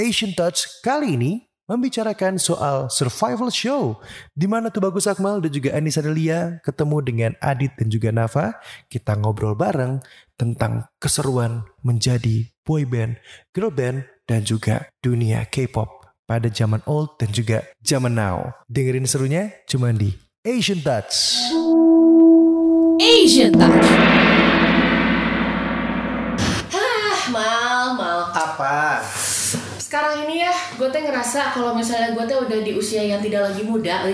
Asian 0.00 0.32
Touch 0.32 0.80
kali 0.80 1.20
ini 1.20 1.44
membicarakan 1.68 2.40
soal 2.40 2.88
survival 2.88 3.52
show 3.52 4.00
di 4.32 4.48
mana 4.48 4.72
tuh 4.72 4.80
Bagus 4.80 5.04
Akmal 5.04 5.44
dan 5.44 5.52
juga 5.52 5.76
Anissa 5.76 6.00
Delia 6.00 6.56
ketemu 6.64 6.96
dengan 7.04 7.32
Adit 7.44 7.76
dan 7.76 7.92
juga 7.92 8.08
Nafa 8.08 8.56
kita 8.88 9.14
ngobrol 9.20 9.52
bareng 9.52 10.00
tentang 10.40 10.88
keseruan 10.96 11.68
menjadi 11.84 12.48
boy 12.64 12.88
band, 12.88 13.20
girl 13.52 13.68
band 13.68 14.08
dan 14.24 14.40
juga 14.42 14.88
dunia 15.04 15.44
K-pop 15.44 16.00
pada 16.24 16.48
zaman 16.48 16.80
old 16.88 17.20
dan 17.20 17.28
juga 17.28 17.68
zaman 17.84 18.16
now. 18.16 18.56
Dengerin 18.72 19.04
serunya 19.04 19.52
cuma 19.68 19.92
di 19.92 20.16
Asian 20.40 20.80
Touch. 20.80 21.44
Asian 22.96 23.52
Touch. 23.52 23.88
Hah, 26.72 27.20
mal, 27.28 27.86
mal. 28.00 28.20
Apa? 28.32 29.04
Sekarang 29.90 30.22
ini 30.22 30.46
ya, 30.46 30.54
gue 30.80 30.88
tuh 30.88 31.02
ngerasa 31.04 31.52
kalau 31.52 31.76
misalnya 31.76 32.16
gue 32.16 32.24
tuh 32.24 32.48
udah 32.48 32.58
di 32.64 32.72
usia 32.72 33.04
yang 33.04 33.20
tidak 33.20 33.52
lagi 33.52 33.60
muda, 33.60 34.08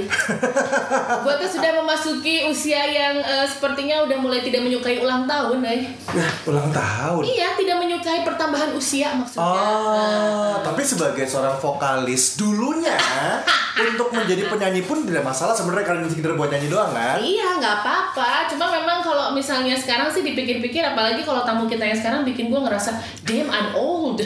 gue 1.24 1.34
tuh 1.38 1.51
sudah 1.55 1.70
memasuki 1.79 2.43
usia 2.51 2.83
yang 2.83 3.23
eh, 3.23 3.47
sepertinya 3.47 4.02
udah 4.02 4.19
mulai 4.19 4.43
tidak 4.43 4.66
menyukai 4.66 4.98
ulang 4.98 5.30
tahun, 5.30 5.62
eh. 5.62 5.87
Nah, 6.10 6.30
ulang 6.51 6.74
tahun. 6.74 7.23
Iya, 7.23 7.55
tidak 7.55 7.77
menyukai 7.79 8.27
pertambahan 8.27 8.74
usia 8.74 9.15
maksudnya. 9.15 9.47
Oh, 9.47 10.59
tapi 10.66 10.83
sebagai 10.83 11.23
seorang 11.30 11.55
vokalis 11.62 12.34
dulunya 12.34 12.98
untuk 13.95 14.10
menjadi 14.10 14.51
penyanyi 14.51 14.83
pun 14.83 15.07
tidak 15.07 15.23
masalah 15.23 15.55
sebenarnya 15.55 15.87
kalian 15.87 16.10
sekedar 16.10 16.35
buat 16.35 16.51
nyanyi 16.51 16.66
doang 16.66 16.91
kan? 16.91 17.23
Iya 17.23 17.62
nggak 17.62 17.74
apa-apa. 17.87 18.51
Cuma 18.51 18.66
memang 18.74 19.07
kalau 19.07 19.30
misalnya 19.30 19.79
sekarang 19.79 20.10
sih 20.10 20.27
dipikir-pikir, 20.27 20.83
apalagi 20.83 21.23
kalau 21.23 21.46
tamu 21.46 21.71
kita 21.71 21.87
yang 21.87 21.95
sekarang 21.95 22.27
bikin 22.27 22.51
gue 22.51 22.59
ngerasa 22.59 22.91
damn 23.23 23.46
I'm 23.55 23.71
old. 23.79 24.19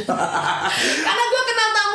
Karena 1.06 1.24
gue 1.28 1.42
kenal 1.45 1.68
dari 1.76 1.89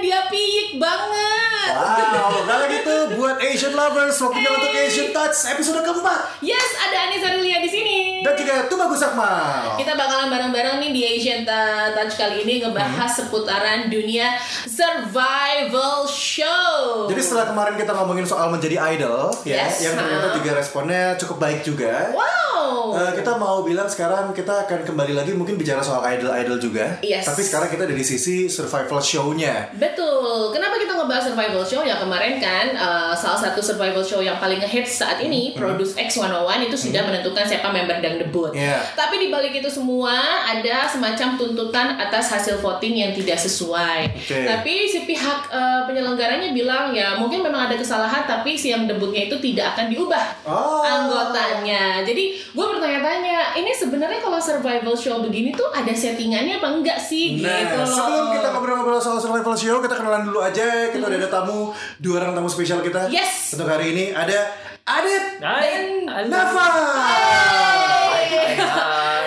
dia 0.00 0.26
piyik 0.26 0.76
banget. 0.76 1.70
Wow, 1.70 2.42
kalau 2.42 2.66
gitu 2.66 2.94
buat 3.14 3.36
Asian 3.38 3.72
lovers 3.72 4.18
waktunya 4.18 4.50
untuk 4.50 4.72
Asian 4.72 5.08
Touch 5.10 5.38
episode 5.46 5.80
keempat 5.80 6.40
Yes, 6.40 6.68
ada 6.74 7.06
Anissa 7.06 7.30
Lilia 7.32 7.60
di 7.60 7.68
sini. 7.68 7.96
dan 8.20 8.34
juga 8.34 8.66
itu 8.66 8.74
bagus 8.74 9.00
Akmal. 9.00 9.76
Kita 9.76 9.94
bakalan 9.94 10.28
bareng-bareng 10.28 10.76
nih 10.78 10.90
di 10.90 11.02
Asian 11.06 11.40
Touch 11.44 12.14
kali 12.14 12.42
ini 12.42 12.60
ngebahas 12.60 13.10
seputaran 13.14 13.86
dunia 13.86 14.34
survival 14.66 16.04
show. 16.04 17.06
Jadi 17.06 17.20
setelah 17.20 17.46
kemarin 17.48 17.74
kita 17.76 17.92
ngomongin 17.92 18.24
soal 18.24 18.50
menjadi 18.50 18.76
idol, 18.90 19.30
ya, 19.42 19.64
Yes, 19.64 19.80
yang 19.80 19.94
ternyata 19.94 20.34
juga 20.34 20.50
responnya 20.54 21.14
cukup 21.16 21.36
baik 21.38 21.60
juga. 21.62 22.10
wow. 22.12 22.49
Eh, 22.90 23.12
kita 23.16 23.32
mau 23.36 23.62
bilang 23.62 23.86
sekarang 23.86 24.30
kita 24.30 24.66
akan 24.66 24.82
kembali 24.84 25.14
lagi 25.14 25.32
mungkin 25.32 25.54
bicara 25.54 25.80
soal 25.80 26.02
idol-idol 26.04 26.58
juga. 26.58 26.98
Yes. 27.00 27.24
Tapi 27.24 27.40
sekarang 27.40 27.68
kita 27.68 27.86
ada 27.86 27.94
di 27.94 28.02
sisi 28.02 28.46
survival 28.46 29.00
show-nya. 29.00 29.70
Betul. 29.74 30.50
Kenapa 30.50 30.76
kita 30.76 30.94
ngebahas 30.94 31.24
survival 31.30 31.62
show? 31.62 31.80
Ya 31.80 31.96
kemarin 31.96 32.38
kan 32.38 32.66
uh, 32.74 33.12
salah 33.14 33.40
satu 33.40 33.60
survival 33.60 34.02
show 34.02 34.20
yang 34.20 34.36
paling 34.36 34.58
ngehits 34.58 34.98
saat 34.98 35.18
ini, 35.20 35.54
Produce 35.54 35.94
X101 35.94 36.66
itu 36.66 36.76
sudah 36.76 37.02
menentukan 37.06 37.44
siapa 37.46 37.68
member 37.70 37.98
dan 37.98 38.18
debut. 38.18 38.50
Iya. 38.52 38.82
Tapi 38.92 39.16
di 39.16 39.28
balik 39.28 39.54
itu 39.54 39.70
semua 39.70 40.14
ada 40.44 40.84
semacam 40.86 41.36
tuntutan 41.36 41.96
atas 41.96 42.28
hasil 42.28 42.58
voting 42.58 43.00
yang 43.00 43.12
tidak 43.14 43.38
sesuai. 43.38 44.12
Oke. 44.16 44.38
Tapi 44.44 44.74
si 44.86 44.98
pihak 45.04 45.48
uh, 45.48 45.86
penyelenggaranya 45.86 46.50
bilang 46.52 46.90
ya 46.90 47.16
mungkin 47.16 47.40
memang 47.40 47.70
ada 47.70 47.76
kesalahan 47.78 48.26
tapi 48.26 48.54
si 48.54 48.70
yang 48.70 48.84
debutnya 48.84 49.26
itu 49.26 49.36
tidak 49.40 49.74
akan 49.74 49.86
diubah 49.88 50.26
Oh. 50.46 50.82
anggotanya. 50.82 52.02
Jadi 52.02 52.34
gue 52.60 52.68
bertanya-tanya, 52.76 53.56
ini 53.56 53.72
sebenarnya 53.72 54.20
kalau 54.20 54.36
survival 54.36 54.92
show 54.92 55.24
begini 55.24 55.56
tuh 55.56 55.72
ada 55.72 55.88
settingannya 55.96 56.60
apa 56.60 56.68
enggak 56.68 57.00
sih? 57.00 57.40
Nah, 57.40 57.56
gitu 57.56 57.74
loh. 57.80 57.88
sebelum 57.88 58.26
kita 58.36 58.48
ngobrol-ngobrol 58.52 59.00
soal 59.00 59.16
survival 59.16 59.56
show, 59.56 59.80
kita 59.80 59.96
kenalan 59.96 60.28
dulu 60.28 60.44
aja. 60.44 60.92
Kita 60.92 61.00
udah 61.08 61.18
ada 61.24 61.30
tamu, 61.32 61.72
dua 61.96 62.20
orang 62.20 62.36
tamu 62.36 62.52
spesial 62.52 62.84
kita. 62.84 63.08
Yes. 63.08 63.56
Untuk 63.56 63.64
hari 63.64 63.96
ini 63.96 64.04
ada 64.12 64.52
Adit 64.84 65.38
Hai, 65.40 66.04
halo. 66.04 66.28
Nafa. 66.28 66.66
Hai. 67.00 68.28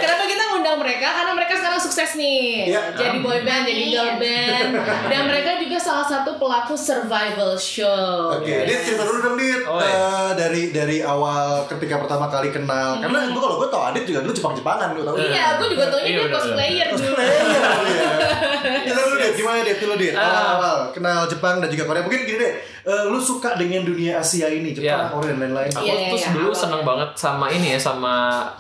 Kenapa 0.01 0.23
kita 0.29 0.43
ngundang 0.53 0.77
mereka? 0.77 1.07
Karena 1.09 1.31
mereka 1.33 1.42
sukses 1.93 2.17
nih. 2.17 2.73
Iya. 2.73 2.81
Jadi 2.97 3.21
boy 3.21 3.45
band, 3.45 3.69
jadi 3.69 3.83
girl 3.93 4.17
band. 4.17 4.69
Dan 5.13 5.21
mereka 5.29 5.61
juga 5.61 5.77
salah 5.77 6.01
satu 6.01 6.41
pelaku 6.41 6.73
survival 6.73 7.53
show. 7.53 8.33
Oke, 8.33 8.65
Dit 8.65 8.81
cerita 8.81 9.05
dulu 9.05 9.21
dong 9.21 9.37
Dit 9.37 9.61
Oh, 9.69 9.77
iya. 9.77 9.93
Eh, 9.93 10.29
dari 10.33 10.61
dari 10.73 10.97
awal 11.05 11.69
ketika 11.69 12.01
pertama 12.01 12.25
kali 12.33 12.49
kenal. 12.49 12.97
Karena 12.97 13.29
gue 13.29 13.37
kalau 13.37 13.61
gue 13.61 13.69
tau 13.69 13.85
Adit 13.93 14.09
juga 14.09 14.25
dulu 14.25 14.33
Jepang-Jepangan 14.33 14.97
gue 14.97 15.05
tau. 15.05 15.15
Iya, 15.21 15.45
gue 15.61 15.67
juga 15.69 15.85
taunya 15.93 16.09
Iya, 16.09 16.17
dia 16.17 16.33
cosplayer 16.33 16.87
dulu. 16.89 17.13
Cosplayer 17.13 17.42
Dulu 19.83 19.95
Dit? 19.95 20.13
Ah. 20.13 20.23
Awal-awal 20.23 20.77
kenal 20.89 21.25
Jepang 21.25 21.57
dan 21.57 21.67
juga 21.67 21.83
Korea. 21.85 22.01
Mungkin 22.01 22.23
gini 22.23 22.38
deh, 22.38 22.51
eh, 22.81 23.03
lu 23.05 23.17
suka 23.17 23.53
dengan 23.53 23.83
dunia 23.83 24.17
Asia 24.17 24.47
ini, 24.47 24.71
Jepang, 24.71 24.83
Iya. 25.01 25.09
Korea 25.09 25.29
dan 25.29 25.39
lain-lain. 25.41 25.69
Aku 25.69 25.81
iya, 25.81 25.94
tuh 26.07 26.17
iya, 26.17 26.29
dulu 26.29 26.41
awalnya. 26.45 26.57
seneng 26.57 26.81
banget 26.83 27.09
sama 27.13 27.45
ini 27.47 27.67
ya 27.69 27.79
sama 27.79 28.16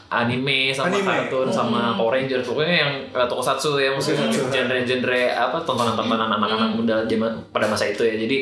anime, 0.07 0.59
sama 0.69 0.87
Anime. 0.89 1.07
kartun, 1.09 1.47
sama 1.47 1.79
Power 1.93 2.13
Rangers. 2.13 2.43
Pokoknya 2.43 2.75
yang 2.77 2.91
uh, 3.09 3.23
tokusatsu 3.23 3.77
ya, 3.77 3.89
maksudnya 3.89 4.25
Tokusatsu. 4.25 4.51
genre-genre 4.51 5.23
apa 5.31 5.57
tontonan-tontonan 5.59 6.29
anak-anak 6.29 6.69
muda 6.73 6.95
zaman 7.03 7.31
pada 7.49 7.65
masa 7.65 7.85
itu 7.85 8.01
ya. 8.01 8.15
Jadi 8.15 8.37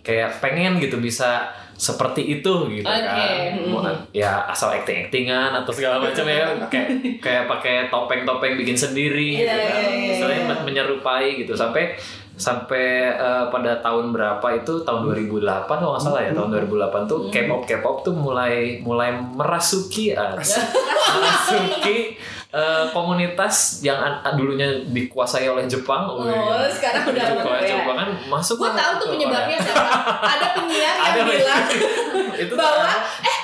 kayak 0.00 0.38
pengen 0.38 0.78
gitu 0.78 0.96
bisa 0.96 1.46
seperti 1.72 2.20
itu 2.30 2.52
gitu 2.68 2.84
Oke. 2.84 2.92
kan. 3.00 3.56
Mm. 3.56 3.72
Mau- 3.72 3.80
Ya 4.12 4.44
asal 4.44 4.68
acting-actingan 4.74 5.48
atau 5.54 5.72
segala 5.72 5.96
macam 5.98 6.22
ya 6.22 6.44
kayak 6.68 6.88
kayak 7.18 7.44
pakai 7.46 7.88
topeng-topeng 7.88 8.52
bikin 8.54 8.76
sendiri 8.76 9.32
gitu 9.34 9.48
Iya, 9.48 9.56
kan. 9.64 9.88
iya, 9.88 10.12
Istilahnya 10.12 10.44
iya. 10.46 10.60
menyerupai 10.60 11.40
gitu 11.40 11.56
sampai 11.56 11.96
sampai 12.40 12.86
eh, 13.12 13.44
pada 13.46 13.78
tahun 13.78 14.10
berapa 14.10 14.42
itu 14.56 14.80
tahun 14.80 15.04
2008 15.06 15.68
kalau 15.68 15.92
nggak 15.92 16.02
salah 16.02 16.20
ya 16.20 16.32
tahun 16.32 16.48
2008 16.64 17.04
tuh 17.04 17.18
K-pop 17.28 17.60
K-pop 17.62 17.96
tuh 18.00 18.14
mulai 18.14 18.80
mulai 18.80 19.12
merasuki 19.12 20.10
ah, 20.12 20.32
merasuki 21.12 22.16
eh, 22.50 22.84
komunitas 22.90 23.54
yang 23.80 23.94
an- 23.96 24.20
an- 24.22 24.34
dulunya 24.34 24.66
dikuasai 24.84 25.46
oleh 25.46 25.64
Jepang 25.64 26.08
Oh, 26.08 26.24
wih. 26.24 26.34
sekarang 26.68 27.06
udah 27.06 27.24
Jepang, 27.24 27.46
Korea. 27.46 27.70
Jepang 27.70 27.96
kan 27.96 28.08
masuk 28.26 28.56
Gue 28.58 28.66
lah 28.66 28.76
tahu 28.76 28.92
tuh 28.96 29.08
penyebabnya 29.12 29.58
siapa. 29.60 29.84
Ada 30.18 30.46
penyiar 30.56 30.94
yang 30.96 31.06
Ada 31.06 31.20
bilang 31.22 31.62
itu 32.42 32.54
bahwa 32.54 32.90
eh 33.20 33.38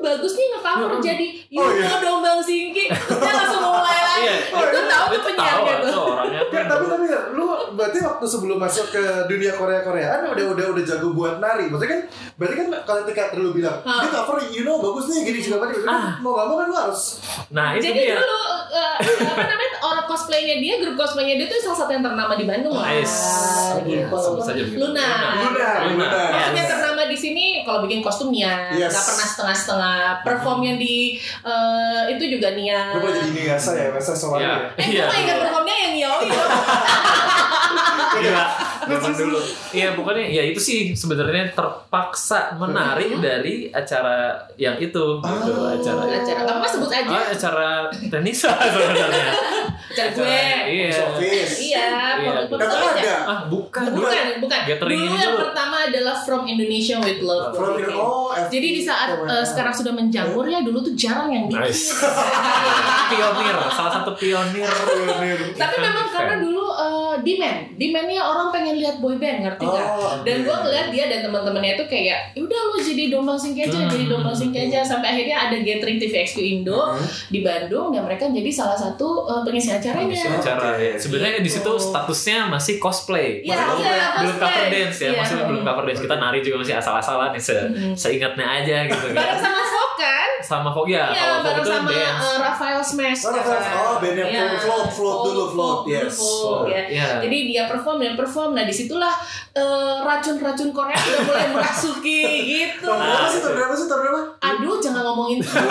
bagus 0.00 0.32
nih 0.32 0.46
nge-cover 0.48 0.88
Mm-mm. 0.88 1.02
jadi 1.02 1.26
Oh, 1.50 1.64
Yuno 1.64 1.80
iya. 1.80 1.98
Dombang 1.98 2.38
Singki. 2.38 2.86
Dia 3.18 3.32
langsung 3.32 3.62
mulai 3.64 3.98
lagi. 3.98 4.20
Iya. 4.20 4.34
Itu 4.44 4.80
tahu 4.84 5.04
tuh 5.04 5.10
Itu 5.10 5.24
penyiarnya 5.24 5.74
tahu, 5.74 5.86
tuh. 5.88 6.06
Ya, 6.28 6.62
tapi 6.64 6.84
tapi 6.84 7.04
lu 7.32 7.46
berarti 7.72 7.98
waktu 7.98 8.24
sebelum 8.24 8.58
masuk 8.58 8.86
ke 8.88 9.00
dunia 9.26 9.52
Korea 9.52 9.80
Koreaan 9.80 10.28
udah 10.28 10.44
udah 10.52 10.66
udah 10.70 10.84
jago 10.84 11.08
buat 11.10 11.40
nari. 11.40 11.66
Maksudnya 11.66 11.90
kan 11.90 12.00
berarti 12.36 12.54
kan 12.54 12.66
kalau 12.84 13.00
ketika 13.02 13.22
lu 13.34 13.50
bilang 13.50 13.80
Hah. 13.80 14.04
dia 14.04 14.10
cover 14.12 14.36
you 14.46 14.62
know 14.62 14.76
bagus 14.78 15.08
nih 15.08 15.24
gini 15.24 15.40
segala 15.40 15.66
macam. 15.66 15.80
Ah. 15.84 16.20
Mau 16.20 16.32
gak 16.32 16.46
mau 16.46 16.56
kan 16.56 16.66
lu 16.66 16.76
harus 16.76 17.02
nah 17.48 17.72
itu 17.72 17.88
Jadi 17.88 18.00
dia 18.04 18.14
dulu 18.14 18.38
eh, 18.68 18.94
apa 19.24 19.42
namanya 19.42 19.70
orang 19.80 20.04
cosplaynya 20.04 20.56
dia, 20.58 20.74
grup 20.78 20.96
cosplaynya 20.96 21.34
dia 21.34 21.46
tuh 21.48 21.58
salah 21.62 21.78
satu 21.78 21.90
yang 21.90 22.04
ternama 22.04 22.32
di 22.34 22.44
Bandung 22.44 22.76
lah. 22.76 22.86
Nice. 22.86 23.16
Gitu. 23.82 24.04
Sebut 24.12 24.44
saja 24.44 24.60
begitu. 24.60 24.78
Luna. 24.78 25.08
Luna, 25.40 25.70
Luna. 25.88 26.06
Maksudnya 26.28 26.60
Yes. 26.60 26.70
ternama 26.70 26.87
di 27.18 27.26
sini 27.26 27.44
kalau 27.66 27.82
bikin 27.82 27.98
kostum 27.98 28.30
Nia, 28.30 28.70
Yes. 28.70 28.94
nggak 28.94 29.04
pernah 29.04 29.26
setengah-setengah. 29.26 29.98
Performnya 30.22 30.78
di 30.78 31.18
eh, 31.42 32.02
itu 32.14 32.38
juga 32.38 32.54
Nia. 32.54 32.94
lu 32.94 33.02
boleh 33.02 33.18
jadi 33.18 33.32
biasa 33.34 33.70
ya, 33.74 33.86
biasa 33.90 34.12
soalnya. 34.14 34.70
Iya. 34.78 34.78
ya. 34.78 34.78
Eh, 34.78 34.86
gue 34.86 35.02
nggak 35.02 35.18
ingat 35.26 35.38
performnya 35.42 35.76
yang 35.82 35.94
Yoi. 35.98 36.28
Iya, 38.18 38.40
zaman 38.90 39.12
dulu. 39.14 39.38
Iya, 39.70 39.88
bukannya 39.92 40.24
ya 40.26 40.42
itu 40.44 40.58
sih 40.58 40.78
sebenarnya 40.92 41.52
terpaksa 41.52 42.54
menari 42.54 43.12
dari 43.16 43.54
acara 43.68 44.32
yang 44.54 44.76
itu 44.76 45.04
gitu, 45.18 45.52
acara 45.60 46.02
Acara 46.08 46.40
kamu 46.42 46.66
sebut 46.66 46.90
aja. 46.90 47.08
Ah, 47.10 47.24
acara 47.28 47.68
tenisa 48.08 48.50
sebenarnya. 48.50 49.28
Acara 49.88 50.08
gue. 50.10 50.26
Iya. 50.68 51.00
Iya, 51.18 51.86
Iya. 52.18 52.32
pokoknya 52.44 52.66
ada. 52.94 53.12
Ah, 53.24 53.40
bukan. 53.46 53.82
Bukan, 53.90 54.24
bukan. 54.38 54.60
Gathering 54.66 55.00
Dulu 55.00 55.14
yang 55.14 55.32
dulu. 55.32 55.42
pertama 55.44 55.76
adalah 55.82 56.14
From 56.18 56.44
Indonesia 56.44 56.96
with 56.98 57.20
Love. 57.20 57.52
From 57.52 57.74
Gitu. 57.74 57.92
oh. 57.92 58.30
Jadi 58.30 58.68
di 58.70 58.82
saat 58.82 59.08
Oh, 59.10 59.24
eh, 59.24 59.42
sekarang 59.42 59.72
sudah 59.72 59.90
menjamur 59.90 60.44
ya 60.44 60.60
dulu 60.60 60.78
tuh 60.80 60.94
jarang 60.94 61.28
yang 61.28 61.44
bikin. 61.46 61.58
Nice. 61.60 61.90
pionir, 63.10 63.56
salah 63.68 63.92
satu 63.94 64.10
pionir. 64.14 64.68
Tapi 65.50 65.58
Event- 65.72 65.82
memang 65.82 66.06
karena 66.08 66.34
dulu 66.38 66.64
eh, 66.70 67.14
demand, 67.20 67.58
demandnya 67.74 68.22
orang 68.22 68.48
pengen 68.50 68.76
lihat 68.78 68.96
boy 68.96 69.14
band 69.14 69.38
ngerti 69.40 69.64
nggak? 69.64 69.86
Oh, 69.88 70.22
Dan 70.22 70.36
oke. 70.36 70.44
gue 70.44 70.56
ngeliat 70.58 70.86
dia 70.88 71.04
dan 71.06 71.20
teman-temannya 71.20 71.72
itu 71.74 71.84
kayak, 71.84 72.18
"Ya 72.30 72.40
udah 72.40 72.60
lo 72.64 72.76
jadi 72.78 73.04
dombang 73.08 73.34
singki 73.34 73.60
aja, 73.62 73.76
Hmm. 73.76 73.88
jadi 73.88 74.04
dombang 74.06 74.32
singki 74.32 74.58
aja 74.62 74.78
sampai 74.80 75.08
akhirnya 75.10 75.36
ada 75.42 75.56
gathering 75.58 75.96
TVXQ 75.96 76.38
Indo 76.40 76.80
Hmm. 76.88 77.02
di 77.26 77.40
Bandung 77.40 77.90
dan 77.90 78.02
mereka 78.02 78.26
jadi 78.26 78.48
salah 78.48 78.74
satu 78.74 79.08
eh, 79.26 79.42
pengisi 79.42 79.70
acaranya. 79.70 80.08
Pengisi 80.08 80.28
acara 80.30 80.68
ya. 80.74 80.92
Sebenarnya 80.94 81.40
di 81.40 81.50
situ 81.50 81.66
Gitu. 81.68 81.84
statusnya 81.84 82.38
masih 82.46 82.78
cosplay. 82.78 83.40
Iya, 83.40 83.56
belum, 83.58 83.78
iya, 83.80 84.06
belum 84.16 84.30
cosplay. 84.32 84.48
cover 84.48 84.66
dance 84.70 84.98
ya, 84.98 85.06
Iya. 85.06 85.18
maksudnya 85.18 85.44
belum 85.46 85.62
cover 85.62 85.84
dance. 85.84 86.00
Kita 86.00 86.16
nari 86.16 86.38
juga 86.38 86.56
masih 86.58 86.74
asal-asalan 86.76 87.30
nih, 87.30 87.42
se 87.42 87.56
Mm-mm. 87.58 87.92
seingatnya 87.94 88.46
aja 88.46 88.76
gitu 88.86 89.06
kan. 89.08 89.16
Bareng 89.18 89.40
sama 89.40 89.60
Sokan, 89.64 90.30
sama 90.40 90.68
Foggia. 90.70 91.04
Iya, 91.08 91.18
Kalau 91.18 91.34
Fog 91.34 91.44
bareng 91.44 91.58
itu 91.58 91.70
sama 91.70 91.90
dance. 91.90 92.22
uh, 92.22 92.36
Raphael 92.38 92.82
Smash. 92.82 93.20
Oh, 93.20 93.32
kan. 93.32 93.60
oh, 93.74 93.94
band 93.98 94.16
yang 94.16 94.28
Iya. 94.28 94.44
float, 94.58 94.88
float 94.88 95.18
dulu, 95.24 95.42
float, 95.50 95.78
yes. 95.88 96.14
dulu, 96.14 96.68
ya. 96.68 96.82
Iya. 96.86 97.06
Jadi 97.20 97.38
dia 97.46 97.62
perform 97.64 97.98
dan 97.98 98.14
perform. 98.14 98.50
Nah 98.50 98.64
di 98.68 98.74
situlah 98.74 99.16
eh, 99.52 99.96
racun-racun 99.98 100.68
Korea 100.70 100.92
udah 100.94 101.22
mulai 101.24 101.46
merasuki 101.50 102.20
gitu. 102.46 102.84
Tahun 102.84 103.00
berapa 103.00 103.26
sih? 103.26 103.40
Tahun 103.40 103.54
berapa 103.56 103.74
sih? 103.74 103.86
Tahun 103.86 104.00
berapa? 104.00 104.20
Aduh, 104.38 104.76
jangan 104.78 105.02
ngomongin 105.02 105.36
itu. 105.38 105.48
2000 105.48 105.64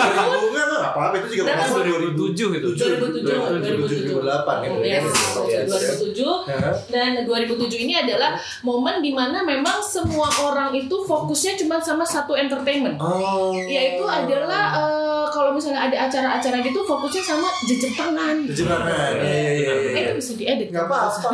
enggak 0.44 0.64
enggak 0.66 0.82
apa-apa 0.84 1.14
itu 1.16 1.28
juga 1.30 1.42
masuk 1.54 1.80
2007 1.86 2.58
itu. 2.58 2.68
2007, 2.74 4.10
2008 4.10 4.58
ya. 4.58 4.70
Yes, 4.98 5.04
Yes. 5.48 5.66
2007 5.68 6.50
Ya. 6.50 6.70
dan 6.88 7.10
2007 7.22 7.78
ini 7.78 7.94
adalah 7.94 8.34
momen 8.60 8.98
di 8.98 9.12
mana 9.12 9.40
memang 9.42 9.78
semua 9.78 10.26
orang 10.42 10.72
itu 10.72 10.96
fokusnya 11.00 11.54
cuma 11.56 11.78
sama 11.78 12.02
satu 12.02 12.34
entertainment. 12.34 12.98
Oh. 12.98 13.52
Yaitu 13.54 14.02
adalah 14.02 14.64
eh, 14.74 15.07
kalau 15.28 15.50
misalnya 15.50 15.80
ada 15.82 15.96
acara-acara 16.04 16.56
gitu 16.60 16.80
fokusnya 16.80 17.22
sama 17.22 17.48
jejepangan. 17.62 18.36
Kejepangan. 18.44 19.12
Iya 19.16 19.32
iya 19.34 19.52
iya. 19.52 19.72
Eh, 19.72 19.92
iya. 19.92 20.00
itu 20.04 20.12
bisa 20.16 20.32
diedit. 20.34 20.68
Enggak 20.68 20.86
apa-apa. 20.86 21.28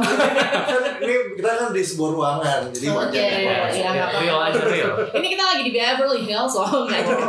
Ini 1.05 1.15
kita 1.35 1.51
kan 1.51 1.69
di 1.71 1.83
sebuah 1.83 2.11
ruangan 2.13 2.61
jadi 2.71 2.87
Oh, 2.87 2.97
wajar 2.99 3.13
iya, 3.15 3.29
iya, 3.31 3.53
apa-apa. 3.53 3.69
iya. 3.71 4.21
Real 4.21 4.39
aja 4.43 4.61
real. 4.63 4.93
Ini 5.13 5.27
kita 5.29 5.45
lagi 5.45 5.63
di 5.63 5.73
Beverly 5.73 6.21
Hills 6.23 6.55
loh, 6.55 6.71
nggak 6.85 7.01
gitu. 7.01 7.25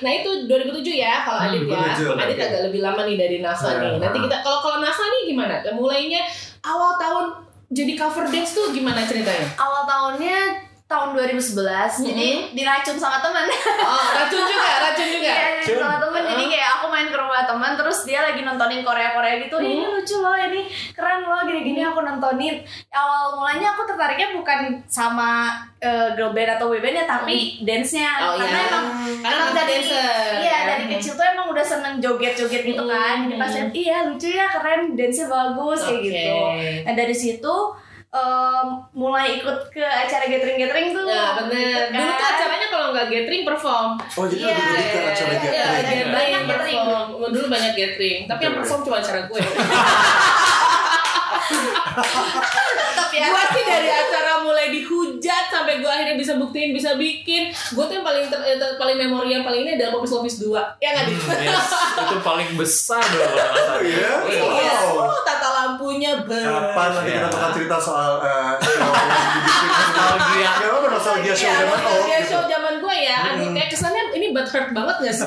Nah 0.00 0.10
itu 0.12 0.30
2007 0.46 0.94
ya 0.94 1.14
kalau 1.20 1.38
Hmm, 1.40 1.48
Adit 1.50 1.62
ya. 1.64 1.80
2007, 1.96 2.16
Adit 2.16 2.38
agak 2.38 2.60
lebih 2.66 2.80
lama 2.80 3.00
nih 3.04 3.16
dari 3.16 3.36
Nafa 3.38 3.68
Nah, 3.68 3.76
nih. 3.80 3.94
Nanti 3.98 4.18
kita 4.20 4.36
kalau 4.40 4.58
kalau 4.60 4.78
Nafa 4.78 5.04
nih 5.04 5.22
gimana? 5.26 5.54
Mulainya 5.70 6.20
awal 6.62 6.96
tahun 6.96 7.26
jadi 7.68 7.92
cover 7.94 8.26
dance 8.26 8.52
tuh 8.52 8.70
gimana 8.70 9.02
ceritanya? 9.02 9.46
awal 9.54 9.84
tahunnya 9.84 10.38
tahun 10.90 11.14
2011 11.14 12.02
jadi 12.02 12.28
diracun 12.50 12.98
sama 12.98 13.22
teman. 13.22 13.46
Oh 13.80 14.06
racun 14.10 14.42
juga, 14.42 14.70
racun 14.84 15.06
juga. 15.06 15.30
Iya, 15.30 15.62
diracun 15.62 15.78
sama 15.78 15.96
teman. 16.02 16.22
Jadi 16.26 16.44
kayak 16.50 16.68
aku 16.74 16.86
main 16.86 17.06
ke 17.06 17.14
rumah 17.14 17.46
teman 17.46 17.72
terus 17.74 17.98
dia 18.02 18.20
lagi 18.20 18.42
nontonin 18.42 18.82
Korea 18.82 19.14
Korea 19.14 19.38
gitu 19.38 19.56
ini 19.56 19.86
lucu 19.86 20.18
loh 20.18 20.34
ini 20.34 20.66
keren 20.90 21.22
loh 21.22 21.46
gini 21.46 21.60
gini 21.62 21.80
aku 21.80 22.02
nontonin. 22.02 22.58
Awal 22.90 23.22
mulanya 23.32 23.70
aku 23.70 23.86
tertariknya 23.86 24.34
bukan 24.34 24.58
sama 24.84 25.54
eh, 25.78 26.10
girl 26.12 26.34
band 26.34 26.58
atau 26.58 26.66
boy 26.66 26.82
band 26.82 26.96
ya 26.96 27.06
tapi 27.06 27.62
dance 27.62 27.94
nya 27.94 28.10
Oh 28.20 28.34
karena 28.34 28.58
iya. 28.58 28.66
emang 28.68 28.84
Karena 29.22 29.36
emang 29.36 29.48
kita 29.48 29.62
dari 29.62 29.78
dancer. 29.86 30.30
iya 30.42 30.58
dari 30.66 30.84
kecil 30.90 31.12
tuh 31.14 31.22
emang 31.24 31.46
udah 31.48 31.62
seneng 31.62 31.94
joget 31.98 32.34
joget 32.34 32.66
gitu 32.66 32.82
kan. 32.82 33.30
Jadi 33.30 33.38
pas 33.38 33.54
iya 33.70 33.98
lucu 34.04 34.28
ya 34.28 34.50
keren 34.50 34.92
dance 34.92 35.16
nya 35.16 35.26
bagus 35.28 35.78
kayak 35.80 36.02
Oke. 36.02 36.08
gitu. 36.10 36.34
Nah 36.82 36.92
dari 36.92 37.14
situ 37.14 37.56
em, 38.10 38.66
mulai 38.92 39.36
ikut 39.36 39.70
ke 39.70 39.78
acara 39.80 40.24
gathering 40.26 40.58
gathering 40.58 40.86
tuh 40.90 41.04
Ya 41.04 41.36
bener. 41.38 41.86
gitu 41.86 41.94
Dulu 41.94 42.08
tuh 42.08 42.16
kan. 42.16 42.32
acaranya 42.32 42.66
kalau 42.68 42.86
nggak 42.90 43.06
gathering 43.06 43.42
perform. 43.44 43.90
Oh 44.12 44.24
jadi 44.24 44.40
Iya, 44.40 44.50
lebih 44.50 44.66
lebih 44.66 44.82
ke 44.82 44.98
acara 45.00 45.30
Iya, 45.30 45.38
gathering. 45.38 45.70
gathering, 45.70 46.10
Banyak 46.10 46.42
gathering. 46.44 46.78
perform. 46.80 47.06
Dulu 47.30 47.46
banyak 47.48 47.72
gathering, 47.72 48.18
tapi 48.26 48.40
yang 48.42 48.54
perform 48.56 48.80
cuma 48.82 48.96
acara 48.98 49.20
gue. 49.24 49.40
ya 53.12 53.26
Gua 53.28 53.42
sih 53.48 53.62
dari 53.62 53.88
acara 53.88 54.32
mulai 54.40 54.66
dihujat 54.68 55.18
sampai 55.48 55.78
gua 55.78 55.90
akhirnya 55.92 56.14
bisa 56.14 56.34
buktiin 56.34 56.70
bisa 56.70 56.94
bikin. 56.94 57.46
Gua 57.72 57.84
tuh 57.84 57.94
yang 57.94 58.06
paling 58.06 58.26
ter, 58.26 58.40
eh, 58.40 58.56
ter- 58.56 58.76
paling 58.76 58.96
memori 58.96 59.30
yang 59.30 59.42
paling 59.42 59.62
ini 59.62 59.74
adalah 59.74 59.92
Popis 59.92 60.12
Lofis 60.12 60.36
2. 60.38 60.56
Ya 60.78 60.92
nggak 60.92 61.04
di? 61.04 61.14
Yes, 61.40 61.70
itu 62.00 62.16
paling 62.20 62.48
besar 62.54 63.02
dulu 63.02 63.22
kalau 63.22 63.46
nggak 63.46 63.64
salah. 63.64 63.70
Oh 63.70 63.82
iya? 63.82 64.12
Iya. 64.24 64.72
Wow. 64.90 65.08
Oh, 65.08 65.20
tata 65.22 65.48
lampunya 65.52 66.12
ber. 66.20 66.42
Kapan 66.42 66.88
nanti 66.92 67.10
kita 67.10 67.20
Iya. 67.20 67.30
bakal 67.30 67.50
cerita 67.52 67.76
soal 67.78 68.10
dibikin 68.18 68.78
Nostalgia. 69.96 70.50
Ya 71.12 71.24
nostalgia 71.26 71.34
show 71.34 71.46
Iya, 71.46 71.54
zaman 71.56 71.70
old 71.70 71.82
nostalgia 71.82 72.16
gitu. 72.16 72.30
show 72.30 72.42
zaman 72.46 72.74
gue 72.78 72.96
ya. 73.00 73.18
Aduh, 73.20 73.42
Hmm. 73.42 73.54
kayak 73.54 73.68
kesannya 73.68 74.02
ini 74.12 74.26
butt 74.30 74.48
hurt 74.48 74.68
banget 74.70 74.96
gak 75.00 75.14
sih? 75.14 75.26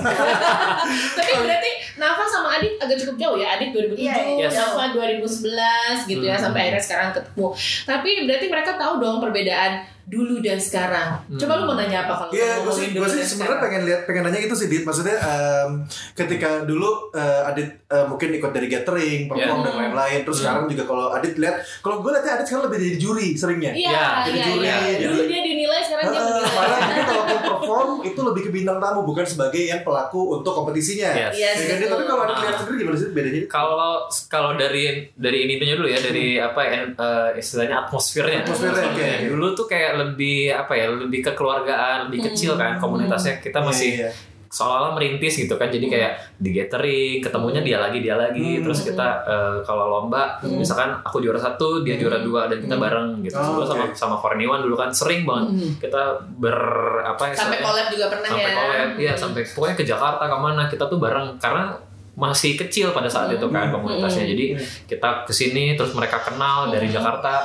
Tapi 1.18 1.32
berarti 1.38 1.72
Nafa 1.94 2.24
sama 2.26 2.50
Adit 2.54 2.74
agak 2.78 2.98
cukup 2.98 3.16
jauh 3.18 3.38
ya. 3.38 3.48
Adit 3.52 3.70
2007, 3.70 4.00
Iya, 4.00 4.16
iya. 4.38 4.48
Nafa 4.50 4.84
2011 4.92 5.98
gitu 6.06 6.24
ya 6.24 6.36
Hmm. 6.36 6.44
sampai 6.44 6.60
akhirnya 6.64 6.84
sekarang 6.84 7.10
ketemu. 7.12 7.48
Tapi 7.84 8.10
berarti 8.26 8.46
mereka 8.48 8.72
tahu 8.76 8.94
dong 8.98 9.18
perbedaan 9.20 9.72
dulu 10.06 10.40
dan 10.40 10.58
sekarang. 10.58 11.16
Coba 11.34 11.54
lu 11.56 11.66
mau 11.66 11.76
nanya 11.76 12.04
apa 12.04 12.14
kalau 12.18 12.32
Iya, 12.32 12.44
gue 12.54 12.66
ngomongin 12.66 12.78
sih, 12.78 12.88
dulu 12.92 13.02
gue 13.02 13.10
sih 13.10 13.24
sebenarnya 13.26 13.60
pengen 13.60 13.82
lihat, 13.84 14.02
pengen 14.04 14.24
nanya 14.24 14.40
itu 14.42 14.54
sih, 14.54 14.68
Dit. 14.68 14.84
Maksudnya 14.84 15.16
em, 15.16 15.72
ketika 16.14 16.50
dulu 16.62 16.90
eh, 17.12 17.42
Adit 17.46 17.70
eh, 17.86 18.06
mungkin 18.06 18.30
ikut 18.32 18.52
dari 18.52 18.68
gathering, 18.68 19.22
perform 19.26 19.60
Iya. 19.60 19.66
dan 19.66 19.76
lain-lain. 19.80 20.20
Terus 20.22 20.36
Hmm. 20.36 20.44
sekarang 20.44 20.64
juga 20.68 20.84
kalau 20.86 21.06
Adit 21.10 21.36
lihat, 21.36 21.56
kalau 21.80 22.00
gue 22.00 22.12
lihatnya 22.12 22.32
Adit 22.36 22.46
sekarang 22.46 22.64
lebih 22.68 22.78
jadi 22.82 22.98
juri 22.98 23.28
seringnya. 23.34 23.72
Iya, 23.72 23.90
Ya, 23.90 24.08
jadi 24.24 24.36
iya, 24.36 24.46
juri, 24.46 24.66
iya. 24.66 24.78
jadi- 24.94 25.04
Dulu 25.06 25.22
dia 25.24 25.42
dinilai, 25.42 25.82
sekarang 25.82 26.04
dia 26.06 26.14
Heeh, 26.14 26.28
menilai. 26.34 26.54
malah 26.54 26.80
ini 26.82 27.02
kalaupun 27.04 27.40
perform 27.46 27.90
itu 28.04 28.20
lebih 28.22 28.42
ke 28.44 28.52
bintang 28.52 28.78
tamu 28.78 29.00
bukan 29.02 29.24
sebagai 29.24 29.64
yang 29.64 29.82
pelaku 29.82 30.22
untuk 30.34 30.52
kompetisinya. 30.54 31.10
Yes. 31.14 31.34
Yes, 31.34 31.56
Ya 31.58 31.66
kan, 31.66 31.76
Dit? 31.76 31.80
betul. 31.82 31.92
tapi 31.94 32.04
kalau 32.06 32.22
Adit 32.24 32.38
lihat 32.38 32.52
Ah. 32.52 32.60
sendiri 32.60 32.76
gimana 32.78 32.98
sih 32.98 33.08
bedanya? 33.10 33.42
Kalau 33.48 33.94
kalau 34.28 34.52
dari 34.54 34.84
dari 35.14 35.38
ininya 35.42 35.76
dulu 35.76 35.88
ya 35.88 36.00
dari 36.00 36.26
apa 36.36 36.62
ya 36.62 36.78
eh, 36.86 37.30
istilahnya 37.36 37.76
atmosfernya. 37.82 38.44
Atmosfernya, 38.44 38.84
oke. 38.86 39.10
Dulu 39.30 39.48
tuh 39.54 39.66
kayak 39.66 39.93
lebih 39.96 40.50
apa 40.50 40.74
ya 40.74 40.90
lebih 40.90 41.22
kekeluargaan, 41.24 42.08
lebih 42.08 42.30
kecil 42.30 42.54
kan 42.54 42.78
komunitasnya. 42.78 43.38
Kita 43.38 43.60
masih 43.60 43.92
Iya, 43.96 44.06
iya. 44.06 44.32
seolah-olah 44.48 44.94
merintis 44.94 45.34
gitu 45.36 45.54
kan. 45.54 45.66
Jadi 45.68 45.86
kayak 45.88 46.12
di 46.36 46.50
gathering 46.52 47.18
ketemunya 47.20 47.60
dia 47.60 47.78
lagi 47.78 47.98
dia 47.98 48.14
lagi. 48.14 48.58
Hmm. 48.58 48.64
terus 48.64 48.80
kita 48.84 49.08
eh, 49.24 49.56
kalau 49.62 49.90
lomba 49.90 50.38
misalkan 50.44 50.94
aku 51.00 51.18
juara 51.20 51.38
satu 51.38 51.82
dia 51.82 51.98
juara 51.98 52.20
dua 52.20 52.46
dan 52.46 52.60
kita 52.60 52.76
bareng 52.76 53.22
gitu. 53.22 53.34
Oh, 53.34 53.58
dulu 53.58 53.66
sama 53.66 53.86
sama 53.92 54.16
Forniwan 54.16 54.62
dulu 54.62 54.76
kan 54.76 54.90
sering 54.90 55.26
banget 55.26 55.50
Mhm. 55.52 55.70
kita 55.80 56.04
ber 56.38 56.58
apa 57.04 57.24
ya 57.28 57.36
Sampai 57.36 57.60
collab 57.60 57.88
juga 57.90 58.06
pernah 58.08 58.30
sampai 58.30 58.46
ya. 58.46 58.56
collab 58.56 58.90
ya 58.96 59.14
sampai 59.14 59.42
pokoknya 59.44 59.76
ke 59.76 59.84
Jakarta 59.84 60.24
ke 60.24 60.38
mana 60.38 60.64
kita 60.68 60.86
tuh 60.86 60.98
bareng. 60.98 61.28
Karena 61.38 61.74
masih 62.14 62.54
kecil 62.56 62.94
pada 62.94 63.10
saat 63.10 63.26
itu 63.28 63.42
kan 63.48 63.68
komunitasnya. 63.68 64.26
Jadi 64.28 64.54
kita 64.86 65.26
ke 65.26 65.34
sini 65.34 65.74
terus 65.74 65.92
mereka 65.92 66.22
kenal 66.22 66.70
dari 66.70 66.86
Jakarta 66.86 67.42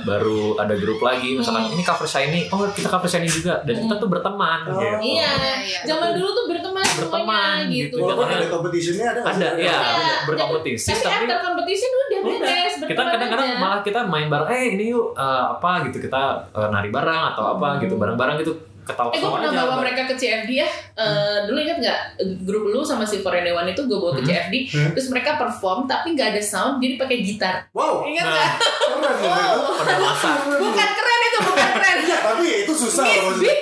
baru 0.00 0.54
ada 0.56 0.74
grup 0.74 1.00
lagi 1.00 1.34
misalkan 1.34 1.66
ini 1.68 1.82
cover 1.82 2.06
shiny 2.06 2.46
oh 2.48 2.62
kita 2.68 2.86
cover 2.86 3.06
shiny 3.06 3.26
juga. 3.26 3.58
Dan 3.62 3.82
kita 3.82 3.94
tuh 3.96 4.06
berteman 4.06 4.62
Oh. 4.64 4.78
gitu. 4.78 5.18
Iya, 5.18 5.30
Iya. 5.58 5.78
zaman 5.84 6.14
dulu 6.14 6.30
tuh 6.30 6.44
berteman, 6.46 6.84
Berteman, 6.84 7.10
semuanya 7.10 7.66
gitu. 7.66 7.96
gitu. 7.98 8.04
Walaupun 8.04 8.26
ada 8.28 8.46
competitionnya 8.46 9.06
ada 9.10 9.20
ada 9.26 9.48
ya 9.56 9.74
Iya, 9.74 10.14
berkompetisi. 10.24 10.88
Tapi 10.88 11.02
tapi 11.02 11.24
after 11.24 11.38
competition 11.42 11.90
udah 11.92 12.20
beres, 12.22 12.72
kita 12.80 13.02
kadang-kadang 13.04 13.48
malah 13.58 13.80
kita 13.80 14.00
main 14.04 14.26
bareng 14.26 14.48
eh 14.48 14.64
ini 14.72 14.84
yuk 14.88 15.14
eh, 15.14 15.44
apa 15.50 15.70
gitu. 15.86 15.98
Kita 15.98 16.22
eh, 16.48 16.68
nari 16.70 16.88
bareng 16.88 17.22
atau 17.34 17.58
apa 17.58 17.82
gitu 17.82 17.94
bareng-bareng 17.96 18.38
gitu 18.38 18.54
ketawa 18.82 19.08
Eh 19.08 19.18
gue 19.18 19.30
pernah 19.30 19.52
bawa 19.56 19.74
mereka 19.78 20.02
ke 20.04 20.14
CFD 20.14 20.50
ya. 20.52 20.68
Eh, 20.92 21.36
Dulu 21.44 21.58
ingat 21.58 21.78
nggak 21.78 21.98
Grup 22.42 22.64
lu 22.66 22.80
sama 22.80 23.02
si 23.02 23.18
Korean 23.18 23.42
Dewan 23.42 23.64
itu 23.64 23.82
Gue 23.82 23.96
bawa 23.96 24.12
ke 24.12 24.20
Hmm. 24.20 24.28
CFD 24.28 24.54
Hmm. 24.68 24.90
Terus 24.92 25.08
mereka 25.08 25.36
perform 25.36 25.84
Tapi 25.84 26.12
nggak 26.12 26.28
ada 26.30 26.42
sound 26.42 26.78
Jadi 26.78 26.94
pakai 26.96 27.16
gitar. 27.20 27.54
Wow, 27.70 28.02
Ingat 28.04 28.24
Nah. 28.24 28.32
nggak? 28.32 28.50
keren 28.92 29.18
ya 29.20 29.44
itu. 29.52 29.70
pada 29.74 29.94
masa 29.96 30.30
Bukan 30.52 30.88
keren 30.92 31.20
itu 31.22 31.38
Bukan 31.42 31.68
keren. 31.72 31.96
Tapi 32.04 32.46
itu 32.60 32.72
susah 32.76 33.04
Beat, 33.04 33.20
loh 33.20 33.34
beat. 33.36 33.60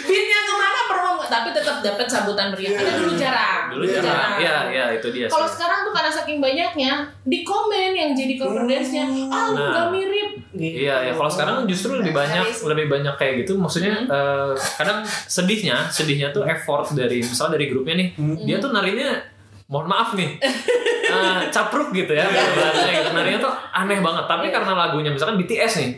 Beatnya 0.00 0.38
ke 0.40 0.54
mana 0.54 0.80
perform 0.86 1.16
Tapi 1.24 1.48
tetap 1.52 1.76
dapat 1.80 2.06
sambutan 2.06 2.46
meriah 2.50 2.72
Karena 2.74 2.92
dulu 2.96 3.12
jarang. 3.14 3.62
Dulu 3.70 3.84
Iya. 3.84 4.00
jarang. 4.00 4.32
Ya 4.38 4.56
ya 4.68 4.84
itu 4.92 5.08
dia 5.10 5.26
Kalau 5.26 5.46
sekarang 5.46 5.82
tuh 5.82 5.92
karena 5.92 6.10
saking 6.10 6.38
banyaknya 6.38 6.92
Di 7.22 7.38
komen 7.40 7.90
yang 7.92 8.10
jadi 8.12 8.34
cover 8.36 8.64
dance-nya 8.64 9.04
Ah 9.28 9.42
lu 9.46 9.54
Nah. 9.54 9.70
nggak 9.70 9.86
mirip 9.90 10.27
Iya, 10.50 10.96
ya 11.02 11.12
kalau 11.12 11.28
sekarang 11.28 11.56
justru 11.64 11.96
lebih 11.96 12.12
banyak 12.12 12.40
lebih 12.64 12.86
banyak 12.88 13.14
kayak 13.14 13.44
gitu. 13.44 13.56
Maksudnya 13.56 13.92
Hmm. 14.00 14.08
eh, 14.08 14.52
kadang 14.76 15.04
sedihnya, 15.04 15.88
sedihnya 15.88 16.32
tuh 16.32 16.44
effort 16.44 16.88
dari 16.92 17.20
misalnya 17.20 17.56
dari 17.56 17.66
grupnya 17.68 17.94
nih, 17.96 18.08
Hmm. 18.16 18.36
dia 18.40 18.56
tuh 18.56 18.72
narinya 18.72 19.20
mohon 19.66 19.84
maaf 19.86 20.16
nih. 20.16 20.40
eh, 21.08 21.40
capruk 21.48 21.92
gitu 21.92 22.12
ya 22.12 22.24
bahasanya 22.28 22.92
gitu. 22.94 23.10
Narinya 23.12 23.40
tuh 23.40 23.52
aneh 23.72 24.00
banget. 24.00 24.24
Tapi 24.24 24.46
karena 24.48 24.72
lagunya 24.72 25.08
misalkan 25.08 25.36
BTS 25.36 25.72
nih, 25.80 25.90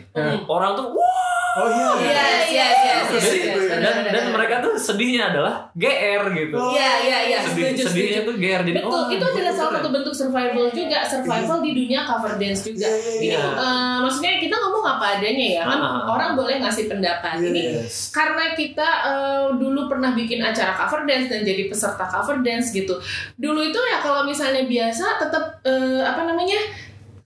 orang 0.45 0.71
tuh 0.73 0.91
wah 0.91 1.30
Oh 1.51 1.67
iya. 1.67 1.87
Yes, 1.99 2.47
yes, 2.47 2.77
yes, 2.79 3.05
yes, 3.11 3.23
Jadi, 3.27 3.39
yes, 3.43 3.59
benar, 3.67 3.67
dan, 3.67 3.93
benar, 3.99 4.07
dan 4.07 4.23
benar. 4.23 4.33
mereka 4.39 4.55
tuh 4.63 4.73
sedihnya 4.79 5.35
adalah 5.35 5.67
GR 5.75 6.23
gitu. 6.31 6.55
Iya, 6.55 6.91
iya, 7.03 7.17
iya, 7.27 7.37
Sedih, 7.43 7.75
setuju, 7.75 7.81
sedihnya 7.91 8.19
setuju. 8.23 8.29
tuh 8.31 8.35
GR 8.39 8.61
jadi 8.63 8.77
Betul, 8.79 8.95
oh, 8.95 9.05
itu 9.11 9.25
adalah 9.27 9.51
salah 9.51 9.71
satu 9.75 9.89
bentuk 9.91 10.13
survival 10.15 10.65
juga, 10.71 10.97
survival 11.03 11.57
di 11.59 11.71
dunia 11.75 12.01
cover 12.07 12.33
dance 12.39 12.61
juga. 12.63 12.87
Iya, 12.87 12.95
iya, 12.95 13.11
Ini 13.19 13.27
iya. 13.35 13.43
eh, 13.51 13.97
maksudnya 13.99 14.31
kita 14.39 14.55
ngomong 14.55 14.83
apa 14.87 15.05
adanya 15.19 15.47
ya 15.51 15.63
kan, 15.67 15.75
Ah, 15.75 15.83
ah, 15.83 15.91
ah. 15.91 16.03
orang 16.15 16.31
boleh 16.39 16.55
ngasih 16.63 16.85
pendapat. 16.87 17.35
Iya, 17.37 17.47
Ini 17.51 17.61
yes. 17.83 17.95
karena 18.15 18.45
kita 18.55 18.89
eh, 19.11 19.45
dulu 19.59 19.81
pernah 19.91 20.15
bikin 20.15 20.39
acara 20.39 20.71
cover 20.71 21.03
dance 21.03 21.27
dan 21.27 21.43
jadi 21.43 21.67
peserta 21.67 22.07
cover 22.07 22.39
dance 22.39 22.71
gitu. 22.71 22.95
Dulu 23.35 23.59
itu 23.59 23.79
ya 23.91 23.99
kalau 23.99 24.23
misalnya 24.23 24.63
biasa 24.63 25.19
tetap 25.19 25.59
eh, 25.67 25.99
apa 25.99 26.23
namanya 26.23 26.63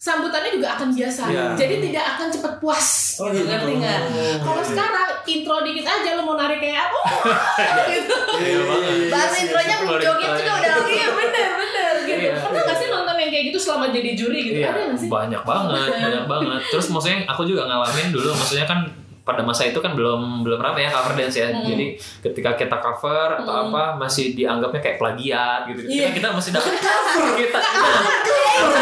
sambutannya 0.06 0.52
juga 0.54 0.78
akan 0.78 0.94
biasa. 0.94 1.24
Iya. 1.34 1.46
Jadi 1.58 1.76
tidak 1.90 2.06
akan 2.14 2.28
cepat 2.30 2.54
puas. 2.62 3.18
Oh, 3.18 3.34
gitu, 3.34 3.42
gitu. 3.42 3.50
ngerti 3.50 3.74
nggak? 3.82 4.00
Oh, 4.06 4.36
Kalau 4.46 4.62
iya. 4.62 4.70
sekarang 4.70 5.10
intro 5.26 5.58
dikit 5.66 5.86
aja 5.90 6.10
lo 6.14 6.22
mau 6.22 6.38
nari 6.38 6.58
kayak 6.62 6.80
apa? 6.86 7.00
gitu. 7.90 8.18
Iya, 8.38 8.60
iya, 8.62 8.92
iya, 8.94 9.08
Bahasa 9.10 9.34
iya, 9.34 9.44
intronya 9.50 9.74
iya. 9.74 9.82
belum 9.82 9.98
joget 10.06 10.32
juga 10.38 10.52
udah 10.62 10.74
Iya 10.86 11.08
bener 11.10 11.50
bener 11.58 11.94
gitu. 12.06 12.22
Iya. 12.22 12.34
Pernah 12.38 12.62
nggak 12.62 12.78
sih 12.78 12.88
nonton 12.94 13.16
yang 13.18 13.32
kayak 13.34 13.46
gitu 13.50 13.58
selama 13.58 13.86
jadi 13.90 14.10
juri 14.14 14.40
gitu? 14.46 14.60
Iya, 14.62 14.70
Ada 14.70 14.80
nggak 14.86 15.00
sih? 15.02 15.10
banyak 15.10 15.42
banget, 15.42 15.90
banyak 15.98 16.26
banget. 16.30 16.62
Terus 16.70 16.88
maksudnya 16.94 17.20
aku 17.26 17.42
juga 17.50 17.62
ngalamin 17.66 18.08
dulu, 18.14 18.30
maksudnya 18.38 18.66
kan 18.70 18.80
pada 19.26 19.42
masa 19.42 19.66
itu 19.66 19.80
kan 19.80 19.92
belum 19.92 20.46
belum 20.46 20.62
ramai 20.62 20.86
ya 20.86 20.94
cover 20.94 21.14
dance 21.16 21.34
ya. 21.36 21.50
Hmm. 21.50 21.66
Jadi 21.66 21.86
ketika 22.22 22.54
kita 22.54 22.78
cover 22.78 23.36
atau 23.36 23.52
Hmm. 23.52 23.64
apa 23.68 23.84
masih 23.98 24.32
dianggapnya 24.32 24.80
kayak 24.80 24.98
plagiat 24.98 25.66
gitu. 25.68 25.82
Iya. 25.84 26.14
Kita, 26.14 26.22
kita 26.22 26.28
masih 26.32 26.52
dapat 26.54 26.72
kita 27.42 27.60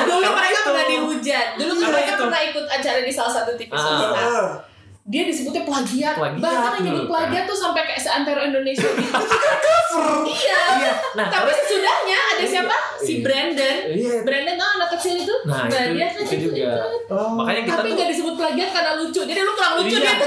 dulu 0.06 0.28
mereka 0.30 0.52
itu. 0.54 0.62
pernah 0.66 0.86
dihujat 0.86 1.48
dulu 1.56 1.74
mereka 1.82 2.12
pernah 2.18 2.42
ikut 2.44 2.66
acara 2.68 3.00
di 3.00 3.12
salah 3.12 3.34
satu 3.34 3.52
TV 3.56 3.72
Ah. 3.72 4.60
Dia 5.04 5.24
disebutnya 5.24 5.64
plagiat, 5.64 6.16
Plagiat 6.16 6.40
bahkan 6.40 6.80
yang 6.80 6.84
nyebut 6.88 7.04
dulu, 7.04 7.12
plagiat 7.12 7.44
tuh 7.44 7.58
sampai 7.58 7.84
kayak 7.84 8.00
seantero 8.00 8.40
Indonesia 8.42 8.88
gitu 8.88 9.12
iya 10.34 10.60
Iya. 10.74 10.94
Nah, 11.14 11.28
tapi 11.28 11.52
sesudahnya 11.54 12.18
ada 12.34 12.44
siapa 12.44 12.76
si 12.98 13.14
Iya. 13.14 13.22
Brandon 13.22 13.78
Iya. 13.86 14.16
Brandon 14.22 14.58
oh, 14.58 14.70
anak 14.74 14.90
kecil 14.94 15.14
itu 15.18 15.36
Nah, 15.44 15.68
itu, 15.68 15.76
dia 15.94 16.08
kan 16.08 16.24
itu 16.24 16.36
juga. 16.42 16.66
ikut. 16.72 17.02
Oh. 17.10 17.30
Makanya 17.36 17.62
kita 17.64 17.76
tapi 17.78 17.90
nggak 17.94 18.10
disebut 18.10 18.34
plagiat 18.34 18.70
karena 18.72 18.92
lucu 18.96 19.22
jadi 19.22 19.40
lu 19.40 19.52
kurang 19.54 19.74
lucu 19.78 19.92
Iya. 19.94 20.08
deh 20.08 20.18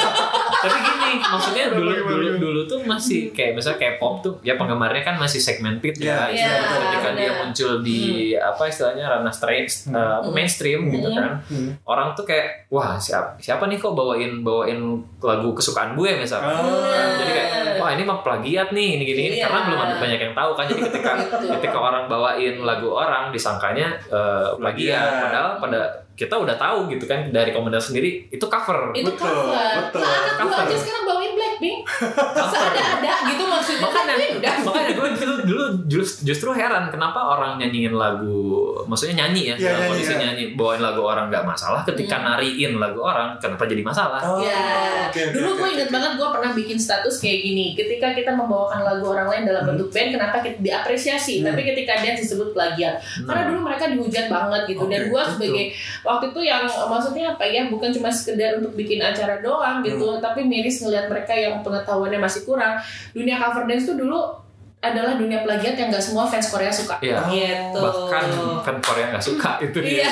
tapi 0.60 0.76
gini 0.78 1.10
maksudnya 1.18 1.64
dulu 1.70 1.90
dulu 1.98 2.28
dulu 2.38 2.60
tuh 2.66 2.78
masih 2.82 3.20
kayak 3.30 3.56
misalnya 3.56 3.78
kayak 3.78 3.96
pop 3.96 4.20
tuh 4.20 4.36
ya 4.40 4.54
penggemarnya 4.54 5.02
kan 5.02 5.16
masih 5.16 5.38
segmented 5.38 5.96
ya 5.96 6.28
Iya, 6.28 6.46
iya, 6.46 6.52
ketika 6.62 6.98
benar. 7.08 7.16
dia 7.18 7.32
muncul 7.34 7.72
di 7.80 8.00
apa 8.32 8.62
istilahnya 8.64 9.04
ranah 9.10 9.32
straight 9.32 9.66
uh, 9.88 10.20
Hmm. 10.20 10.30
mainstream 10.30 10.86
gitu 10.88 11.08
Hmm. 11.08 11.16
kan 11.18 11.30
Hmm. 11.46 11.70
orang 11.82 12.12
tuh 12.12 12.22
kayak 12.22 12.68
wah 12.68 12.94
siapa 12.94 13.34
siapa 13.36 13.66
nih 13.66 13.76
kok 13.76 13.92
bawain 14.20 14.44
bawain 14.44 14.80
lagu 15.18 15.48
kesukaan 15.50 15.94
gue 15.94 16.10
misalnya 16.14 16.52
Ah. 16.52 17.16
jadi 17.16 17.30
kayak 17.30 17.48
wah 17.76 17.90
ini 17.90 18.02
mah 18.02 18.20
plagiat 18.20 18.68
nih 18.70 18.88
ini 18.94 19.02
gini, 19.02 19.20
gini 19.22 19.36
Iya. 19.38 19.48
karena 19.48 19.60
belum 19.64 19.80
ada 19.80 19.94
banyak 19.96 20.20
yang 20.20 20.34
tahu 20.34 20.50
kan 20.52 20.64
jadi 20.66 20.80
ketika 20.84 21.10
Betul. 21.16 21.48
ketika 21.56 21.78
orang 21.80 22.04
bawain 22.06 22.54
lagu 22.60 22.88
orang 22.90 23.30
disangkanya 23.30 23.88
plagiat 24.04 24.60
Plagiat. 24.60 25.22
padahal 25.24 25.50
pada 25.56 25.80
kita 26.12 26.34
udah 26.34 26.54
tahu 26.54 26.88
gitu 26.88 27.04
kan 27.04 27.28
dari 27.28 27.50
komunitas 27.50 27.88
sendiri 27.88 28.28
itu 28.28 28.42
cover 28.42 28.92
itu 28.92 29.06
Betul, 29.06 29.24
cover 29.24 29.56
betul. 29.82 30.00
lah 30.00 30.12
anak 30.12 30.34
Cover. 30.36 30.58
aja 30.62 30.76
sekarang 30.76 31.04
bawain 31.04 31.32
Blackpink 31.32 31.78
Cover. 32.36 32.44
seada-ada 32.46 33.12
gitu 33.26 33.42
maksudnya 33.44 33.80
makanya 33.80 34.06
tapi 34.10 34.24
udah 34.34 34.52
makanya 34.60 34.90
gue 34.92 35.08
dulu 35.16 35.34
dulu 35.42 35.64
just- 35.86 36.20
justru 36.22 36.50
heran 36.50 36.88
kenapa 36.88 37.16
orang 37.18 37.56
nyanyiin 37.56 37.92
lagu 37.92 38.60
maksudnya 38.84 39.24
nyanyi 39.24 39.42
ya 39.46 39.54
Iya, 39.54 39.64
dalam 39.66 39.78
nyanyi, 39.78 39.90
kondisi 39.90 40.12
ya. 40.12 40.18
nyanyi 40.20 40.44
bawain 40.54 40.80
lagu 40.80 41.00
orang 41.02 41.26
nggak 41.26 41.44
masalah 41.44 41.80
ketika 41.82 42.14
Hmm. 42.14 42.26
nariin 42.28 42.72
lagu 42.76 43.00
orang 43.00 43.28
kenapa 43.36 43.64
jadi 43.64 43.82
masalah 43.82 44.20
Oh, 44.22 44.38
Ya, 44.40 44.60
oke, 45.06 45.20
dulu 45.32 45.48
oke, 45.48 45.58
gue 45.58 45.68
inget 45.72 45.88
banget 45.90 46.12
gue 46.14 46.28
pernah 46.28 46.50
bikin 46.52 46.76
status 46.76 47.16
kayak 47.18 47.40
gini. 47.42 47.66
Ketika 47.72 48.12
kita 48.12 48.30
membawakan 48.30 48.80
lagu 48.80 49.04
orang 49.06 49.26
lain 49.26 49.42
dalam 49.44 49.62
Hmm. 49.62 49.70
bentuk 49.74 49.88
band, 49.90 50.10
kenapa 50.10 50.36
kita 50.38 50.60
diapresiasi? 50.60 51.40
Hmm. 51.40 51.50
Tapi 51.50 51.60
ketika 51.64 51.92
dance 51.98 52.20
disebut 52.20 52.48
plagiat, 52.50 52.94
karena 53.22 53.42
dulu 53.46 53.60
mereka 53.62 53.88
dihujat 53.88 54.26
banget 54.26 54.62
gitu. 54.66 54.84
Dan 54.86 55.00
Oke, 55.02 55.08
gue 55.08 55.22
betul. 55.22 55.68
Waktu 56.02 56.32
itu 56.32 56.40
yang 56.44 56.64
maksudnya 56.66 57.36
apa 57.36 57.44
ya? 57.46 57.66
Bukan 57.68 57.90
cuma 57.94 58.08
sekedar 58.12 58.58
untuk 58.60 58.76
bikin 58.76 59.00
acara 59.00 59.40
doang 59.40 59.80
gitu, 59.84 60.18
tapi 60.18 60.44
miris 60.44 60.80
ngelihat 60.80 61.06
mereka 61.10 61.32
yang 61.36 61.60
pengetahuannya 61.60 62.20
masih 62.20 62.44
kurang. 62.44 62.78
Dunia 63.12 63.36
cover 63.36 63.64
dance 63.68 63.88
tuh 63.88 63.96
dulu 63.96 64.40
adalah 64.80 65.12
dunia 65.20 65.44
plagiat 65.44 65.76
yang 65.76 65.92
gak 65.92 66.00
semua 66.00 66.24
fans 66.24 66.48
Korea 66.48 66.72
suka. 66.72 66.96
Iya. 67.04 67.20
Gitu. 67.28 67.78
bahkan 67.84 68.24
kan 68.64 68.76
Korea 68.80 69.12
nggak 69.12 69.24
suka 69.24 69.60
itu 69.60 69.76
Iya, 69.76 70.08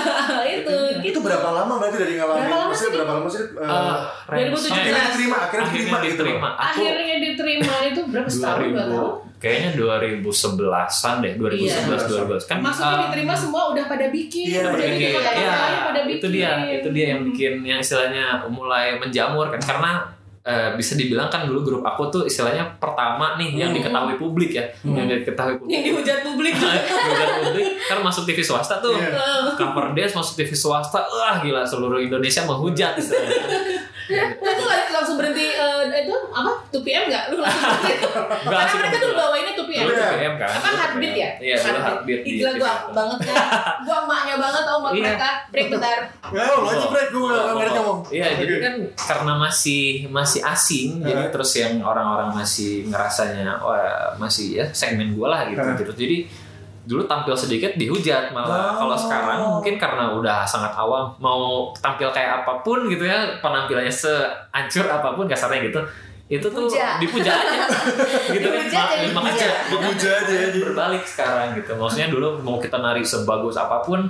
dia 0.46 0.91
itu. 1.02 1.08
Itu 1.08 1.10
gitu. 1.12 1.18
berapa 1.20 1.48
lama 1.52 1.74
berarti 1.76 1.98
dari 1.98 2.14
ngalamin? 2.14 2.38
Berapa 2.40 2.56
lama 2.56 2.72
sih? 2.72 2.88
berapa 2.88 3.12
lama 3.12 3.28
sih? 3.28 3.42
eh, 3.42 3.98
Eh, 4.32 4.44
2017. 4.46 4.70
akhirnya 4.72 5.02
diterima, 5.04 5.36
akhirnya 5.38 5.66
diterima 5.66 5.90
akhirnya 5.92 6.08
gitu. 6.08 6.22
diterima 6.22 6.48
aku 6.48 6.62
Akhirnya 6.64 7.16
diterima 7.20 7.74
itu 7.84 8.00
berapa 8.06 8.28
setahun 8.28 8.58
dua 8.62 8.72
tahun? 8.78 8.90
2000 9.28 9.40
kayaknya 9.42 9.70
2011an 9.74 11.14
deh 11.18 11.32
2011 11.34 12.06
2012 12.06 12.46
kan 12.46 12.56
Maksudnya 12.60 12.94
eh, 12.94 13.00
diterima 13.04 13.34
semua 13.34 13.62
udah 13.68 13.84
pada 13.84 14.06
bikin, 14.08 14.46
Iya, 14.48 14.60
udah 14.62 14.72
iya, 14.72 14.78
jadi 14.78 14.94
Oke, 14.94 15.02
di 15.02 15.12
kota-kota 15.12 15.42
ya, 15.42 15.52
lain 15.58 15.80
pada 15.82 16.00
bikin. 16.02 16.16
itu 16.16 16.26
dia, 16.30 16.50
itu 16.72 16.88
dia 16.90 17.06
yang 17.08 17.20
bikin 17.24 17.52
yang 17.62 17.78
istilahnya 17.78 18.24
mulai 18.46 18.86
menjamur 18.96 19.50
kan 19.50 19.60
karena 19.60 19.92
eh, 20.42 20.74
bisa 20.74 20.92
dibilang 20.92 21.26
kan 21.26 21.46
dulu 21.46 21.62
grup 21.62 21.82
aku 21.82 22.06
tuh 22.08 22.22
istilahnya 22.22 22.76
pertama 22.76 23.34
nih 23.36 23.56
yang 23.56 23.70
Hmm. 23.70 23.78
diketahui 23.78 24.14
publik 24.16 24.50
ya, 24.52 24.64
Hmm. 24.82 24.94
yang 24.94 25.06
diketahui 25.06 25.54
publik. 25.56 25.70
Yang 25.70 25.82
dihujat 25.88 26.18
publik. 26.20 26.54
Dihujat 26.60 27.30
publik 27.40 27.66
kan 27.80 27.98
masuk 28.00 28.22
TV 28.24 28.38
swasta 28.40 28.78
tuh. 28.78 28.92
Iya. 28.92 29.54
Cover 29.54 29.92
dance 29.92 30.12
masuk 30.12 30.34
TV 30.36 30.50
swasta, 30.52 30.98
wah 31.00 31.38
gila 31.38 31.62
seluruh 31.62 31.98
Indonesia 31.98 32.42
menghujat 32.42 32.94
istilahnya. 32.94 33.38
Nah, 34.04 34.26
itu 34.48 34.64
lang- 34.64 34.90
langsung 34.92 35.14
berhenti 35.14 35.46
eh, 35.48 36.02
itu 36.02 36.14
apa? 36.28 36.52
2 36.68 36.80
PM 36.80 37.02
enggak? 37.06 37.24
Lu 37.28 37.38
langsung 37.38 37.62
berhenti. 37.72 37.94
Enggak 38.02 38.58
Karena 38.58 38.74
mereka 38.76 38.96
dulu 38.98 39.12
bawainnya 39.14 39.52
2 39.54 39.62
PM. 39.64 39.82
Dulu 39.82 39.92
Iya. 39.92 40.08
TPM 40.08 40.34
kan. 40.36 40.50
Apa 40.52 40.68
heartbeat 40.72 41.14
ya? 41.14 41.30
Iya, 41.38 41.54
dulu 41.58 41.78
heartbeat 41.80 42.20
Gila 42.22 42.50
gua 42.56 42.72
banget 42.90 43.18
kan. 43.24 43.36
Gua 43.84 43.96
emaknya 44.00 44.34
banget 44.36 44.62
tau 44.62 44.76
sama 44.76 44.88
Iya. 44.88 45.02
mereka. 45.04 45.30
Break 45.48 45.68
bentar. 45.70 45.98
Ya, 46.28 46.42
lo 46.48 46.64
aja 46.64 46.86
Brad, 46.86 47.08
gue 47.08 47.22
gak 47.28 47.44
ngerti 47.52 47.72
ngomong. 47.76 48.00
Iya, 48.08 48.26
jadi 48.36 48.52
kan 48.58 48.74
karena 48.96 49.32
masih 49.36 49.82
masih 50.08 50.40
asing, 50.42 50.88
jadi 51.00 51.22
Eh. 51.22 51.30
terus 51.30 51.52
yang 51.54 51.74
orang-orang 51.80 52.32
masih 52.32 52.86
ngerasanya 52.86 53.60
wah 53.60 54.16
masih 54.16 54.46
ya 54.54 54.66
segmen 54.72 55.12
gue 55.12 55.24
lah 55.24 55.44
gitu. 55.44 55.60
Jadi 55.92 56.16
dulu 56.82 57.02
tampil 57.02 57.30
sedikit 57.32 57.72
dihujat 57.72 58.30
malah 58.30 58.74
Oh. 58.74 58.82
kalau 58.82 58.96
sekarang 58.96 59.38
mungkin 59.52 59.74
karena 59.76 60.10
udah 60.10 60.42
sangat 60.42 60.70
awam 60.72 61.14
mau 61.16 61.70
tampil 61.74 62.08
kayak 62.08 62.42
apa 62.42 62.58
pun 62.60 62.86
gitu 62.86 63.02
ya 63.02 63.18
penampilannya 63.38 63.88
seancur 63.88 64.86
apa 64.86 65.12
pun 65.12 65.24
kasarnya 65.24 65.62
gitu 65.64 65.80
itu 66.28 66.42
tuh 66.44 66.64
Dipuja. 66.64 66.96
dipuja 66.96 67.28
aja 67.30 67.68
gitu 68.34 68.48
kan 68.48 68.64
Dipuja 68.64 68.78
Ma- 68.78 68.90
jadi 68.90 69.06
makanya 69.12 69.46
dipuja. 69.68 70.10
Aja 70.16 70.58
berbalik 70.64 71.02
sekarang 71.04 71.48
gitu 71.54 71.72
maksudnya 71.74 72.08
dulu 72.08 72.40
mau 72.40 72.56
kita 72.56 72.76
nari 72.76 73.02
sebagus 73.02 73.54
apa 73.54 73.78
pun 73.78 74.08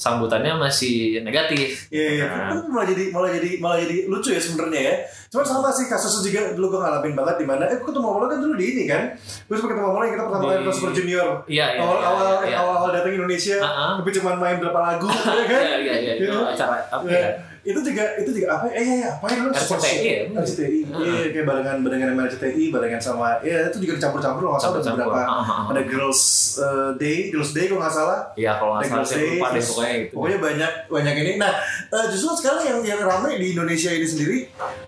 sambutannya 0.00 0.56
masih 0.56 1.20
negatif 1.20 1.92
Iya, 1.92 2.08
iya. 2.14 2.24
Nah. 2.24 2.56
Tapi 2.56 2.66
malah 2.66 2.86
jadi 2.86 3.04
malah 3.10 3.30
jadi 3.30 3.50
malah 3.58 3.78
jadi 3.78 3.96
lucu 4.06 4.30
ya 4.30 4.40
sebenarnya 4.40 4.80
ya. 4.82 4.94
Cuman 5.28 5.44
sama 5.44 5.68
sih 5.68 5.84
kasusnya 5.84 6.20
juga 6.24 6.42
dulu 6.56 6.66
gue 6.70 6.80
ngalamin 6.80 7.12
banget 7.12 7.36
di 7.36 7.46
mana 7.46 7.62
eh 7.64 7.76
gue 7.76 7.84
ketemu 7.84 8.08
Mola 8.08 8.26
kan 8.26 8.38
dulu 8.38 8.54
di 8.54 8.64
ini 8.66 8.84
kan. 8.86 9.12
Terus 9.44 9.60
ketemu 9.60 9.84
Mola 9.86 10.04
kita 10.06 10.24
pertama 10.24 10.44
kali 10.48 10.64
Di- 10.64 10.72
Super 10.72 10.92
Junior. 10.92 11.28
iya 11.46 11.66
iya 11.70 11.80
awal 11.80 11.96
iya, 11.96 12.08
awal 12.08 12.26
iya. 12.42 12.56
awal 12.56 12.74
awal 12.78 12.90
datang 12.90 13.12
Indonesia 13.12 13.56
Ah-ah. 13.58 13.92
tapi 14.00 14.10
cuma 14.10 14.30
main 14.34 14.56
berapa 14.56 14.80
lagu 14.80 15.06
ya 15.38 15.44
kan. 15.44 15.60
Iya 15.60 15.76
iya 15.76 15.94
iya 16.00 16.12
itu 16.18 16.32
Iya. 16.32 16.48
acara 16.48 16.76
apa 16.88 17.04
Ya, 17.04 17.20
ya? 17.20 17.30
Itu 17.62 17.80
juga 17.82 18.04
itu 18.16 18.30
juga 18.32 18.48
apa 18.52 18.64
eh 18.68 18.82
ya 18.98 19.10
apa 19.12 19.26
ya 19.26 19.38
lu 19.38 19.50
RCTI 19.50 19.96
ya? 20.00 20.16
RCTI 20.34 20.78
Ah. 20.86 20.98
iya 20.98 21.28
kayak 21.30 21.44
barengan 21.44 21.76
barengan 21.80 22.08
sama 22.10 22.22
RCTI 22.26 22.64
barengan 22.68 23.00
sama 23.00 23.28
ya 23.40 23.68
itu 23.68 23.76
juga 23.80 23.92
dicampur-campur 23.96 24.40
kalau 24.40 24.52
nggak 24.52 24.62
salah 24.62 24.74
ada 24.74 24.90
beberapa 24.90 25.20
Ah, 25.20 25.28
ah, 25.30 25.44
ah. 25.44 25.64
ada 25.68 25.82
Girls 25.82 26.22
eh, 26.58 26.90
Day 26.96 27.18
Girls 27.28 27.52
Day 27.52 27.64
kalau 27.66 27.80
nggak 27.80 27.94
salah 27.94 28.18
Iya 28.34 28.52
kalau 28.56 28.72
nggak 28.72 28.82
salah 28.82 28.96
Girls 28.96 29.10
saya 29.10 29.20
Day, 29.20 29.30
lupa 29.30 29.46
deh 29.46 29.52
terus 29.54 29.68
pokoknya 29.70 29.94
gitu. 29.98 30.12
Pokoknya 30.12 30.38
banyak 30.40 30.72
banyak 30.88 31.14
ini. 31.16 31.32
Nah, 31.36 31.52
eh, 31.90 32.06
justru 32.08 32.28
sekarang 32.34 32.62
yang 32.62 32.78
yang 32.82 33.00
ramai 33.02 33.32
di 33.36 33.46
Indonesia 33.50 33.90
ini 33.90 34.06
sendiri 34.06 34.38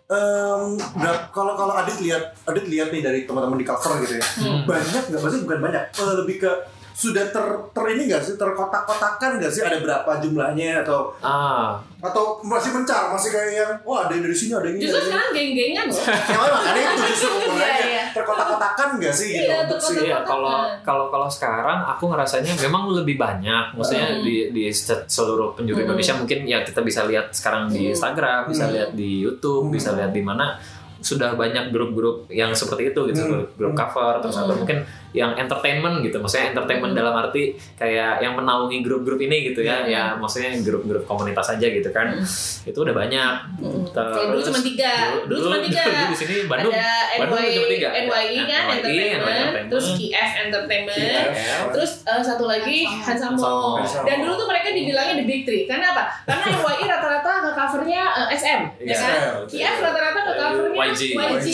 em, 0.06 0.62
berap- 0.94 1.28
kalau 1.30 1.52
kalau 1.54 1.74
Adit 1.74 1.98
lihat 2.00 2.32
Adit 2.44 2.66
lihat 2.66 2.88
nih 2.88 3.00
dari 3.00 3.20
teman-teman 3.22 3.56
di 3.56 3.64
cover 3.64 4.00
gitu 4.00 4.14
ya. 4.14 4.24
Hmm. 4.38 4.64
Banyak 4.64 5.02
nggak 5.08 5.20
maksudnya 5.20 5.44
bukan 5.44 5.60
banyak, 5.62 5.82
eh, 5.90 6.14
lebih 6.18 6.36
ke 6.38 6.50
sudah 6.94 7.24
ter, 7.26 7.44
ter 7.70 7.84
ini 7.90 8.02
nggak 8.04 8.20
sih 8.20 8.34
terkotak-kotakan 8.36 9.36
nggak 9.36 9.48
sih 9.48 9.60
ada 9.60 9.76
berapa 9.76 10.10
jumlahnya 10.18 10.82
atau 10.82 11.08
Ah, 11.18 11.80
atau 11.98 12.36
masih 12.40 12.70
mencar 12.70 13.08
masih 13.08 13.28
kayak 13.28 13.50
yang 13.54 13.72
wah 13.82 14.04
ada 14.04 14.12
yang 14.12 14.22
dari 14.22 14.34
sini 14.34 14.52
ada 14.52 14.64
yang 14.64 14.76
ini 14.76 14.84
Justru 14.84 15.00
sekarang 15.06 15.30
geng-gengan 15.30 15.86
loh. 15.86 16.04
Ya, 16.32 16.38
makanya 16.38 16.80
itu 16.86 17.02
justru 17.08 17.30
Iya, 17.54 17.74
iya. 17.82 18.02
terkotak-kotakan 18.12 18.88
nggak 18.94 19.14
sih 19.14 19.28
gitu 19.30 19.46
Iya, 19.46 19.56
untuk 19.64 19.78
si 19.78 19.92
terkotak- 19.94 20.04
iya 20.04 20.18
kalau 20.22 20.54
kalau 20.82 21.04
kalau 21.08 21.28
sekarang 21.28 21.78
aku 21.86 22.04
ngerasanya 22.06 22.52
memang 22.58 22.82
lebih 22.92 23.16
banyak. 23.16 23.64
Maksudnya 23.72 24.06
Hmm. 24.12 24.22
di 24.22 24.36
di 24.50 24.64
se- 24.68 25.06
seluruh 25.06 25.52
penjuru 25.52 25.78
Hmm. 25.78 25.86
Indonesia 25.88 26.14
mungkin 26.14 26.38
ya 26.44 26.60
kita 26.60 26.80
bisa 26.80 27.04
lihat 27.04 27.30
sekarang 27.30 27.66
di 27.66 27.86
Hmm. 27.86 27.92
Instagram, 27.92 28.40
bisa 28.46 28.64
Hmm. 28.64 28.74
lihat 28.74 28.90
di 28.92 29.22
YouTube, 29.22 29.64
Hmm. 29.66 29.72
bisa 29.72 29.90
lihat 29.92 30.10
di 30.10 30.20
mana 30.20 30.60
sudah 30.98 31.34
banyak 31.34 31.70
grup-grup 31.70 32.28
yang 32.28 32.52
seperti 32.52 32.90
itu 32.90 33.00
gitu, 33.08 33.20
Hmm. 33.20 33.30
grup, 33.32 33.48
grup 33.56 33.74
cover 33.74 34.20
terus 34.20 34.36
atau 34.36 34.50
Hmm. 34.50 34.60
mungkin 34.60 34.78
yang 35.12 35.32
entertainment 35.34 36.00
gitu. 36.00 36.16
Maksudnya 36.18 36.50
entertainment 36.50 36.92
Hmm. 36.92 36.98
dalam 36.98 37.14
arti 37.14 37.42
kayak 37.74 38.20
yang 38.20 38.32
menaungi 38.32 38.80
grup-grup 38.80 39.16
ini 39.18 39.46
gitu 39.46 39.60
ya. 39.60 39.80
Hmm. 39.80 39.88
Ya 39.88 40.02
maksudnya 40.14 40.52
grup-grup 40.58 41.04
komunitas 41.04 41.48
aja 41.48 41.64
gitu 41.64 41.88
kan. 41.88 42.16
Hmm. 42.16 42.24
Itu 42.64 42.78
udah 42.80 42.92
banyak. 42.92 43.32
Hmm. 43.58 43.84
Terus 43.86 44.12
Kalau 44.12 44.28
dulu 44.30 44.42
cuma 44.42 44.60
tiga, 44.60 44.92
dulu 45.22 45.38
cuma 45.42 45.58
tiga. 45.60 45.82
dulu 45.84 46.04
di 46.06 46.18
sini 46.18 46.34
Bandung 46.44 46.72
ada 46.72 46.92
Bandung 47.18 47.38
NY, 47.38 47.52
cuma 47.52 47.68
tiga. 47.68 47.88
NYI 47.92 48.08
kan 48.40 48.62
NYI, 48.62 48.72
entertainment, 48.72 49.12
entertainment. 49.12 49.66
terus 49.68 49.86
KF 49.92 50.30
entertainment, 50.42 50.98
KF. 50.98 51.62
terus 51.70 51.92
eh, 52.02 52.22
satu 52.22 52.44
lagi 52.44 52.78
Hansamo. 52.84 53.80
Dan 54.02 54.16
dulu 54.18 54.32
tuh 54.34 54.46
mereka 54.46 54.68
dibilangnya 54.70 55.14
the 55.14 55.26
big 55.26 55.42
three. 55.42 55.64
Karena 55.64 55.92
apa? 55.92 56.02
Karena 56.24 56.44
NYI 56.50 56.84
rata-rata 56.86 57.30
ke 57.38 57.50
covernya 57.52 58.02
eh, 58.18 58.28
SM, 58.32 58.60
ya 58.80 58.84
Iya. 58.86 58.96
kan? 58.96 59.12
KF 59.46 59.76
rata-rata 59.78 60.20
ke 60.20 60.32
covernya 60.34 60.76
YG. 60.88 61.00
YG. 61.12 61.48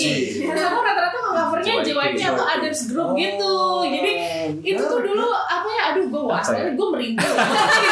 Hansamo 0.45 0.79
rata-rata 0.81 1.17
ke 1.17 1.31
covernya 1.33 1.73
JYP. 1.81 1.87
JYP 1.89 2.19
atau 2.29 2.45
Others 2.47 2.81
Group 2.87 3.09
gitu. 3.15 3.48
Jadi 3.89 4.13
itu 4.63 4.83
tuh 4.83 5.01
dulu 5.01 5.29
apa 5.33 5.69
ya? 5.69 5.83
Aduh, 5.95 6.05
gue 6.09 6.23
was, 6.23 6.49
ya? 6.53 6.71
gue 6.73 6.87
merinding. 6.93 7.35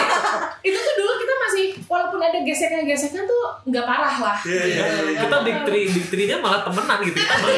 itu 0.68 0.78
tuh 0.78 0.94
dulu 1.00 1.12
masih 1.56 1.88
walaupun 1.88 2.20
ada 2.20 2.38
gesekan-gesekan 2.38 3.25
tuh 3.25 3.40
nggak 3.64 3.80
parah 3.82 4.16
lah. 4.20 4.38
Iya, 4.38 4.62
iya, 4.62 4.84
Gitu. 4.84 5.04
iya. 5.08 5.20
kita 5.25 5.36
big 5.40 5.58
three 5.64 5.84
big 5.88 6.06
three-nya 6.06 6.36
malah 6.36 6.60
temenan 6.60 7.00
gitu 7.00 7.16
kita 7.16 7.34
malah 7.34 7.56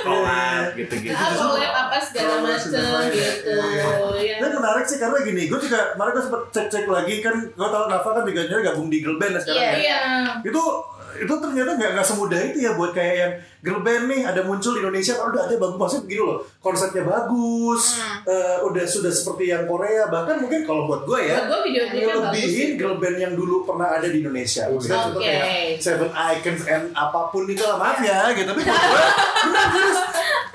collab 0.00 0.66
gitu 0.72 0.94
gitu 1.00 1.10
Ah, 1.12 1.30
collab 1.32 1.74
apa 1.74 1.96
segala 1.98 2.34
macem 2.40 2.70
gitu 3.10 3.50
ya. 4.22 4.36
Dan 4.38 4.50
menarik 4.54 4.84
sih 4.84 4.96
karena 4.96 5.18
gini, 5.20 5.42
gue 5.46 5.58
juga 5.60 5.92
kemarin 5.92 6.12
gue 6.12 6.22
sempet 6.22 6.42
cek-cek 6.50 6.86
lagi 6.86 7.14
kan, 7.18 7.34
gue 7.44 7.68
tau 7.68 7.84
Nafa 7.86 8.08
kan 8.12 8.22
juga 8.22 8.62
gabung 8.62 8.86
di 8.86 9.02
girl 9.02 9.18
band 9.18 9.34
sekarang 9.36 9.58
Iya, 9.58 9.66
ya. 9.66 9.74
Iya. 9.76 9.98
Itu 10.44 10.62
itu 11.12 11.28
ternyata 11.28 11.76
nggak 11.76 11.92
nggak 11.92 12.06
semudah 12.08 12.40
itu 12.42 12.58
ya 12.58 12.72
buat 12.72 12.90
kayak 12.90 13.14
yang 13.14 13.32
girl 13.60 13.80
band 13.80 14.08
nih 14.08 14.24
ada 14.24 14.40
muncul 14.40 14.72
di 14.72 14.80
Indonesia 14.80 15.12
kalau 15.12 15.28
udah 15.28 15.44
ada 15.44 15.54
bagus 15.54 15.76
maksudnya 15.76 16.02
begini 16.02 16.22
loh 16.24 16.38
konsepnya 16.58 17.02
bagus 17.04 17.82
eh, 18.24 18.56
udah 18.64 18.80
sudah 18.82 19.12
seperti 19.12 19.44
yang 19.46 19.68
Korea 19.68 20.08
bahkan 20.08 20.40
mungkin 20.40 20.64
kalau 20.64 20.88
buat 20.88 21.04
gue 21.04 21.20
ya 21.22 21.36
Buat 21.36 21.46
gue 21.46 21.60
video 21.68 21.82
klipnya 21.86 22.16
bagus 22.18 22.48
sih. 22.48 22.66
girl 22.74 22.96
band 22.96 23.16
yang 23.18 23.31
dulu 23.34 23.66
pernah 23.66 23.96
ada 23.96 24.06
di 24.06 24.20
Indonesia. 24.22 24.68
Maksudnya 24.68 24.98
contoh 25.10 25.20
Oke. 25.20 25.28
kayak 25.28 25.80
Seven 25.80 26.10
Icons 26.12 26.62
and 26.68 26.84
apa 26.92 27.20
pun 27.32 27.44
itu 27.48 27.62
lah 27.64 27.76
maaf 27.80 27.98
ya 28.00 28.30
gitu. 28.36 28.48
Tapi 28.48 28.60
gue 28.62 28.74
benar 29.48 29.66
terus 29.74 29.98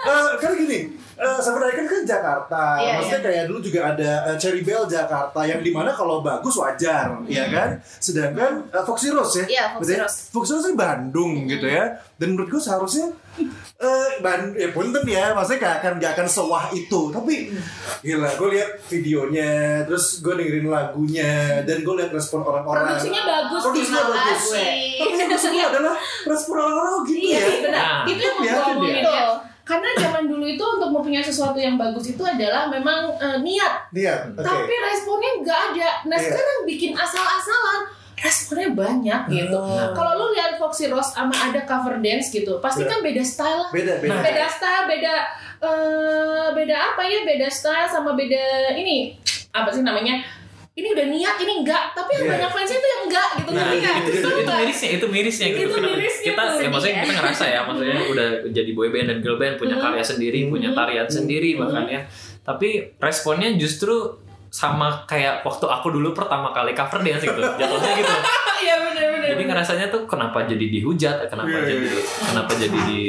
Eh, 0.08 0.30
karena 0.40 0.56
gini 0.56 0.80
eh, 1.20 1.40
Seven 1.42 1.62
Icons 1.68 1.90
kan 1.90 2.02
Jakarta. 2.08 2.64
Iya, 2.80 2.92
maksudnya 3.02 3.22
kayak 3.26 3.44
dulu 3.52 3.60
juga 3.60 3.80
ada 3.92 4.12
eh, 4.32 4.36
Cherry 4.40 4.62
Bell 4.64 4.88
Jakarta 4.88 5.40
yang 5.44 5.60
di 5.60 5.72
mana 5.74 5.92
kalau 5.92 6.24
bagus 6.24 6.56
wajar 6.56 7.18
ya 7.28 7.46
kan? 7.52 7.82
Sedangkan 7.84 8.72
eh, 8.72 8.84
Foxy 8.86 9.12
Rose 9.12 9.44
ya. 9.44 9.46
Iya, 9.50 9.64
Foxy? 9.76 9.94
Rose. 10.00 10.18
Foxy 10.32 10.52
Rose 10.56 10.72
Bandung 10.78 11.44
gitu 11.50 11.68
ya. 11.68 12.00
Dan 12.16 12.38
menurut 12.38 12.56
gue 12.56 12.62
seharusnya 12.62 13.12
eh 13.78 14.10
ban 14.18 14.58
ya 14.58 14.74
punten 14.74 15.06
ya 15.06 15.38
maksudnya 15.38 15.62
gak 15.62 15.76
akan 15.78 15.94
gak 16.02 16.12
akan 16.18 16.26
sewah 16.28 16.66
itu 16.74 17.14
tapi 17.14 17.54
gila 18.02 18.26
gue 18.34 18.50
lihat 18.58 18.70
videonya 18.84 19.52
terus 19.86 20.18
gue 20.20 20.34
dengerin 20.34 20.66
lagunya 20.66 21.62
dan 21.62 21.86
gue 21.86 21.94
lihat 21.94 22.10
respon 22.10 22.42
orang-orang 22.42 22.90
Produksinya 22.90 23.22
bagus 23.22 23.62
produksinya 23.62 24.02
sih, 24.02 24.10
bagus 24.10 24.42
tapi 24.98 25.16
yang 25.54 25.70
adalah 25.70 25.96
respon 26.26 26.56
orang-orang 26.58 26.94
gitu 27.06 27.22
Iya 27.22 27.38
ya 27.38 27.48
benar. 27.62 27.78
Nah, 27.78 28.10
itu 28.10 28.18
yang 28.20 28.36
mau 28.36 28.42
ya, 28.42 28.50
gue 28.50 28.58
itu 28.58 28.72
omongin 28.74 28.96
dia. 28.98 29.14
ya. 29.14 29.26
Karena 29.62 29.90
zaman 29.94 30.24
dulu 30.26 30.46
itu 30.48 30.64
untuk 30.64 30.90
mempunyai 30.90 31.20
sesuatu 31.22 31.60
yang 31.60 31.76
bagus 31.76 32.06
itu 32.08 32.24
adalah 32.24 32.72
memang 32.72 33.14
eh, 33.20 33.38
niat. 33.44 33.74
lihat 33.92 34.32
oke 34.32 34.42
Tapi 34.42 34.74
responnya 34.80 35.32
nggak 35.38 35.60
ada. 35.70 35.90
Nah 36.08 36.18
Iya. 36.18 36.26
sekarang 36.26 36.58
bikin 36.66 36.92
asal-asalan. 36.96 37.82
Responnya 38.18 38.70
banyak 38.72 39.22
gitu. 39.30 39.54
Hmm. 39.56 39.94
Kalau 39.94 40.12
lu 40.16 40.34
lihat 40.34 40.58
Foxy 40.58 40.90
Rose 40.90 41.14
sama 41.14 41.30
ada 41.32 41.62
cover 41.64 41.98
dance 41.98 42.28
gitu, 42.28 42.58
pasti 42.58 42.82
Iya. 42.82 42.90
kan 42.90 43.00
beda 43.00 43.22
style 43.22 43.60
lah. 43.60 43.70
beda 43.70 43.94
beda 44.00 44.18
Beda 44.20 44.46
style, 44.48 44.86
beda 44.88 45.14
eh 45.60 46.48
beda 46.52 46.76
apa 46.76 47.02
ya? 47.04 47.20
Beda 47.24 47.48
style 47.48 47.86
sama 47.86 48.14
beda 48.14 48.44
ini 48.74 49.14
apa 49.52 49.70
sih 49.70 49.82
namanya? 49.82 50.22
Ini 50.74 50.94
udah 50.94 51.06
niat, 51.08 51.36
ini 51.40 51.54
enggak. 51.62 51.90
Tapi 51.92 52.10
yang 52.12 52.24
Iya. 52.24 52.34
banyak 52.34 52.50
fansnya 52.52 52.78
itu 52.78 52.88
yang 52.88 53.02
enggak 53.06 53.30
gitu. 53.34 53.50
Nah, 53.50 53.58
ngerti 53.60 53.78
nggak? 53.80 53.96
itu, 53.98 54.10
itu, 54.12 54.30
itu 54.30 54.52
mirisnya, 54.52 54.90
itu 54.92 55.06
mirisnya 55.08 55.48
gitu. 55.48 55.62
Itu 55.64 55.78
mirisnya 55.80 56.26
kita, 56.28 56.42
tuh. 56.44 56.58
ya 56.58 56.70
maksudnya 56.70 56.96
kita 57.02 57.14
ngerasa 57.18 57.46
ya, 57.48 57.60
maksudnya 57.66 57.98
udah 58.14 58.28
jadi 58.48 58.72
boy 58.72 58.88
band 58.88 59.08
dan 59.08 59.18
girl 59.20 59.38
band 59.38 59.56
punya 59.56 59.74
Hmm. 59.74 59.84
karya 59.84 60.04
sendiri, 60.04 60.40
punya 60.48 60.70
Hmm. 60.70 60.78
tarian 60.78 61.08
sendiri 61.08 61.50
bahkan 61.56 61.86
ya. 61.88 62.02
Tapi 62.40 62.70
responnya 62.98 63.50
justru 63.54 63.94
sama 64.50 65.04
kayak 65.04 65.42
waktu 65.42 65.66
aku 65.66 65.88
dulu 65.90 66.12
pertama 66.12 66.50
kali 66.50 66.72
cover 66.72 67.00
dance 67.00 67.22
gitu, 67.22 67.42
jatuhnya 67.56 67.92
gitu. 67.96 68.14
Iya 68.58 68.74
benar-benar. 68.82 69.30
Jadi 69.30 69.44
ngerasanya 69.46 69.86
tuh 69.88 70.10
kenapa 70.10 70.42
jadi 70.44 70.66
dihujat, 70.66 71.30
kenapa 71.30 71.46
Iya, 71.48 71.62
jadi 71.68 71.86
iya. 71.94 72.02
kenapa 72.26 72.52
jadi 72.58 72.78
di 72.90 73.02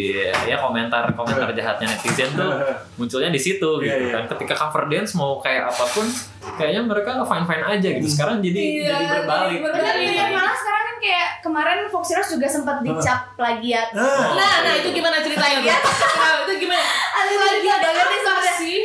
ya 0.44 0.60
komentar 0.60 1.08
komentar 1.16 1.48
jahatnya 1.50 1.88
netizen 1.88 2.36
tuh 2.36 2.52
munculnya 3.00 3.32
di 3.32 3.40
situ 3.40 3.80
Iya, 3.80 3.96
gitu 3.96 4.04
iya. 4.04 4.12
kan. 4.12 4.36
Ketika 4.36 4.54
cover 4.54 4.84
dance 4.86 5.16
mau 5.16 5.40
kayak 5.40 5.72
apa 5.72 5.84
pun, 5.88 6.04
kayaknya 6.54 6.84
mereka 6.84 7.24
fine 7.24 7.46
fine 7.48 7.64
aja 7.64 7.88
gitu. 7.96 8.06
Sekarang 8.06 8.44
jadi 8.44 8.60
Iya, 8.60 8.92
jadi 8.92 9.04
berbalik. 9.24 9.48
jadi 9.48 9.64
Benar 9.64 9.94
Iya. 9.96 10.12
dan 10.12 10.28
malah 10.36 10.52
sekarang 10.52 10.82
kan 10.84 10.96
kayak 11.00 11.28
kemarin 11.40 11.78
Foxy 11.88 12.12
Rose 12.12 12.30
juga 12.30 12.46
sempat 12.46 12.76
dicap 12.84 13.20
plagiat. 13.32 13.88
Nah. 13.96 14.04
Nah, 14.36 14.54
nah 14.62 14.72
itu 14.76 14.88
gimana 14.92 15.16
ceritanya? 15.18 15.58
Iya. 15.64 15.76
Nah, 15.80 16.44
itu 16.44 16.52
gimana? 16.60 16.84
Ada 17.16 17.34
lagi 17.34 17.68
ada 17.72 17.88
sebenarnya. 17.88 18.52
sih? 18.60 18.78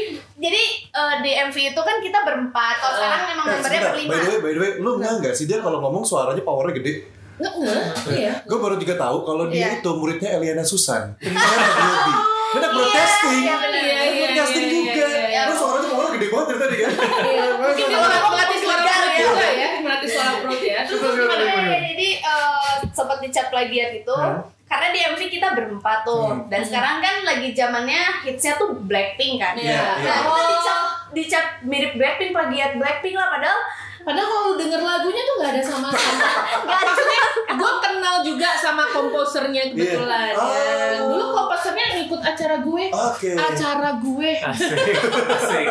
Jadi 0.44 0.64
eh, 0.86 1.16
di 1.22 1.32
MV 1.42 1.56
itu 1.70 1.82
kan 1.82 1.98
kita 1.98 2.20
berempat. 2.22 2.76
Kalau 2.78 2.94
sekarang 2.98 3.22
memang 3.26 3.46
Eh, 3.46 3.54
membernya 3.54 3.82
berlima. 3.88 4.10
by 4.10 4.18
the 4.18 4.28
way, 4.28 4.40
by 4.40 4.52
the 4.52 4.60
way, 4.60 4.72
lu 4.78 4.90
enggak 4.94 5.14
enggak 5.18 5.34
sih 5.34 5.46
dia 5.46 5.58
kalau 5.58 5.80
ngomong 5.80 6.04
suaranya 6.04 6.42
powernya 6.42 6.76
gede? 6.76 6.94
Nggak. 7.34 7.84
Iya. 8.10 8.34
Gue 8.44 8.60
baru 8.60 8.76
juga 8.76 8.94
tahu 8.96 9.18
kalau 9.22 9.48
dia 9.48 9.72
Iya. 9.72 9.80
itu 9.80 9.90
muridnya 9.92 10.30
Eliana 10.34 10.62
Susan. 10.62 11.16
Adobe. 11.16 12.12
Dia 12.54 12.60
anak 12.60 12.72
broadcasting. 12.72 13.40
iya, 13.42 13.56
benar. 13.58 13.82
Iya, 13.82 13.98
iya, 14.04 14.22
broadcasting 14.22 14.62
iya, 14.62 14.70
juga. 14.70 15.06
iya, 15.08 15.24
iya. 15.26 15.42
Lu 15.44 15.54
suaranya 15.56 15.88
powernya 15.90 16.12
gede 16.14 16.28
banget 16.30 16.46
dari 16.46 16.60
tadi 16.60 16.76
kan? 16.78 16.92
Mungkin 17.56 17.86
dia 17.88 18.00
melatih 18.22 18.60
suara 18.60 18.82
perut 18.84 19.10
ya. 19.10 19.24
juga 19.24 19.48
ya, 19.50 19.70
melatih 19.80 20.10
suara 20.10 20.32
perut 20.38 20.62
ya. 20.62 20.80
Terus 20.84 21.02
gimana? 21.02 21.44
Iya, 21.64 21.80
jadi 21.88 22.08
eh, 22.22 22.74
sempat 22.92 23.18
dicap 23.20 23.46
plagiat 23.50 23.92
itu 23.96 24.14
Hah? 24.14 24.38
Karena 24.74 24.88
di 24.90 25.00
MV 25.06 25.22
kita 25.30 25.48
berempat 25.54 26.02
tuh 26.02 26.34
Hmm. 26.34 26.50
dan 26.50 26.66
sekarang 26.66 26.98
kan 26.98 27.22
lagi 27.22 27.54
zamannya 27.54 28.26
hitsnya 28.26 28.58
tuh 28.58 28.74
Blackpink 28.82 29.38
kan 29.38 29.54
Iya, 29.54 29.78
nah 29.78 29.98
iya. 30.02 30.14
kita 30.26 30.42
dicap 30.50 30.80
dicap 31.14 31.46
mirip 31.62 31.94
Blackpink 31.94 32.34
plagiat 32.34 32.74
Blackpink 32.76 33.14
lah 33.14 33.30
padahal 33.30 33.62
Padahal 34.04 34.28
kalau 34.28 34.44
lu 34.52 34.60
denger 34.60 34.84
lagunya 34.84 35.24
tuh 35.24 35.36
gak 35.40 35.52
ada 35.56 35.64
sama-sama. 35.64 36.28
nggak 36.68 36.76
ada 36.76 36.92
Maksudnya 36.92 37.22
gue 37.56 37.72
kenal 37.80 38.16
juga 38.20 38.50
sama 38.60 38.84
komposernya 38.92 39.72
kebetulan. 39.72 40.36
Iya. 40.36 40.60
ya. 40.92 41.00
Oh. 41.00 41.16
Dulu 41.16 41.26
komposernya 41.32 41.86
ngikut 41.96 42.20
acara 42.20 42.60
gue. 42.60 42.86
Oke. 42.92 43.32
Acara 43.32 43.90
gue. 44.04 44.32
Asik, 44.44 44.76
asik. 45.40 45.68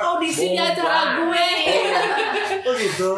Audisi 0.00 0.56
di 0.56 0.60
acara 0.64 1.20
gue. 1.20 1.46
Oh 2.64 2.72
gitu. 2.72 3.10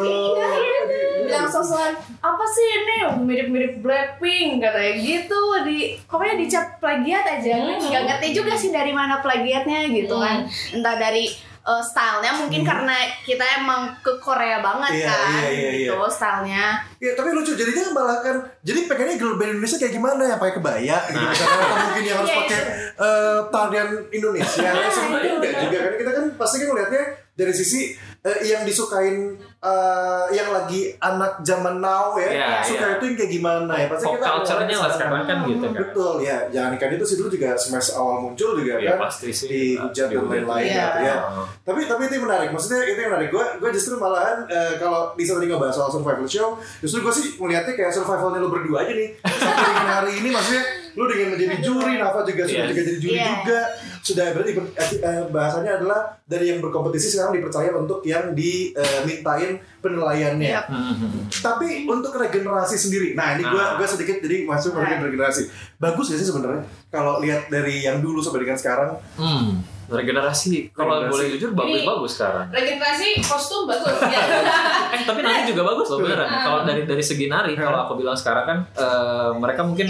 Bilang 1.27 1.45
sosokan 1.45 1.91
apa 2.17 2.45
sih 2.47 2.65
ini? 2.65 2.95
Mirip-mirip 3.19 3.73
Blackpink 3.79 4.59
katanya. 4.59 4.93
Gitu 4.95 5.39
di 5.63 5.77
pokoknya 6.03 6.35
dicap 6.37 6.65
plagiat 6.77 7.23
aja. 7.29 7.53
Hmm. 7.53 7.77
nggak 7.77 8.03
ngerti 8.05 8.27
juga 8.31 8.53
sih 8.53 8.69
dari 8.69 8.91
mana 8.91 9.19
plagiatnya 9.19 9.85
gitu 9.87 10.15
Hmm. 10.15 10.23
kan. 10.23 10.37
Entah 10.73 10.95
dari 10.95 11.27
uh, 11.61 11.83
stylenya 11.83 12.31
mungkin 12.33 12.63
karena 12.63 12.95
kita 13.21 13.43
emang 13.57 13.91
ke 13.99 14.15
Korea 14.17 14.59
banget 14.59 15.03
Iya, 15.03 15.05
kan 15.05 15.29
iya, 15.35 15.49
iya, 15.51 15.71
gitu 15.83 15.95
stylenya. 16.07 16.65
Ya 16.97 17.11
tapi 17.13 17.29
lucu 17.29 17.51
jadinya 17.53 17.91
malah 17.91 18.17
kan 18.19 18.35
jadi 18.63 18.87
pengennya 18.87 19.15
girl 19.15 19.35
band 19.35 19.51
Indonesia 19.53 19.77
kayak 19.77 19.93
gimana? 19.93 20.23
Ya 20.25 20.35
pakai 20.35 20.55
kebaya 20.55 20.97
gitu. 21.05 21.19
Nah. 21.19 21.29
misalkan 21.29 21.59
atau 21.59 21.77
mungkin 21.83 22.03
yang 22.03 22.17
harus 22.17 22.29
Iya, 22.31 22.39
pakai 22.39 22.59
eh, 22.97 23.39
tarian 23.49 23.89
Indonesia. 24.09 24.63
Ya 24.65 24.89
sebenarnya 24.95 25.31
enggak 25.35 25.53
juga 25.61 25.77
kan 25.77 25.93
kita 25.95 26.11
kan 26.11 26.25
pasti 26.35 26.55
kan 26.57 26.67
ngelihatnya 26.71 27.03
dari 27.37 27.53
sisi 27.53 27.81
eh, 28.23 28.39
yang 28.47 28.63
disukain 28.63 29.37
eh, 29.59 30.25
yang 30.31 30.49
lagi 30.49 30.81
anak 30.97 31.41
zaman 31.41 31.77
now 31.77 32.13
ya 32.13 32.29
Iya, 32.29 32.47
suka 32.61 32.77
iya. 32.83 32.93
itu 32.93 33.03
yang 33.03 33.15
kayak 33.17 33.31
gimana 33.31 33.73
ya 33.75 33.87
pasti 33.87 34.05
Pop 34.05 34.13
kita 34.13 34.27
culture-nya 34.29 34.75
lah 34.77 34.89
sekarang 34.91 35.23
kan 35.23 35.37
gitu 35.43 35.65
kan. 35.65 35.73
betul 35.75 36.13
ya 36.19 36.37
jangan 36.47 36.71
ikan 36.73 36.89
itu 36.91 37.03
sih 37.03 37.15
dulu 37.15 37.29
juga 37.31 37.49
smash 37.53 37.89
awal 37.91 38.17
muncul 38.21 38.53
juga 38.53 38.77
Ya 38.77 38.93
kan 38.93 38.99
pasti 39.03 39.29
sih. 39.29 39.49
dihujat 39.73 40.05
dan 40.05 40.13
Dihujat. 40.13 40.31
lain-lain 40.31 40.65
Iya. 40.67 40.85
gitu 40.85 40.99
ya 41.01 41.15
tapi 41.63 41.79
tapi 41.83 42.01
itu 42.03 42.13
yang 42.13 42.25
menarik 42.25 42.49
maksudnya 42.49 42.79
itu 42.85 42.99
yang 42.99 43.11
menarik 43.11 43.29
gue 43.29 43.45
gue 43.57 43.69
justru 43.71 43.93
malahan 43.95 44.37
eh, 44.45 44.73
kalau 44.77 45.01
di 45.11 45.23
tadi 45.23 45.45
ngebahas 45.45 45.73
soal 45.73 45.89
survival 45.89 46.27
show 46.27 46.47
justru 46.77 47.01
gue 47.01 47.13
sih 47.13 47.27
melihatnya 47.37 47.73
kayak 47.73 47.91
survivalnya 47.91 48.37
lo 48.37 48.49
berdua 48.49 48.83
aja 48.83 48.93
nih 48.93 49.09
sampai 49.19 49.65
hari 49.87 50.11
ini 50.15 50.29
maksudnya 50.29 50.63
lu 50.93 51.05
dengan 51.05 51.27
menjadi 51.31 51.57
juri 51.61 51.93
Nafa 51.95 52.21
juga 52.23 52.41
sudah 52.43 52.57
Yes. 52.59 52.69
juga 52.71 52.81
jadi 52.83 52.99
juri 52.99 53.13
Iya. 53.15 53.25
juga 53.35 53.59
sudah 54.07 54.31
berarti 54.31 54.51
ber- 54.53 54.71
eh, 54.73 54.89
eh, 54.97 55.21
bahasanya 55.27 55.71
adalah 55.75 55.99
dari 56.23 56.47
yang 56.47 56.59
berkompetisi 56.59 57.07
sekarang 57.09 57.35
dipercaya 57.35 57.71
untuk 57.73 57.99
yang 58.01 58.31
dimintain 58.31 59.51
penilaiannya 59.77 60.47
Iya. 60.49 60.61
Hmm. 60.65 61.27
tapi 61.33 61.83
untuk 61.83 62.13
regenerasi 62.13 62.75
sendiri 62.75 63.11
nah 63.13 63.33
ini 63.33 63.43
gue 63.43 63.55
Nah. 63.57 63.75
gue 63.75 63.83
sedikit 63.85 64.17
jadi 64.19 64.43
masuk 64.43 64.71
ke 64.71 64.79
Right. 64.79 65.01
regenerasi 65.01 65.43
bagus 65.75 66.07
gak 66.07 66.19
sih 66.19 66.27
sebenarnya 66.27 66.61
kalau 66.87 67.19
lihat 67.19 67.47
dari 67.47 67.81
yang 67.81 67.99
dulu 67.99 68.19
sampai 68.19 68.41
dengan 68.41 68.55
sekarang 68.55 68.95
Hmm. 69.15 69.59
Regenerasi, 69.87 70.75
kalau 70.75 70.99
Regenerasi. 70.99 71.11
boleh 71.15 71.25
jujur 71.31 71.49
bagus-bagus 71.53 72.11
sekarang. 72.13 72.45
Regenerasi 72.51 73.23
kostum 73.23 73.63
bagus 73.65 73.87
ya. 74.11 74.19
Eh 74.91 75.01
tapi 75.01 75.23
nanti 75.23 75.47
juga 75.47 75.63
bagus 75.65 75.87
loh 75.87 76.03
beneran. 76.03 76.27
Ah. 76.27 76.43
Kalau 76.43 76.59
dari 76.65 76.83
dari 76.83 76.99
segi 76.99 77.25
nari, 77.25 77.55
kalau 77.55 77.87
aku 77.87 77.95
bilang 77.95 78.11
sekarang 78.13 78.43
kan 78.45 78.57
eh, 78.67 79.31
mereka 79.33 79.63
mungkin 79.63 79.87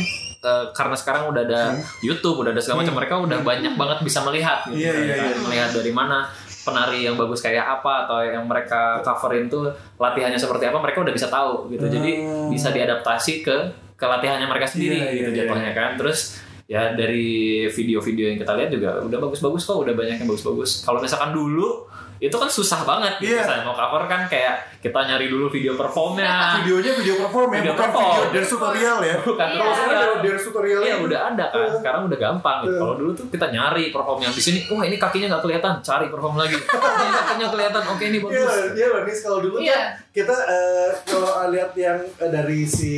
eh, 0.47 0.65
karena 0.71 0.95
sekarang 0.95 1.27
udah 1.27 1.43
ada 1.43 1.62
YouTube, 1.99 2.39
udah 2.39 2.51
ada 2.51 2.62
segala 2.63 2.81
macam, 2.81 2.95
Hmm. 2.95 2.99
mereka 3.03 3.15
udah 3.19 3.39
banyak 3.43 3.73
banget 3.75 3.97
bisa 4.01 4.19
melihat 4.23 4.63
gitu. 4.65 4.79
Iya, 4.79 4.91
kan. 4.95 5.03
iya, 5.03 5.15
iya. 5.27 5.38
Melihat 5.43 5.69
dari 5.75 5.91
mana 5.91 6.17
penari 6.63 6.99
yang 7.03 7.15
bagus 7.15 7.39
kayak 7.39 7.63
apa 7.63 8.03
atau 8.03 8.19
yang 8.19 8.43
mereka 8.43 8.99
coverin 8.99 9.47
tuh 9.47 9.67
latihannya 9.95 10.36
seperti 10.36 10.67
apa, 10.67 10.77
mereka 10.77 10.99
udah 10.99 11.12
bisa 11.12 11.27
tahu 11.27 11.67
gitu. 11.69 11.86
Jadi 11.86 12.12
Hmm. 12.23 12.47
bisa 12.47 12.71
diadaptasi 12.71 13.43
ke 13.43 13.55
ke 13.93 14.05
latihannya 14.05 14.45
mereka 14.45 14.67
sendiri 14.67 14.93
Iya, 14.93 15.07
iya, 15.10 15.17
gitu 15.17 15.31
iya. 15.31 15.38
jatuhnya 15.43 15.71
kan. 15.73 15.89
Terus 15.97 16.19
ya 16.67 16.93
dari 16.93 17.27
video-video 17.65 18.29
yang 18.29 18.38
kita 18.38 18.53
lihat 18.53 18.69
juga 18.69 18.89
udah 19.01 19.17
bagus-bagus 19.17 19.63
kok, 19.63 19.79
udah 19.81 19.95
banyak 19.95 20.19
yang 20.19 20.27
bagus-bagus. 20.27 20.83
Kalau 20.83 20.99
misalkan 20.99 21.31
dulu 21.31 21.88
itu 22.19 22.34
kan 22.34 22.47
susah 22.47 22.82
banget 22.82 23.13
gitu. 23.17 23.32
Iya. 23.32 23.41
Misalnya 23.43 23.63
mau 23.63 23.73
cover 23.73 24.03
kan 24.06 24.21
kayak 24.25 24.56
kita 24.77 24.99
nyari 24.99 25.27
dulu 25.27 25.47
video 25.47 25.73
performnya. 25.73 26.58
videonya 26.58 26.91
video 26.95 27.15
perform 27.19 27.49
ya 27.49 27.60
Video 27.60 27.71
bukan 27.71 27.84
perform. 27.88 28.13
video 28.15 28.32
dance 28.32 28.49
tutorial 28.49 28.97
ya 28.99 29.15
Bukan 29.19 29.47
Iya. 29.47 29.58
terus 29.58 29.77
Kalau 29.77 29.88
ya. 29.88 29.97
ada 29.97 30.17
dance 30.19 30.43
tutorial 30.43 30.82
Iya 30.82 30.95
udah 30.99 31.19
ada 31.27 31.45
kan. 31.47 31.69
Sekarang 31.73 32.01
udah 32.06 32.17
gampang 32.17 32.58
gitu. 32.60 32.69
Iya. 32.69 32.80
Kalau 32.80 32.93
dulu 32.95 33.12
tuh 33.13 33.25
kita 33.27 33.47
nyari 33.47 33.84
perform 33.89 34.19
yang 34.19 34.32
di 34.32 34.41
sini. 34.41 34.60
Wah 34.67 34.84
ini 34.84 34.97
kakinya 34.97 35.27
nggak 35.30 35.43
kelihatan. 35.43 35.73
Cari 35.80 36.06
perform 36.08 36.36
lagi. 36.36 36.58
ini 37.03 37.12
kakinya 37.13 37.47
kelihatan. 37.49 37.84
Oke 37.88 38.03
ini 38.06 38.17
Iya, 38.17 38.25
bagus. 38.43 38.53
iya 38.73 38.88
loh, 38.88 39.01
Nis 39.03 39.19
kalau 39.19 39.39
dulu 39.39 39.56
Iya. 39.58 39.73
kan 39.73 39.82
kita 40.12 40.34
eh, 40.34 40.89
kalau 41.06 41.30
lihat 41.47 41.71
yang 41.73 41.97
eh, 41.99 42.30
dari 42.30 42.60
si 42.63 42.95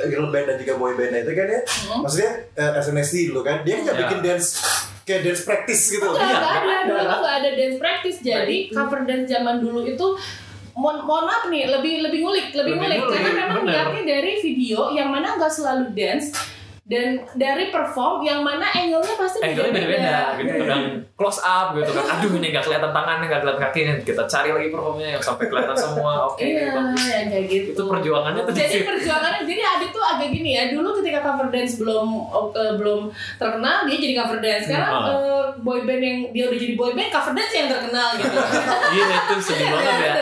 girl 0.00 0.28
band 0.28 0.46
dan 0.46 0.56
juga 0.56 0.74
boy 0.74 0.92
band 0.92 1.10
itu 1.16 1.32
kan 1.32 1.46
ya, 1.48 1.60
Hmm. 1.82 2.00
maksudnya 2.00 2.32
eh, 2.54 2.70
SNSD 2.76 3.16
dulu 3.28 3.42
kan, 3.42 3.60
dia 3.60 3.74
kan 3.74 3.82
nggak 3.82 3.96
Iya. 3.96 4.02
bikin 4.04 4.18
dance 4.20 4.48
kayak 5.12 5.22
dance 5.22 5.42
practice 5.42 5.82
gitu 5.90 6.08
Iya, 6.08 6.24
enggak 6.24 6.40
ada, 6.40 6.58
nggak 6.58 6.80
dulu 6.82 6.96
ada. 6.98 7.14
enggak 7.14 7.34
ada 7.36 7.50
dance 7.52 7.76
practice. 7.76 8.18
Jadi 8.20 8.56
cover 8.68 9.00
dance 9.02 9.26
zaman 9.26 9.56
dulu 9.58 9.80
itu 9.84 10.06
mohon, 10.72 10.96
mohon 11.02 11.24
maaf 11.26 11.44
nih 11.46 11.68
lebih 11.68 12.00
lebih 12.00 12.18
ngulik 12.20 12.48
lebih, 12.50 12.72
Lebih 12.72 12.76
ngulik 12.78 12.98
ngulik, 12.98 13.12
karena 13.14 13.32
memang 13.38 13.58
bener. 13.60 13.72
lihatnya 13.76 14.02
dari 14.08 14.32
video 14.40 14.78
yang 14.90 15.08
mana 15.08 15.36
nggak 15.36 15.52
selalu 15.52 15.92
dance 15.92 16.32
dan 16.84 17.08
dari 17.32 17.70
perform 17.70 18.20
yang 18.20 18.42
mana 18.42 18.66
angle-nya 18.68 19.14
pasti 19.14 19.38
angle 19.40 19.70
beda-beda 19.70 20.34
gitu 20.34 20.50
Iya, 20.50 20.56
iya. 20.56 20.66
dan 20.66 20.80
close 21.12 21.38
up 21.40 21.72
gitu 21.72 21.88
kan 21.88 22.04
aduh 22.10 22.34
ini 22.34 22.50
nggak 22.50 22.64
kelihatan 22.64 22.90
tangannya 22.90 23.26
nggak 23.26 23.40
kelihatan 23.40 23.62
kakinya 23.62 23.94
kita 24.02 24.22
cari 24.26 24.50
lagi 24.50 24.68
performnya 24.68 25.08
yang 25.08 25.22
sampai 25.22 25.46
kelihatan 25.46 25.76
semua 25.76 26.26
oke 26.26 26.42
Iya, 26.42 26.74
bagus. 26.74 27.06
yang 27.06 27.28
kayak 27.28 27.46
gitu. 27.46 27.68
itu 27.72 27.82
perjuangannya 27.86 28.42
tuh 28.42 28.52
di 28.52 28.58
Jadi 28.58 28.76
perjuangannya, 28.82 29.40
jadi 29.44 29.62
Adit 29.64 29.90
tuh 29.90 30.02
agak 30.02 30.28
gini 30.28 30.50
ya. 30.52 30.62
Dulu 30.68 30.88
ketika 30.98 31.22
cover 31.22 31.48
dance 31.48 31.74
belum 31.76 32.08
eh, 32.52 32.72
belum 32.74 33.00
terkenal, 33.36 33.76
dia 33.86 33.96
jadi 33.96 34.14
cover 34.16 34.38
dance. 34.38 34.64
Sekarang 34.66 34.90
Hmm. 34.92 35.08
eh, 35.08 35.44
boy 35.58 35.80
band 35.82 36.02
yang 36.02 36.18
dia 36.30 36.44
udah 36.44 36.58
jadi 36.58 36.74
boy 36.74 36.92
band, 36.92 37.08
cover 37.08 37.32
dance 37.32 37.54
yang 37.54 37.68
terkenal 37.68 38.08
gitu. 38.16 38.36
iya 38.96 39.04
itu 39.22 39.34
sedih 39.40 39.68
banget 39.70 39.94
ya. 39.96 40.12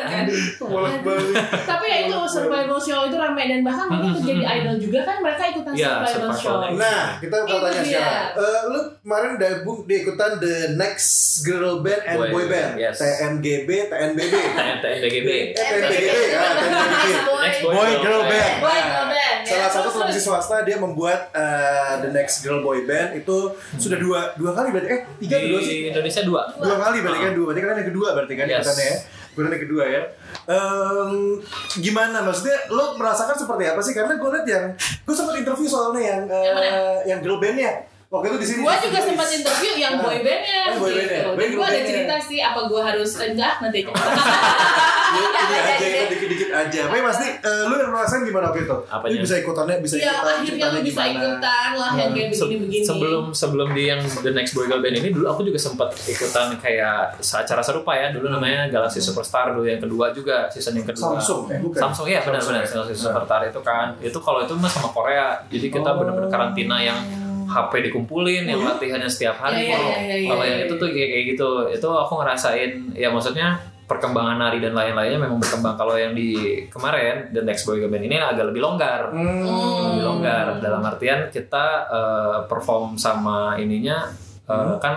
Tapi 1.64 1.84
ya 1.86 1.98
itu 2.04 2.16
survival 2.26 2.78
show 2.78 3.00
itu 3.02 3.16
ramai 3.16 3.48
dan 3.48 3.60
bahkan 3.62 3.86
mungkin 3.88 4.10
untuk 4.12 4.24
jadi 4.28 4.42
idol 4.58 4.76
juga 4.78 5.00
kan 5.02 5.16
mereka 5.20 5.42
ikutan 5.48 5.72
Iya, 5.72 5.88
survival 5.88 6.04
survival 6.04 6.34
show. 6.36 6.49
Next. 6.60 6.76
Nah, 6.76 7.02
kita 7.16 7.36
mau 7.38 7.46
Itu 7.46 7.56
tanya 7.60 7.80
dia. 7.80 7.92
sekarang. 7.92 8.28
Eh, 8.34 8.60
lu 8.66 8.80
kemarin 9.00 9.30
gabung 9.36 9.78
di 9.82 9.94
ikutan 9.98 10.32
The 10.36 10.54
Next 10.72 11.08
Girl 11.42 11.74
Band 11.78 12.02
and 12.04 12.18
Boy 12.18 12.28
Boy 12.30 12.44
Band, 12.46 12.72
yes. 12.76 12.96
TNGB, 12.96 13.68
TNBB. 13.86 14.34
TNTNBGB 14.58 15.28
Eh, 15.28 15.44
TNBGB 15.52 16.08
ya, 16.28 16.40
TNBGB. 16.50 17.10
Next 17.40 17.60
Boy 17.62 17.90
Girl 17.98 18.22
Band. 18.22 18.54
Boy 18.58 18.70
Nah, 18.72 18.86
girl 18.86 19.06
band. 19.08 19.38
ya. 19.40 19.48
Salah 19.48 19.70
satu 19.70 19.88
televisi 19.90 20.20
swasta 20.20 20.62
dia 20.62 20.76
membuat 20.76 21.30
eh, 21.32 21.94
The 21.98 22.10
Next 22.10 22.40
Girl 22.40 22.60
Boy 22.60 22.82
Band 22.82 23.14
itu 23.14 23.36
sudah 23.76 23.96
dua 23.96 24.20
dua 24.34 24.50
kali 24.52 24.70
berarti 24.70 24.88
eh 24.88 25.00
tiga 25.18 25.36
dua 25.38 25.60
sih 25.60 25.76
di 25.76 25.86
Indonesia 25.90 26.22
dua 26.22 26.42
dua 26.54 26.76
kali 26.78 26.98
berarti 27.00 27.20
kan 27.20 27.32
dua 27.32 27.44
berarti 27.46 27.60
kan 27.60 27.76
yang 27.76 27.88
kedua 27.88 28.08
berarti 28.12 28.34
kan 28.34 28.46
Yes. 28.46 28.56
ikutannya 28.60 28.84
ya 28.84 28.96
ikutan 29.30 29.50
yang 29.50 29.62
kedua 29.62 29.84
ya 29.86 30.02
Em, 30.42 31.36
gimana 31.76 32.20
maksudnya 32.20 32.56
lo 32.68 32.94
merasakan 32.94 33.34
seperti 33.34 33.64
apa 33.66 33.80
sih 33.80 33.92
karena 33.92 34.14
gue 34.14 34.30
liat 34.30 34.46
yang 34.46 34.64
gue 34.74 35.14
sempat 35.14 35.36
interview 35.36 35.66
soalnya 35.66 36.02
yang 36.02 36.20
eh, 36.24 36.42
Yang 36.42 36.54
mana? 36.54 36.68
yang 37.04 37.18
girl 37.20 37.36
bandnya 37.36 37.72
waktu 38.08 38.26
itu 38.26 38.36
di 38.36 38.46
sini 38.48 38.60
Gua 38.60 38.74
di 38.74 38.82
juga 38.82 38.98
sempat 39.00 39.28
interview 39.30 39.72
yang 39.76 39.94
Ah. 39.94 40.02
boy 40.02 40.18
bandnya 40.18 40.60
Oh, 40.66 40.76
boy 40.76 40.90
bandnya. 40.90 41.20
gitu. 41.38 41.54
Gua 41.54 41.66
ada 41.68 41.80
cerita 41.80 42.14
sih 42.18 42.38
apa 42.40 42.60
gua 42.66 42.82
harus 42.84 43.10
enggak 43.16 43.54
nanti 43.60 43.78
ini 45.12 45.28
aja 45.56 46.02
dikit-dikit 46.06 46.50
aja 46.50 46.80
tapi 46.86 47.00
pasti 47.02 47.26
eh, 47.32 47.62
lu 47.64 47.74
yang 47.74 47.90
ngerasain 47.90 48.22
gimana 48.22 48.44
waktu 48.46 48.60
itu 48.62 48.76
Apanya? 48.86 49.12
Lu 49.12 49.22
bisa 49.22 49.36
ikutannya 49.36 49.74
bisa 49.78 49.94
Ya 49.96 50.12
ikutan 50.12 50.34
akhirnya 50.36 50.66
lu 50.66 50.78
bisa 50.80 51.02
gimana? 51.02 51.10
ikutan 51.12 51.70
lah 51.74 51.90
yang 51.94 52.10
kayak 52.10 52.28
Se- 52.30 52.42
begini-begini. 52.42 52.84
sebelum 52.84 53.24
sebelum 53.32 53.68
di 53.70 53.82
yang 53.86 54.00
The 54.02 54.30
Next 54.30 54.52
Boy 54.52 54.66
Girl 54.66 54.80
Band 54.80 54.96
ini 54.96 55.08
dulu 55.08 55.26
aku 55.26 55.40
juga 55.42 55.58
sempat 55.58 55.88
ikutan 56.04 56.46
kayak 56.56 56.98
acara 57.20 57.60
serupa 57.60 57.92
ya 57.92 58.10
dulu 58.10 58.26
namanya 58.28 58.68
Galaxy 58.68 58.98
Superstar 58.98 59.52
dulu 59.52 59.64
yang 59.64 59.78
kedua 59.78 60.10
juga 60.10 60.46
season 60.48 60.74
yang 60.74 60.86
kedua 60.86 61.16
Samsung 61.16 61.42
eh 61.48 61.58
bukan 61.58 61.80
Samsung 61.80 62.06
ya 62.06 62.20
benar-benar 62.20 62.62
Galaxy 62.62 62.92
ya. 62.92 63.02
Superstar 63.02 63.40
itu 63.44 63.60
kan 63.60 63.86
itu 63.98 64.18
kalau 64.18 64.40
itu 64.40 64.54
mah 64.54 64.68
sama 64.68 64.88
Korea 64.88 65.38
jadi 65.46 65.66
kita 65.68 65.88
Oh. 65.88 65.98
benar-benar 65.98 66.30
karantina 66.30 66.78
yang 66.78 66.98
HP 67.44 67.82
dikumpulin, 67.82 68.46
yang 68.46 68.62
latihannya 68.62 69.10
setiap 69.10 69.34
hari. 69.36 69.66
Iya, 69.66 69.74
iya, 69.74 69.96
iya, 69.98 70.16
iya, 70.16 70.28
Kalau 70.28 70.38
iya, 70.40 70.48
yang 70.48 70.60
iya. 70.60 70.66
itu 70.66 70.74
tuh 70.76 70.86
kayak 70.88 71.22
gitu, 71.26 71.48
itu 71.68 71.88
aku 71.90 72.12
ngerasain, 72.16 72.70
ya 72.94 73.10
maksudnya 73.10 73.58
perkembangan 73.90 74.38
nari 74.38 74.62
dan 74.62 74.70
lain-lainnya 74.70 75.18
memang 75.18 75.42
berkembang. 75.42 75.74
Kalau 75.74 75.98
yang 75.98 76.14
di 76.14 76.62
kemarin, 76.70 77.34
The 77.34 77.42
Next 77.42 77.66
Boy 77.66 77.82
Band 77.82 78.06
ini 78.06 78.14
agak 78.14 78.54
lebih 78.54 78.62
longgar. 78.62 79.10
Hmm. 79.10 79.90
lebih 79.90 80.06
longgar 80.06 80.62
dalam 80.62 80.78
artian 80.80 81.26
kita 81.26 81.66
eh, 81.90 82.38
perform 82.46 82.94
sama 82.94 83.58
ininya 83.58 84.06
eh, 84.46 84.54
Hmm. 84.54 84.78
kan 84.78 84.96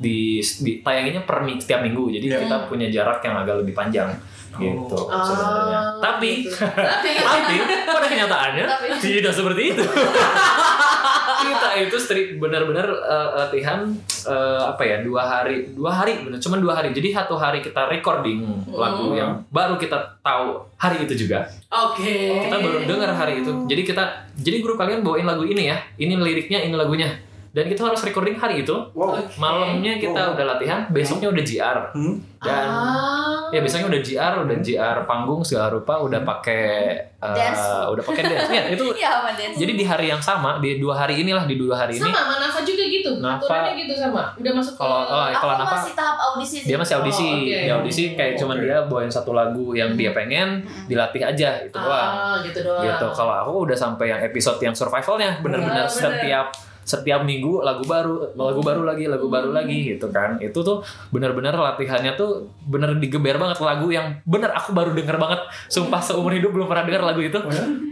di, 0.00 0.40
di 0.40 0.80
tayanginnya 0.80 1.28
per 1.28 1.44
setiap 1.60 1.84
minggu 1.84 2.08
jadi 2.08 2.24
Iya. 2.26 2.38
kita 2.44 2.56
punya 2.72 2.88
jarak 2.88 3.20
yang 3.20 3.36
agak 3.36 3.60
lebih 3.60 3.76
panjang 3.76 4.08
gitu 4.56 4.96
Oh. 4.96 5.20
sebenarnya 5.20 5.80
tapi 6.00 6.48
gitu. 6.48 6.56
tapi 6.64 7.08
tapi 7.28 7.54
pada 7.84 8.08
kenyataannya 8.08 8.64
Tapi. 8.64 8.86
tidak 8.98 9.32
seperti 9.36 9.76
itu 9.76 9.84
kita 11.40 11.68
itu 11.80 11.96
strict 11.96 12.30
benar-benar 12.36 12.86
eh, 12.86 13.28
latihan 13.36 13.88
eh, 14.24 14.62
apa 14.62 14.82
ya 14.82 15.00
dua 15.00 15.22
hari 15.22 15.72
dua 15.72 15.90
hari 15.92 16.20
benar 16.20 16.38
cuma 16.38 16.56
dua 16.56 16.76
hari. 16.76 16.92
Jadi 16.92 17.08
satu 17.10 17.34
hari 17.34 17.60
kita 17.60 17.88
recording 17.88 18.44
lagu 18.68 19.10
Hmm. 19.10 19.16
yang 19.16 19.30
baru 19.48 19.74
kita 19.74 20.20
tahu 20.20 20.60
hari 20.76 21.04
itu 21.04 21.26
juga. 21.26 21.48
Oke. 21.70 22.46
kita 22.46 22.56
baru 22.58 22.78
dengar 22.84 23.10
hari 23.12 23.40
itu. 23.40 23.52
Jadi 23.66 23.82
kita 23.82 24.04
jadi 24.36 24.60
grup 24.60 24.76
kalian 24.76 25.00
bawain 25.00 25.24
lagu 25.24 25.42
ini 25.42 25.68
ya. 25.68 25.80
Ini 25.96 26.14
liriknya 26.14 26.60
ini 26.60 26.76
lagunya 26.76 27.08
dan 27.50 27.66
kita 27.66 27.82
harus 27.82 27.98
recording 28.00 28.34
hari 28.34 28.62
itu 28.62 28.72
wow 28.92 29.18
malamnya 29.34 29.96
kita 29.96 30.14
Wow. 30.14 30.34
udah 30.34 30.44
latihan 30.48 30.86
besoknya 30.88 31.28
udah 31.28 31.42
JR 31.42 31.78
Hmm. 31.90 32.14
dan 32.38 32.64
Ah. 32.64 33.50
ya 33.50 33.58
besoknya 33.58 33.86
udah 33.88 34.00
JR 34.00 34.32
udah 34.38 34.56
JR 34.56 34.96
panggung 35.02 35.42
segala 35.42 35.66
rupa 35.68 35.98
udah 35.98 36.22
pakai 36.22 36.94
uh, 37.16 37.30
Dance. 37.30 37.90
udah 37.90 38.04
pakai 38.04 38.22
dance 38.24 38.48
ya 38.48 38.62
itu 38.68 38.84
Iya 38.96 39.10
sama 39.12 39.30
dance. 39.32 39.56
jadi 39.56 39.72
di 39.72 39.82
hari 39.82 40.06
yang 40.06 40.20
sama 40.20 40.56
di 40.58 40.78
dua 40.78 40.94
hari 40.96 41.20
inilah 41.20 41.42
di 41.44 41.54
dua 41.54 41.74
hari 41.76 41.94
ini 41.94 42.06
sama 42.06 42.14
sama 42.16 42.34
Nafa 42.40 42.60
juga 42.62 42.84
gitu. 42.84 43.10
Nafa- 43.18 43.42
Aturannya 43.42 43.74
gitu 43.76 43.94
sama. 43.94 44.22
Udah 44.34 44.52
masuk 44.52 44.72
ke 44.72 44.80
Kalau- 44.80 45.04
oh, 45.04 45.24
Aku 45.26 45.36
kalau 45.36 45.54
Nafa 45.56 45.74
masih 45.74 45.92
tahap 45.92 46.16
audisi 46.22 46.56
sih. 46.56 46.66
dia 46.66 46.76
masih 46.76 46.94
audisi 46.96 47.26
Oh, 47.26 47.34
oke. 47.36 47.58
dia 47.58 47.74
audisi 47.74 48.02
kayak 48.14 48.34
cuman 48.36 48.56
Oke. 48.56 48.64
dia 48.64 48.76
bawain 48.82 49.10
satu 49.10 49.32
lagu 49.32 49.66
yang 49.72 49.90
dia 49.92 50.10
pengen 50.10 50.48
dilatih 50.86 51.22
aja 51.24 51.50
itu 51.60 51.74
doang 51.74 52.12
Ah, 52.14 52.38
gitu 52.40 52.62
doang. 52.62 52.84
gitu 52.84 53.06
kalau 53.10 53.34
aku 53.36 53.52
udah 53.64 53.76
sampai 53.76 54.06
yang 54.08 54.20
episode 54.20 54.60
yang 54.60 54.72
survivalnya 54.72 55.40
bener-bener 55.40 55.82
bener. 55.82 55.90
setiap 55.90 56.46
setiap 56.84 57.22
minggu 57.22 57.62
lagu 57.62 57.86
baru 57.86 58.34
lagu 58.34 58.60
baru 58.64 58.82
lagi 58.82 59.06
lagu 59.06 59.26
baru 59.30 59.50
lagi 59.54 59.94
gitu 59.96 60.10
kan. 60.10 60.40
Itu 60.42 60.62
tuh 60.62 60.82
bener-bener 61.14 61.54
latihannya 61.54 62.14
tuh 62.18 62.48
bener 62.66 62.96
digeber 62.98 63.36
banget 63.38 63.58
lagu 63.62 63.88
yang 63.90 64.18
bener 64.26 64.50
aku 64.54 64.72
baru 64.72 64.94
denger 64.94 65.16
banget. 65.20 65.40
Sumpah 65.70 66.00
seumur 66.02 66.32
hidup 66.34 66.50
belum 66.50 66.66
pernah 66.66 66.84
denger 66.86 67.02
lagu 67.02 67.20
itu. 67.22 67.38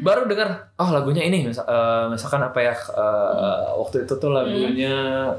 Baru 0.03 0.27
denger 0.27 0.77
oh 0.79 0.89
lagunya 0.95 1.23
ini 1.27 1.51
misal, 1.51 1.67
eh, 1.67 2.05
misalkan 2.13 2.43
apa 2.43 2.59
ya 2.63 2.75
eh, 2.75 3.61
waktu 3.77 4.07
itu 4.07 4.15
tuh 4.17 4.31
lagunya 4.31 5.31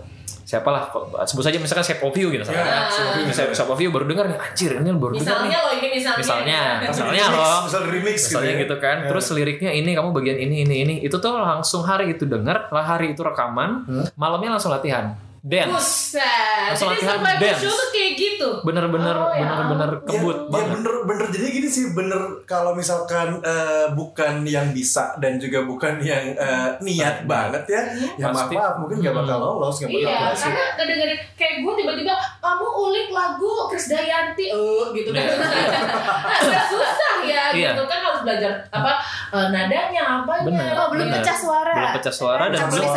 lah 0.65 0.83
kok- 0.83 1.05
sebut 1.23 1.43
saja 1.43 1.57
misalkan 1.57 1.83
Shape 1.83 2.01
of 2.01 2.12
You 2.12 2.27
gitu 2.31 2.41
Ya, 2.43 2.89
Shape 2.89 3.05
of 3.05 3.15
You. 3.15 3.25
misalnya 3.25 3.53
Shape 3.53 3.69
of 3.69 3.77
You 3.77 3.89
baru 3.89 4.05
denger 4.05 4.25
nih 4.25 4.38
anjir 4.39 4.71
ini 4.73 4.89
baru 4.91 5.13
Misalnya 5.13 5.45
nih 5.45 5.59
loh 5.59 5.73
ini 5.75 5.88
misalnya. 5.91 6.17
misalnya 6.17 6.59
misalnya 6.81 7.21
remix, 7.21 7.38
loh 7.38 7.59
misal 7.63 7.81
remix 7.85 8.17
misalnya 8.23 8.51
gitu, 8.51 8.62
gitu 8.63 8.75
ya. 8.75 8.81
kan 8.81 8.97
Ya. 8.97 9.07
terus 9.07 9.25
liriknya 9.29 9.71
ini 9.71 9.91
kamu 9.91 10.09
bagian 10.12 10.38
ini 10.38 10.55
ini 10.63 10.75
ini 10.81 10.93
itu 10.99 11.15
tuh 11.15 11.33
langsung 11.35 11.81
hari 11.81 12.12
itu 12.12 12.25
denger 12.25 12.57
lah 12.67 12.85
hari 12.88 13.13
itu 13.13 13.21
rekaman 13.21 13.69
Hmm. 13.81 14.05
malamnya 14.15 14.49
langsung 14.51 14.69
latihan 14.69 15.13
dance 15.41 15.71
Buset. 15.71 16.67
Langsung 16.69 16.89
Jadi 16.89 16.99
latihan 16.99 17.17
survival 17.17 17.41
dance. 17.41 17.62
show 17.62 17.73
tuh 17.73 17.89
kayak 17.89 18.12
gitu. 18.13 18.49
bener-bener 18.62 19.15
Oh, 19.15 19.30
ya 19.30 19.45
bener-bener 19.45 19.89
kebut 20.04 20.32
ya, 20.34 20.41
ya 20.41 20.49
banget 20.49 20.71
bener 20.73 20.93
bener 21.06 21.25
jadi 21.30 21.47
gini 21.49 21.67
sih 21.67 21.86
bener 21.91 22.21
kalau 22.43 22.71
misalkan 22.71 23.28
eh, 23.41 23.88
bukan 23.91 24.34
yang 24.43 24.69
bisa 24.69 25.15
dan 25.17 25.36
juga 25.36 25.63
bukan 25.63 25.99
yang 25.99 26.34
eh, 26.34 26.69
niat 26.80 27.23
banget 27.25 27.63
ya 27.65 27.82
ya 28.17 28.25
maaf 28.28 28.47
maaf 28.47 28.73
mungkin 28.78 28.99
gak 28.99 29.13
bakal 29.13 29.38
Hmm. 29.38 29.45
lolos 29.58 29.75
gak 29.78 29.89
bakal 29.89 30.02
Iya, 30.02 30.19
karena 30.34 30.63
kedengerin 30.75 31.19
kayak 31.34 31.56
gue 31.60 31.73
tiba-tiba 31.75 32.13
kamu 32.39 32.65
ulik 32.80 33.08
lagu 33.10 33.52
Krisdayanti, 33.67 34.45
eh 34.47 34.86
gitu 34.93 35.10
kan. 35.10 35.23
Agak 36.39 36.63
susah 36.67 37.15
ya, 37.21 37.43
Iya. 37.52 37.71
gitu 37.71 37.84
kan 37.86 37.99
harus 38.02 38.21
belajar 38.21 38.52
apa 38.69 38.91
eh, 39.30 39.48
nadanya 39.48 40.04
apanya. 40.20 40.46
Bener. 40.46 40.74
Oh, 40.76 40.88
belum 40.89 41.06
Bener. 41.06 41.20
pecah 41.20 41.36
suara. 41.36 41.72
belum 41.72 41.92
pecah 41.96 42.13
suara 42.13 42.44
dan 42.48 42.60
belum. 42.65 42.89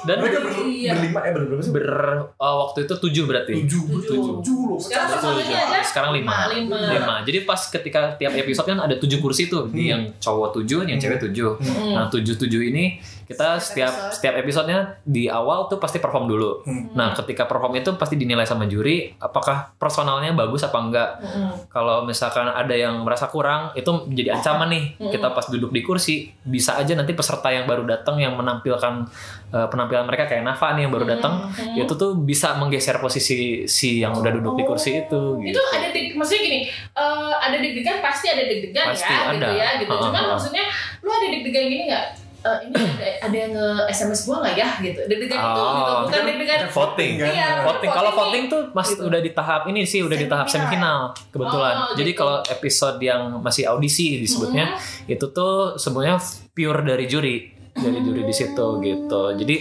Dan- 0.00 0.16
mereka 0.18 0.38
ber, 0.40 0.52
Iya. 0.62 0.92
berlima 0.94 1.20
eh 1.20 1.32
berberapa 1.32 1.60
sih 1.60 1.72
ber 1.72 1.86
oh, 2.34 2.54
waktu 2.62 2.78
itu 2.82 2.94
tujuh 2.98 3.24
berarti 3.24 3.52
tujuh 3.58 3.82
Tujuh. 4.00 4.22
tujuh 4.40 4.60
loh 4.66 4.80
Sekarang 4.80 5.12
tujuh. 5.12 5.44
sekarang 5.82 6.10
lima. 6.14 6.32
Lima. 6.48 6.78
lima 6.88 7.14
jadi 7.20 7.44
pas 7.44 7.60
ketika 7.62 8.16
tiap 8.16 8.32
episode 8.32 8.64
kan 8.66 8.80
ada 8.80 8.96
tujuh 8.96 9.18
kursi 9.18 9.46
tuh 9.46 9.68
di 9.68 9.82
Hmm. 9.82 9.92
yang 9.92 10.02
cowok 10.16 10.56
tujuh 10.56 10.86
yang 10.86 10.96
cewek 10.96 11.20
tujuh 11.20 11.52
Hmm. 11.54 11.92
nah 11.92 12.06
tujuh 12.06 12.32
tujuh 12.34 12.62
ini 12.64 12.96
kita 13.30 13.56
Setiap 13.56 13.62
setiap 13.62 13.92
episode. 13.94 14.12
setiap 14.12 14.34
episodenya 14.36 14.80
di 15.00 15.24
awal 15.24 15.64
tuh 15.66 15.78
pasti 15.78 15.96
perform 15.96 16.26
dulu 16.26 16.50
Hmm. 16.60 16.90
Nah, 16.92 17.14
ketika 17.14 17.46
perform 17.46 17.78
itu 17.78 17.94
pasti 17.94 18.14
dinilai 18.14 18.42
sama 18.42 18.66
juri 18.66 19.14
apakah 19.16 19.70
personalnya 19.76 20.34
bagus 20.34 20.60
apa 20.60 20.76
enggak. 20.76 21.10
Mm-mm. 21.20 21.70
Kalau 21.70 22.02
misalkan 22.02 22.44
ada 22.44 22.74
yang 22.74 23.00
merasa 23.00 23.26
kurang, 23.26 23.70
itu 23.72 23.86
jadi 24.10 24.34
ancaman 24.34 24.68
nih. 24.68 24.84
Mm-mm. 24.98 25.10
Kita 25.10 25.30
pas 25.30 25.46
duduk 25.46 25.70
di 25.70 25.80
kursi, 25.80 26.26
bisa 26.42 26.74
aja 26.74 26.92
nanti 26.92 27.14
peserta 27.14 27.48
yang 27.48 27.64
baru 27.64 27.86
datang 27.86 28.18
yang 28.18 28.34
menampilkan 28.34 29.06
eh, 29.48 29.66
penampilan 29.66 30.04
mereka 30.04 30.26
kayak 30.26 30.42
Nafa 30.42 30.74
nih 30.74 30.84
yang 30.84 30.92
baru 30.92 31.06
datang, 31.06 31.48
Mm-mm. 31.48 31.78
itu 31.78 31.92
tuh 31.94 32.18
bisa 32.18 32.56
menggeser 32.56 32.98
posisi 32.98 33.64
si 33.64 34.00
yang 34.00 34.12
udah 34.12 34.32
duduk 34.32 34.58
di 34.58 34.64
kursi 34.64 34.90
itu 35.00 35.20
gitu. 35.38 35.54
Itu 35.54 35.62
ada 35.70 35.86
deg 35.88 36.12
maksudnya 36.12 36.42
gini, 36.42 36.60
eh, 36.92 37.32
ada 37.36 37.56
deg-degan 37.56 37.98
pasti 38.00 38.26
ada 38.26 38.42
deg-degan 38.42 38.86
Pasti 38.90 39.06
ya, 39.06 39.20
gitu 39.30 39.38
ada. 39.38 39.48
ya, 39.54 39.68
gitu. 39.78 39.92
Ha, 39.92 40.02
Cuman 40.02 40.22
maksudnya 40.28 40.64
lu 41.00 41.08
ada 41.08 41.26
deg-degan 41.28 41.64
gini 41.66 41.84
nggak? 41.86 42.06
Eh, 42.40 42.58
ini 42.64 42.74
ada, 42.74 43.06
ada 43.22 43.36
yang 43.36 43.52
nge 43.52 43.68
SMS 43.90 44.20
gua 44.24 44.40
nggak 44.40 44.54
ya 44.54 44.68
gitu. 44.80 45.00
Deg-degan 45.04 45.36
itu 45.36 45.60
Oh. 45.60 45.72
gitu, 45.76 45.92
bukan 46.02 46.20
deg-degan 46.24 46.60
voting 46.66 47.12
kan? 47.16 47.28
Iya, 47.28 47.48
voting 47.62 47.90
kalau 47.90 48.10
voting 48.14 48.44
tuh 48.46 48.62
mas 48.70 48.88
Gitu. 48.88 49.02
udah 49.04 49.20
di 49.20 49.30
tahap 49.30 49.62
ini 49.66 49.80
sih 49.82 50.00
udah 50.00 50.16
di 50.16 50.24
tahap 50.24 50.46
Semifinal. 50.46 51.12
kebetulan 51.28 51.74
Oh, 51.76 51.92
jadi 51.94 52.10
gitu. 52.10 52.18
kalau 52.18 52.36
episode 52.42 52.96
yang 52.98 53.20
masih 53.38 53.64
audisi 53.66 54.16
disebutnya 54.16 54.72
itu 55.04 55.26
tuh 55.28 55.76
sebenarnya 55.76 56.16
pure 56.50 56.80
dari 56.82 57.04
juri 57.04 57.36
dari 57.72 58.00
juri 58.00 58.22
di 58.22 58.32
situ 58.32 58.66
gitu 58.78 59.22
jadi 59.34 59.56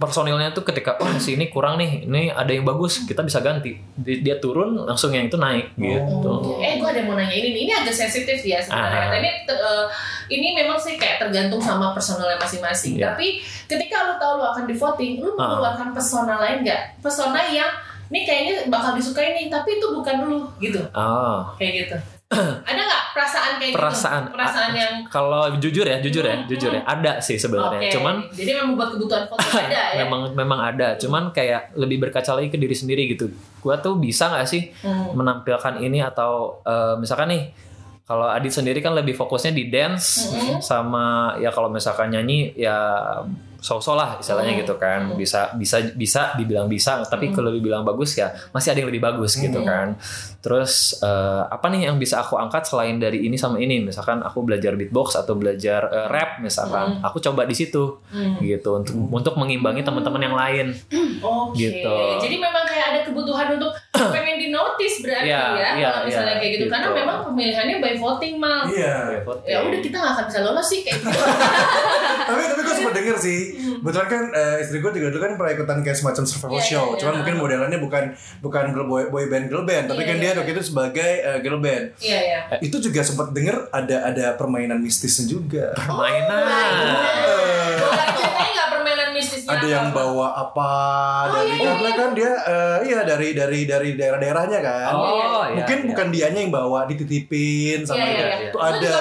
personilnya 0.00 0.50
tuh 0.50 0.64
ketika 0.64 0.96
wah 0.96 1.12
si 1.14 1.36
ini 1.36 1.46
kurang 1.46 1.76
nih, 1.76 2.02
ini 2.02 2.32
ada 2.32 2.48
yang 2.48 2.64
bagus, 2.64 3.04
kita 3.04 3.20
bisa 3.20 3.38
ganti. 3.38 3.76
Di- 3.92 4.18
Dia 4.20 4.40
turun 4.40 4.80
langsung 4.80 5.12
yang 5.12 5.28
itu 5.28 5.36
naik 5.36 5.76
gitu. 5.76 6.56
Eh, 6.58 6.80
gue 6.80 6.88
ada 6.88 6.98
yang 6.98 7.06
mau 7.06 7.14
nanya 7.14 7.30
ini 7.30 7.52
nih. 7.52 7.60
Ini 7.62 7.72
agak 7.78 7.92
sensitif 7.94 8.40
ya 8.40 8.58
sebenarnya. 8.58 8.98
Ah. 8.98 9.12
Tapi 9.12 9.28
te- 9.44 9.60
eh, 9.60 9.84
ini 10.30 10.46
memang 10.54 10.74
sih 10.74 10.96
kayak 10.96 11.20
tergantung 11.20 11.60
sama 11.60 11.92
personalnya 11.92 12.40
masing-masing. 12.40 12.96
Iya. 12.96 13.12
Tapi 13.12 13.38
ketika 13.66 13.96
lu 14.02 14.14
tahu 14.16 14.40
lu 14.40 14.44
akan 14.46 14.64
di 14.64 14.74
voting, 14.74 15.12
lu 15.20 15.36
Ah. 15.36 15.44
mengeluarkan 15.46 15.88
pesona 15.92 16.40
lain 16.40 16.64
nggak? 16.64 16.80
Pesona 16.98 17.44
yang 17.46 17.68
nih 18.08 18.24
kayaknya 18.24 18.54
bakal 18.66 18.96
disukai 18.96 19.36
nih, 19.36 19.46
tapi 19.46 19.76
itu 19.76 19.86
bukan 19.86 20.16
lu 20.24 20.42
gitu. 20.58 20.80
Ah, 20.90 21.52
Kayak 21.54 21.72
gitu. 21.84 21.96
Ada 22.30 22.80
nggak 22.80 23.04
perasaan 23.10 23.52
kayak 23.58 23.74
perasaan 23.74 24.22
gitu? 24.22 24.34
Perasaan 24.34 24.70
yang 24.72 24.92
kalau 25.04 25.42
jujur 25.58 25.82
ya, 25.82 25.98
jujur 25.98 26.22
ya, 26.22 26.46
jujur 26.46 26.70
ya, 26.70 26.82
ada 26.84 27.18
sih 27.18 27.34
sebenarnya. 27.34 27.82
Oke. 27.82 27.92
Cuman 27.92 28.14
jadi 28.30 28.50
memang 28.56 28.78
buat 28.78 28.94
kebutuhan 28.94 29.26
voting 29.26 29.50
ada 29.66 29.82
ya. 29.90 29.98
memang 30.00 30.20
memang 30.32 30.60
ada, 30.60 30.88
cuman 30.96 31.30
kayak 31.30 31.74
lebih 31.74 31.98
berkaca 32.00 32.30
lagi 32.32 32.46
ke 32.46 32.56
diri 32.56 32.72
sendiri 32.72 33.02
gitu. 33.08 33.34
Gua 33.58 33.76
tuh 33.76 33.98
bisa 33.98 34.30
nggak 34.30 34.46
sih 34.46 34.70
Hmm. 34.80 35.10
menampilkan 35.12 35.78
ini 35.78 35.98
atau 36.00 36.62
eh, 36.62 36.94
misalkan 36.96 37.28
nih 37.28 37.42
kalau 38.04 38.26
Adit 38.26 38.50
sendiri 38.52 38.78
kan 38.78 38.90
lebih 38.92 39.12
fokusnya 39.12 39.50
di 39.50 39.66
dance 39.66 40.30
Mhm. 40.30 40.58
sama 40.60 41.04
ya 41.36 41.50
kalau 41.50 41.66
misalkan 41.66 42.10
nyanyi 42.10 42.54
ya 42.54 42.78
so-so 43.60 43.92
lah 43.92 44.16
istilahnya 44.16 44.52
Hmm. 44.52 44.60
gitu 44.60 44.74
kan 44.74 45.00
bisa 45.14 45.52
bisa 45.54 45.78
bisa 45.92 46.34
dibilang 46.34 46.64
bisa 46.64 47.00
tapi 47.02 47.28
kalau 47.28 47.48
dibilang 47.48 47.80
bagus 47.80 48.12
ya 48.14 48.26
masih 48.50 48.72
ada 48.72 48.78
yang 48.78 48.88
lebih 48.88 49.00
bagus 49.02 49.36
gitu 49.36 49.56
Hmm. 49.56 49.68
kan 49.68 49.88
terus 50.38 50.72
eh, 50.98 51.42
apa 51.46 51.68
nih 51.68 51.86
yang 51.86 51.96
bisa 51.96 52.18
aku 52.18 52.34
angkat 52.34 52.64
selain 52.64 52.96
dari 52.96 53.22
ini 53.22 53.36
sama 53.36 53.56
ini 53.56 53.80
misalkan 53.82 54.20
aku 54.20 54.40
belajar 54.40 54.72
beatbox 54.72 55.14
atau 55.14 55.34
belajar 55.34 55.84
eh, 55.86 56.06
rap 56.08 56.40
misalkan 56.40 56.98
aku 57.00 57.20
coba 57.20 57.44
di 57.44 57.52
situ 57.52 58.00
Hmm. 58.08 58.40
gitu 58.40 58.74
untuk 58.74 58.96
untuk 59.10 59.34
mengimbangi 59.36 59.80
teman-teman 59.80 60.22
yang 60.22 60.34
lain 60.34 60.66
Oke. 61.20 61.60
Gitu. 61.60 61.96
Jadi 62.18 62.36
memang 62.36 62.64
kayak 62.64 62.86
ada 62.88 63.00
kebutuhan 63.04 63.52
untuk 63.54 63.76
pengen 64.14 64.36
di 64.36 64.48
notice 64.48 65.04
berarti 65.04 65.28
Iya, 65.28 65.42
ya 65.52 65.68
iya, 65.76 65.88
kalau 65.90 66.06
misalnya 66.06 66.32
iya, 66.32 66.40
kayak 66.40 66.52
gitu. 66.54 66.64
Karena 66.66 66.88
gitu. 66.88 66.96
memang 66.96 67.16
pemilihannya 67.22 67.76
by 67.78 67.94
voting 67.94 68.34
mal. 68.36 68.64
Iya. 68.64 69.20
Ya 69.44 69.58
udah 69.60 69.78
kita 69.78 69.96
nggak 69.96 70.12
akan 70.16 70.24
bisa 70.26 70.40
lolos 70.40 70.66
sih 70.66 70.80
kayak 70.80 70.96
gitu. 71.02 71.20
tapi 72.24 72.40
tapi 72.46 72.60
gue 72.62 72.74
sempat 72.74 72.94
denger 72.94 73.16
sih 73.18 73.40
betul 73.80 74.04
kan 74.04 74.24
eh, 74.30 74.60
istri 74.60 74.78
gue 74.78 74.90
juga 74.90 75.08
dulu 75.08 75.20
kan 75.20 75.32
pernah 75.34 75.52
ikutan 75.52 75.78
kayak 75.80 75.96
semacam 75.96 76.24
survival 76.24 76.56
Iya, 76.56 76.66
show. 76.66 76.76
iya, 76.76 76.90
iya. 76.90 76.98
cuman 76.98 77.14
mungkin 77.18 77.34
modelannya 77.36 77.78
bukan 77.78 78.04
bukan 78.40 78.64
girl 78.70 78.86
boy, 78.86 79.04
boy 79.06 79.24
band 79.26 79.46
girl 79.46 79.62
band. 79.62 79.86
Tapi 79.86 80.00
Iya, 80.00 80.08
kan 80.08 80.14
iya, 80.14 80.20
dia 80.20 80.28
iya. 80.28 80.38
waktu 80.38 80.52
itu 80.52 80.62
sebagai 80.64 81.10
eh, 81.20 81.38
girl 81.40 81.58
band. 81.58 81.84
Iya 81.98 82.20
ya. 82.20 82.40
itu 82.58 82.76
juga 82.78 83.00
sempat 83.00 83.30
denger 83.30 83.56
ada 83.70 83.96
ada 84.04 84.26
permainan 84.34 84.78
mistisnya 84.78 85.26
juga. 85.26 85.72
Permainan. 85.72 86.70
Boleh 86.72 87.29
ada 89.60 89.68
yang 89.68 89.86
bawa 89.90 90.26
apa 90.34 90.72
Oh, 91.20 91.24
dari 91.36 91.46
iya, 91.46 91.54
iya, 91.54 91.68
karena 91.70 91.90
kan 91.92 92.10
dia 92.10 92.32
eh, 92.32 92.78
iya 92.84 93.00
dari 93.02 93.28
dari 93.30 93.60
dari 93.62 93.88
daerah-daerahnya 93.92 94.58
kan 94.58 94.92
oh 94.92 95.04
iya, 95.44 95.54
mungkin 95.54 95.78
iya. 95.78 95.86
bukan 95.86 96.06
dianya 96.08 96.40
yang 96.40 96.50
bawa 96.50 96.78
dititipin 96.84 97.78
sama 97.82 97.96
Iya 97.96 98.06
iya 98.06 98.16
dia. 98.16 98.24
iya. 98.26 98.36
itu 98.46 98.56
ada 98.58 98.92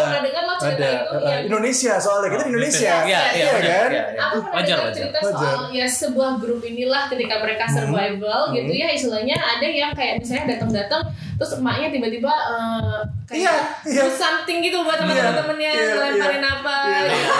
ada 0.59 0.89
itu 0.99 1.15
yang 1.23 1.43
Indonesia 1.45 1.93
soalnya 1.95 2.29
kita 2.29 2.43
di 2.43 2.51
Indonesia 2.51 2.93
Iya, 2.99 2.99
iya, 3.05 3.19
Iya 3.31 3.51
kan 3.55 3.89
Iya, 3.89 4.03
iya. 4.09 4.21
Aku 4.21 4.37
pernah 4.41 4.59
Wajar, 4.59 4.75
dengar 4.75 4.85
wajar. 4.85 4.97
cerita. 4.99 5.17
Hmm. 5.19 5.31
soal 5.31 5.61
ya 5.71 5.87
sebuah 5.87 6.31
grup 6.37 6.61
inilah 6.61 7.03
ketika 7.07 7.35
mereka 7.39 7.63
survival 7.65 8.41
gitu 8.51 8.71
ya 8.73 8.87
istilahnya 8.89 9.37
ada 9.37 9.65
yang 9.65 9.91
kayak 9.91 10.19
misalnya 10.19 10.45
datang-datang 10.53 11.03
terus 11.33 11.51
emaknya 11.55 11.87
tiba-tiba 11.89 12.33
eh, 12.33 12.99
kayak 13.25 13.39
Iya, 13.39 13.53
iya. 13.87 14.01
do 14.01 14.11
something 14.11 14.57
gitu 14.59 14.77
buat 14.81 14.97
Iya, 14.97 15.07
teman-temannya 15.07 15.69
iya, 15.69 15.85
ngelemparin 15.89 16.41
iya. 16.41 16.51
apa 16.51 16.75
Iya. 16.83 16.99
gitu. 17.07 17.31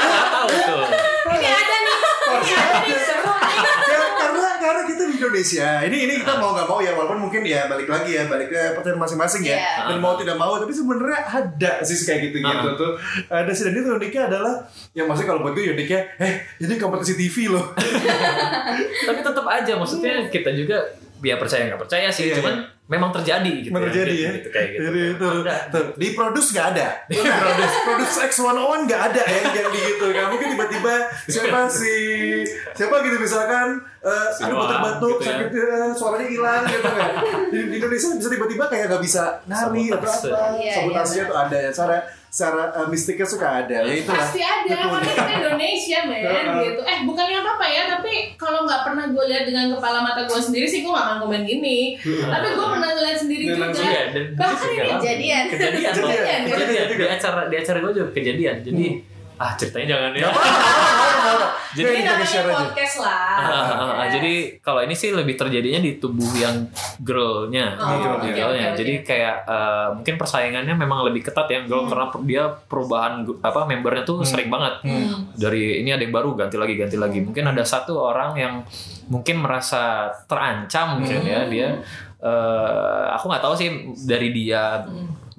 Nggak 0.00 0.26
tahu 0.28 0.48
tuh 0.50 0.78
Ini 0.80 0.86
ada 0.92 1.09
karena 4.12 4.46
karena 4.56 4.82
kita 4.84 5.02
di 5.04 5.14
Indonesia. 5.16 5.68
Ini 5.82 5.96
ini 6.00 6.14
kita 6.18 6.36
mau 6.36 6.52
nggak 6.52 6.66
mau 6.66 6.78
ya 6.78 6.92
walaupun 6.92 7.18
mungkin 7.20 7.42
ya 7.42 7.66
balik 7.66 7.86
lagi 7.86 8.10
ya 8.12 8.26
balik 8.26 8.48
ke 8.48 8.60
pertanyaan 8.74 9.00
masing-masing 9.00 9.42
ya. 9.44 9.56
Iya. 9.56 9.74
dan 9.88 9.98
mau 9.98 10.14
tidak 10.14 10.36
mau 10.36 10.54
tapi 10.56 10.70
sebenarnya 10.70 11.20
ada 11.24 11.72
sih 11.82 11.96
kayak 12.00 12.20
gitu 12.26 12.36
gitu 12.38 12.66
Ah. 12.66 12.74
tuh. 12.74 12.92
Ada 13.26 13.50
sih 13.50 13.64
dan 13.66 13.74
itu 13.74 13.88
uniknya 13.90 14.22
adalah 14.26 14.54
yang 14.92 15.06
maksudnya 15.06 15.28
kalau 15.28 15.40
buat 15.42 15.52
gue 15.52 15.72
uniknya 15.72 16.00
eh 16.18 16.32
ini 16.58 16.74
kompetisi 16.76 17.14
TV 17.14 17.48
loh. 17.48 17.72
Tapi 19.00 19.20
tetap 19.20 19.46
aja 19.46 19.72
maksudnya 19.74 20.28
kita 20.28 20.50
juga 20.52 20.76
ya 21.20 21.36
percaya 21.36 21.68
nggak 21.68 21.80
percaya 21.80 22.08
sih 22.08 22.28
Iya, 22.28 22.40
cuman 22.40 22.54
memang 22.90 23.10
terjadi 23.12 23.52
gitu 23.62 23.70
Memang 23.70 23.86
terjadi 23.86 24.14
ya. 24.16 24.30
gitu, 24.34 24.48
kayak 24.50 24.68
gitu 24.68 24.82
Jadi 24.82 25.00
itu 25.14 25.26
Ada. 25.40 25.56
tuh, 25.70 25.84
di 25.94 26.08
produce 26.10 26.48
nggak 26.50 26.66
ada. 26.68 26.86
produce 27.40 27.76
produce 27.80 28.14
X101 28.26 28.78
nggak 28.84 29.02
ada 29.06 29.22
ya 29.22 29.38
yang 29.48 29.70
di 29.70 29.80
gitu. 29.86 30.04
Nggak 30.06 30.26
mungkin 30.28 30.46
tiba-tiba 30.50 30.94
siapa 31.24 31.60
sih 31.66 32.42
siapa 32.72 32.94
gitu 33.00 33.16
misalkan 33.16 33.78
eh 34.00 34.28
Si 34.32 34.42
ada 34.42 34.50
Noah, 34.50 34.66
batuk-batuk 34.66 35.16
gitu 35.16 35.22
ya. 35.22 35.30
sakit 35.30 35.48
eh, 35.54 35.90
suaranya 35.94 36.26
hilang 36.26 36.62
gitu 36.66 36.88
kan. 36.90 37.10
Di, 37.46 37.58
di 37.62 37.74
Indonesia 37.76 38.08
bisa 38.12 38.28
tiba-tiba 38.28 38.64
kayak 38.66 38.84
nggak 38.88 39.02
bisa 39.02 39.22
nari 39.46 39.84
atau 39.88 40.02
Sabotase. 40.02 40.28
apa. 40.28 40.44
Iya, 40.56 40.72
Sabotasinya 40.74 41.24
tuh 41.24 41.38
ada 41.38 41.56
ya. 41.58 41.70
Secara 41.70 41.96
secara 42.30 42.70
eh, 42.72 42.86
mistiknya 42.86 43.26
suka 43.26 43.66
ada. 43.66 43.82
Ya 43.82 43.92
itulah. 43.92 44.16
Pasti 44.16 44.38
ada 44.38 44.62
Betul. 44.64 44.86
karena 44.86 45.02
kita 45.04 45.32
Indonesia 45.36 45.98
men 46.06 46.22
gitu. 46.64 46.80
Eh 46.80 46.98
bukannya 47.02 47.36
apa 47.36 47.50
apa 47.52 47.66
ya 47.66 47.82
tapi 47.90 48.12
kalau 48.34 48.62
nggak 48.64 48.80
pernah 48.86 49.04
gue 49.04 49.24
lihat 49.26 49.44
dengan 49.44 49.66
kepala 49.74 49.98
mata 50.00 50.22
gue 50.24 50.38
sendiri 50.38 50.64
sih 50.64 50.80
gue 50.80 50.88
gak 50.88 51.04
akan 51.04 51.18
komen 51.20 51.42
gini. 51.42 51.98
Tapi 52.00 52.46
gue 52.48 52.66
pernah 52.70 52.88
ngeliat 52.88 53.18
sendiri 53.18 53.42
juga. 53.44 53.66
Iya, 53.74 54.02
dan 54.08 54.24
Bahkan 54.32 54.68
ini 54.70 54.90
kejadian. 54.96 55.44
kejadian. 55.44 55.44
Kejadian. 55.50 55.92
kejadian 55.92 56.40
Kejadian. 56.46 56.86
di 56.88 57.04
acara 57.04 57.40
di 57.46 57.56
acara 57.58 57.78
gue 57.80 57.92
juga 57.92 58.08
kejadian 58.14 58.56
jadi 58.62 58.86
ah 59.36 59.56
ceritanya 59.56 59.86
jangan 59.96 60.12
ya 60.14 60.28
Jadi 61.70 61.86
Ini 61.86 62.02
kita 62.02 62.24
share 62.24 62.46
aja. 62.46 62.56
podcast 62.60 62.96
lah. 62.98 63.26
Ah, 63.38 63.46
ah, 63.46 63.90
ah, 63.96 64.06
jadi 64.08 64.32
kalau 64.58 64.80
ini 64.80 64.92
sih 64.92 65.10
lebih 65.10 65.34
terjadinya 65.34 65.78
di 65.78 65.96
tubuh 65.96 66.26
yang 66.34 66.66
girlnya, 66.98 67.76
Oh, 67.76 68.18
oke, 68.18 68.26
di 68.26 68.30
girlnya. 68.32 68.72
Jadi 68.72 69.00
kayak 69.00 69.36
eh, 69.44 69.88
mungkin 69.94 70.14
persaingannya 70.16 70.74
memang 70.74 71.06
lebih 71.06 71.22
ketat 71.22 71.46
ya 71.46 71.62
girl 71.62 71.86
karena 71.86 72.06
per- 72.08 72.24
dia 72.24 72.44
perubahan 72.46 73.12
apa 73.38 73.60
membernya 73.64 74.02
tuh 74.02 74.20
sering 74.22 74.48
banget. 74.48 74.82
Hmm. 74.82 75.30
Dari 75.32 75.78
ini 75.78 75.90
ada 75.90 76.00
yang 76.00 76.10
baru 76.10 76.34
ganti 76.34 76.56
lagi 76.56 76.74
ganti 76.74 76.96
lagi. 76.96 77.18
Mungkin 77.20 77.44
ada 77.46 77.62
satu 77.62 77.96
orang 77.96 78.34
yang 78.34 78.54
mungkin 79.06 79.38
merasa 79.38 80.10
terancam 80.26 80.98
mungkin 80.98 81.22
ya 81.22 81.46
dia. 81.46 81.78
eh, 82.20 83.04
aku 83.10 83.26
nggak 83.26 83.40
tahu 83.40 83.54
sih 83.54 83.70
dari 84.04 84.28
dia 84.30 84.84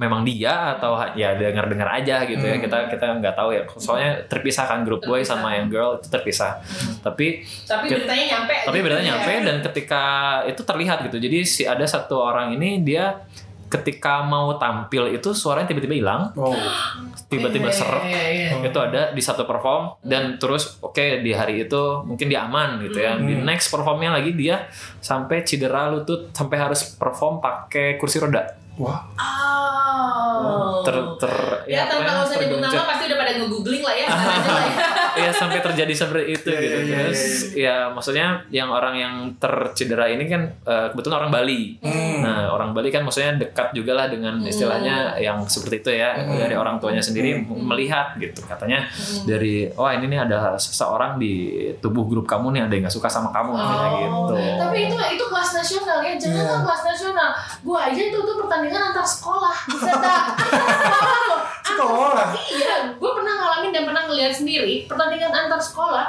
memang 0.02 0.26
dia 0.26 0.74
atau 0.74 0.98
ya 1.14 1.38
dengar 1.38 1.70
dengar 1.70 1.94
aja 1.94 2.26
gitu 2.26 2.42
ya. 2.42 2.58
Kita 2.58 2.90
kita 2.90 3.22
nggak 3.22 3.38
tahu 3.38 3.54
ya. 3.54 3.62
Soalnya 3.72 4.26
terpisahkan 4.26 4.82
grup 4.82 5.06
boy 5.06 5.22
sama 5.22 5.54
yang 5.54 5.70
girl 5.70 5.96
itu 5.96 6.10
terpisah. 6.10 6.58
Tapi 7.00 7.46
Tapi 7.64 7.86
Ke- 7.86 8.02
beritanya 8.02 8.26
nyampe. 8.34 8.56
tapi 8.66 8.74
gitu 8.74 8.84
beritanya 8.84 9.06
ya. 9.06 9.10
nyampe 9.14 9.34
dan 9.46 9.56
ketika 9.62 10.04
itu 10.44 10.62
terlihat 10.62 11.06
gitu. 11.06 11.18
Jadi 11.18 11.38
si 11.44 11.64
ada 11.64 11.86
satu 11.86 12.18
orang 12.18 12.52
ini 12.52 12.82
dia 12.82 13.22
ketika 13.68 14.20
mau 14.22 14.58
tampil 14.58 15.08
itu 15.12 15.32
suaranya 15.32 15.70
tiba-tiba 15.70 15.96
hilang. 15.96 16.34
Oh. 16.36 16.52
tiba-tiba 17.32 17.72
Iya, 17.72 17.78
seret. 17.78 18.04
iya, 18.04 18.24
iya. 18.28 18.50
itu 18.60 18.76
ada 18.76 19.02
di 19.10 19.24
satu 19.24 19.48
perform 19.48 19.96
dan 20.04 20.36
terus 20.36 20.76
oke 20.82 21.24
di 21.24 21.32
hari 21.32 21.64
itu 21.64 21.80
mungkin 22.04 22.28
dia 22.28 22.44
aman 22.44 22.84
gitu 22.84 23.00
ya. 23.00 23.16
Di 23.16 23.40
next 23.40 23.72
performnya 23.72 24.12
lagi 24.12 24.36
dia 24.36 24.68
sampai 25.00 25.48
cedera 25.48 25.88
lutut 25.88 26.36
sampai 26.36 26.58
harus 26.60 26.84
perform 26.92 27.40
pakai 27.40 27.96
kursi 27.96 28.20
roda 28.20 28.60
Wah. 28.80 29.04
Oh. 29.20 30.80
ter 30.88 30.96
ter 31.20 31.34
Ya, 31.68 31.86
tanpa 31.86 32.08
pokoknya 32.08 32.12
nggak 32.16 32.28
usah 32.28 32.38
nyebut 32.40 32.60
nama 32.64 32.84
pasti 32.88 33.04
udah 33.12 33.18
pada 33.32 33.40
nge-googling 33.40 33.80
lah 33.82 33.96
ya. 33.96 34.08
aja 34.12 34.50
lah 34.50 34.64
ya. 34.66 34.76
ya 35.18 35.32
sampai 35.32 35.60
terjadi 35.60 35.94
seperti 35.94 36.26
itu 36.34 36.48
Iya, 36.48 36.60
gitu 36.60 36.76
iya, 36.76 36.84
iya, 36.84 36.98
terus 37.02 37.22
ya 37.54 37.76
maksudnya 37.88 38.28
yang 38.50 38.68
orang 38.68 38.96
yang 38.96 39.14
tercedera 39.38 40.06
ini 40.06 40.26
kan 40.26 40.52
eh, 40.62 40.88
kebetulan 40.90 41.18
orang 41.20 41.32
Bali 41.32 41.80
Hmm. 41.82 42.22
nah 42.22 42.50
orang 42.50 42.72
Bali 42.72 42.90
kan 42.90 43.02
maksudnya 43.02 43.36
dekat 43.38 43.72
juga 43.72 43.94
lah 43.94 44.06
dengan 44.06 44.40
istilahnya 44.42 45.16
yang 45.18 45.42
seperti 45.44 45.80
itu 45.80 45.92
ya 45.94 46.14
Hmm. 46.14 46.36
dari 46.38 46.54
orang 46.54 46.76
tuanya 46.78 47.00
sendiri 47.00 47.40
melihat 47.48 48.14
gitu 48.16 48.44
katanya 48.44 48.84
dari 49.24 49.72
oh 49.72 49.88
ini 49.88 50.06
nih 50.08 50.20
ada 50.22 50.40
seseorang 50.56 51.16
di 51.16 51.50
tubuh 51.78 52.04
grup 52.04 52.26
kamu 52.26 52.52
nih 52.52 52.62
ada 52.62 52.74
yang 52.74 52.84
nggak 52.84 52.94
suka 52.94 53.08
sama 53.08 53.32
kamu 53.32 53.52
katanya 53.54 53.90
Oh. 54.04 54.28
gitu 54.28 54.36
Tapi 54.58 54.78
itu 54.84 54.96
itu 54.98 55.26
kelas 55.26 55.50
nasional 55.54 56.00
ya, 56.02 56.14
jangan 56.16 56.36
Iya. 56.38 56.50
kan 56.50 56.62
kelas 56.64 56.82
nasional. 56.86 57.30
Gua 57.62 57.80
aja 57.84 58.02
itu 58.02 58.18
tuh 58.18 58.36
pertandingan 58.38 58.82
antar 58.88 59.04
sekolah, 59.04 59.56
bisa 59.68 59.92
dah. 59.94 60.24
sekolah. 61.76 62.28
Iya, 62.52 62.76
gue 63.00 63.12
pernah 63.16 63.34
ngalamin 63.38 63.72
dan 63.72 63.84
pernah 63.88 64.04
ngeliat 64.10 64.34
sendiri 64.34 64.86
pertandingan 64.86 65.32
antar 65.32 65.62
sekolah. 65.62 66.08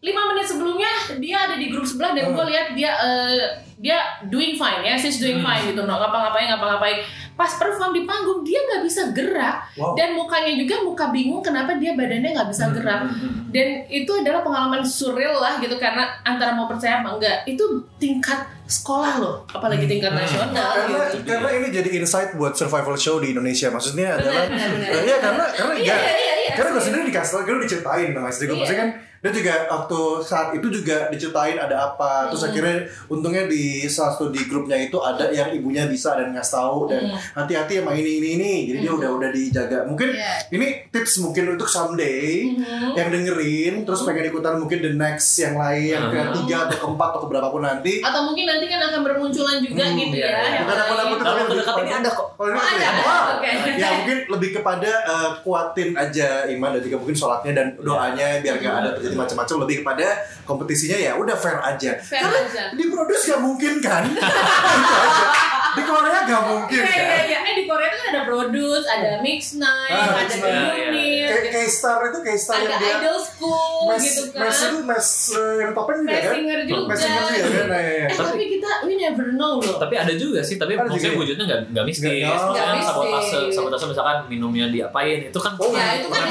Lima 0.00 0.32
menit 0.32 0.48
sebelumnya 0.48 0.88
dia 1.20 1.44
ada 1.44 1.60
di 1.60 1.68
grup 1.68 1.84
sebelah 1.84 2.16
dan 2.16 2.32
gue 2.32 2.44
lihat 2.48 2.72
dia 2.72 2.96
eh, 2.96 3.44
dia 3.80 3.96
doing 4.28 4.56
fine 4.56 4.84
ya, 4.84 4.96
she's 4.96 5.20
doing 5.20 5.40
fine 5.40 5.72
gitu, 5.72 5.80
nggak 5.84 5.98
ngapa-ngapain 6.00 6.52
ngapa-ngapain. 6.52 7.04
Pas 7.40 7.56
perform 7.56 7.90
di 7.90 8.04
panggung 8.04 8.44
dia 8.44 8.60
nggak 8.60 8.84
bisa 8.84 9.08
gerak 9.10 9.64
Wow. 9.72 9.96
dan 9.96 10.12
mukanya 10.12 10.52
juga 10.52 10.76
muka 10.78 11.08
bingung 11.08 11.40
kenapa 11.40 11.72
dia 11.74 11.94
badannya 11.94 12.30
nggak 12.30 12.48
bisa 12.48 12.68
gerak 12.70 13.08
dan 13.48 13.66
itu 13.88 14.12
adalah 14.12 14.42
pengalaman 14.42 14.84
surreal 14.84 15.32
lah 15.34 15.56
gitu 15.56 15.72
karena 15.74 16.04
antara 16.20 16.52
mau 16.52 16.68
percaya 16.68 17.00
apa 17.00 17.16
enggak 17.16 17.36
itu 17.46 17.64
tingkat 17.96 18.36
sekolah 18.66 19.16
loh 19.16 19.34
apalagi 19.48 19.86
tingkat 19.86 20.12
nasional 20.12 20.52
karena 20.76 21.00
gitu. 21.08 21.24
karena 21.24 21.48
ini 21.54 21.66
jadi 21.70 21.88
insight 21.96 22.36
buat 22.36 22.52
survival 22.52 22.94
show 22.94 23.16
di 23.16 23.32
Indonesia 23.32 23.66
maksudnya 23.68 24.14
adalah 24.14 24.44
benar, 24.44 24.68
benar. 24.70 24.88
Eh, 24.90 25.02
iya 25.02 25.16
karena 25.18 25.44
karena 25.48 25.74
Iya, 25.74 25.86
ya, 25.86 25.96
iya, 25.96 26.12
iya, 26.14 26.34
iya, 26.36 26.52
karena 26.52 26.70
gue 26.70 26.82
sendiri 26.82 27.02
dikasih 27.08 27.32
tau 27.32 27.42
gue 27.42 27.64
diceritain 27.64 28.08
sama 28.10 28.28
istri 28.28 28.44
gue 28.44 28.52
Iya. 28.52 28.60
maksudnya 28.60 28.82
kan 28.82 28.90
dia 29.20 29.36
juga 29.36 29.52
waktu 29.68 30.00
saat 30.24 30.48
itu 30.56 30.66
juga 30.72 31.12
diceritain 31.12 31.52
ada 31.54 31.76
apa 31.84 32.24
terus 32.26 32.40
Hmm. 32.40 32.48
akhirnya 32.48 32.76
untungnya 33.06 33.44
di 33.44 33.62
salah 33.84 34.16
satu 34.16 34.32
di 34.32 34.40
grupnya 34.42 34.80
itu 34.80 34.96
ada 34.96 35.28
yang 35.28 35.52
ibunya 35.52 35.84
bisa 35.84 36.16
dan 36.16 36.32
ngasih 36.32 36.54
tahu 36.56 36.88
dan 36.88 37.04
Hmm. 37.04 37.20
Hati-hati 37.32 37.72
sama 37.76 37.92
ini 37.92 38.18
ini 38.18 38.28
ini 38.34 38.52
jadi 38.66 38.78
dia 38.80 38.92
udah 38.92 39.10
udah 39.12 39.30
dijaga 39.30 39.78
mungkin 39.82 40.10
Iya. 40.10 40.34
ini 40.50 40.66
tips 40.88 41.20
mungkin 41.20 41.44
untuk 41.50 41.66
someday 41.66 42.50
Mhm. 42.50 42.92
yang 42.92 43.08
dengerin 43.08 43.74
terus 43.82 44.02
pengen 44.02 44.26
ikutan 44.26 44.56
mungkin 44.56 44.78
the 44.80 44.92
next 44.92 45.34
yang 45.36 45.54
lain 45.54 45.90
yang 45.90 46.04
Hmm. 46.06 46.32
ketiga 46.32 46.66
atau 46.66 46.76
keempat 46.80 47.08
atau 47.10 47.20
keberapa 47.22 47.48
pun 47.48 47.62
nanti 47.62 48.00
atau 48.00 48.20
mungkin 48.22 48.44
nanti 48.44 48.66
kan 48.66 48.80
akan 48.82 49.00
bermunculan 49.02 49.56
juga 49.58 49.82
Hmm, 49.82 49.96
gitu 49.96 50.16
iya, 50.16 50.26
ya 50.26 50.30
iya. 50.30 50.50
yang 50.52 50.64
Bukan 50.64 50.76
aku 50.76 50.90
lain. 50.90 51.00
nakut 51.00 51.18
Kalau 51.20 51.44
terdekat 51.46 51.76
ini 51.76 51.92
ada 51.92 52.10
kok. 52.10 52.26
Oh, 52.32 52.44
ini 52.44 52.52
Oh, 52.52 52.60
ada 52.60 52.70
ada, 52.70 52.80
ya? 52.80 52.90
Wow. 53.00 53.24
Oke. 53.30 53.50
Ya 53.76 53.88
mungkin 53.92 54.18
lebih 54.28 54.50
kepada 54.52 54.90
eh, 55.02 55.30
kuatin 55.40 55.90
aja 55.92 56.28
iman 56.46 56.70
dan 56.72 56.80
juga 56.80 56.96
mungkin 56.96 57.12
sholatnya 57.14 57.52
dan 57.52 57.66
doanya 57.76 58.26
biar 58.40 58.56
nggak 58.56 58.74
ada 58.76 58.90
terjadi 58.92 59.16
macam-macam 59.16 59.56
lebih 59.60 59.76
kepada 59.80 60.06
kompetisinya 60.42 60.96
ya 60.96 61.12
udah 61.14 61.34
fair 61.34 61.58
aja. 61.58 61.92
Fair 61.96 62.22
Karena 62.22 62.38
aja. 62.42 62.62
di 62.72 62.84
produce 62.86 63.24
gak 63.26 63.40
mungkin 63.40 63.74
kan? 63.78 64.04
Di 65.70 65.82
Korea 65.82 66.18
gak 66.22 66.42
mungkin 66.44 66.76
Iya, 66.76 66.90
iya, 66.90 67.04
kan? 67.04 67.22
iya. 67.24 67.38
Eh 67.42 67.54
di 67.54 67.64
Korea 67.64 67.86
itu 67.86 67.96
kan 67.96 68.08
ada 68.10 68.22
produce, 68.22 68.86
ada 68.86 69.10
mix 69.20 69.40
night, 69.54 69.92
Ah, 69.92 70.18
ada 70.18 70.34
unit, 70.34 70.90
iya, 70.92 71.26
Kayak 71.26 71.40
gitu. 71.40 71.52
kayak 71.52 71.70
star 71.70 71.98
itu 72.04 72.18
kayak 72.20 72.38
star 72.38 72.56
ada 72.56 72.64
yang 72.64 72.76
dia 72.76 72.94
idol 72.96 73.18
school 73.18 73.78
mes 73.86 74.02
gitu 74.02 74.22
kan. 74.30 74.40
mes 74.42 74.58
itu 74.60 74.78
mes 74.82 75.08
yang 75.56 75.70
topeng 75.72 75.98
juga 76.00 76.16
kan? 76.16 76.32
singer 76.32 76.60
juga. 76.64 76.86
Mes 76.86 76.98
singer 76.98 77.22
juga 77.22 77.40
kan? 77.40 77.66
Nah, 77.66 77.80
iya, 77.80 77.92
iya. 77.92 78.06
Eh 78.06 78.16
tapi 78.16 78.44
kita 78.48 78.68
we 78.82 78.92
never 78.96 79.26
know 79.32 79.52
loh. 79.58 79.76
Tapi 79.76 79.94
ada 79.96 80.12
juga 80.12 80.40
sih, 80.40 80.56
tapi 80.56 80.72
Ada 80.72 80.82
maksudnya 80.82 81.00
juga 81.02 81.10
ya? 81.10 81.20
wujudnya 81.20 81.44
nggak 81.46 81.60
nggak 81.70 81.84
mistis. 81.84 82.04
Nggak- 82.04 82.30
oh. 82.32 82.50
Misalkan 82.50 82.72
Nggak 82.72 82.86
sabotase, 82.86 83.38
sabotase 83.50 83.84
misalkan 83.86 84.16
minumnya 84.26 84.66
diapain, 84.66 85.18
itu 85.24 85.38
kan 85.38 85.52
Oh, 85.56 85.70
Ya, 85.70 85.86
itu 85.94 86.08
kan. 86.08 86.22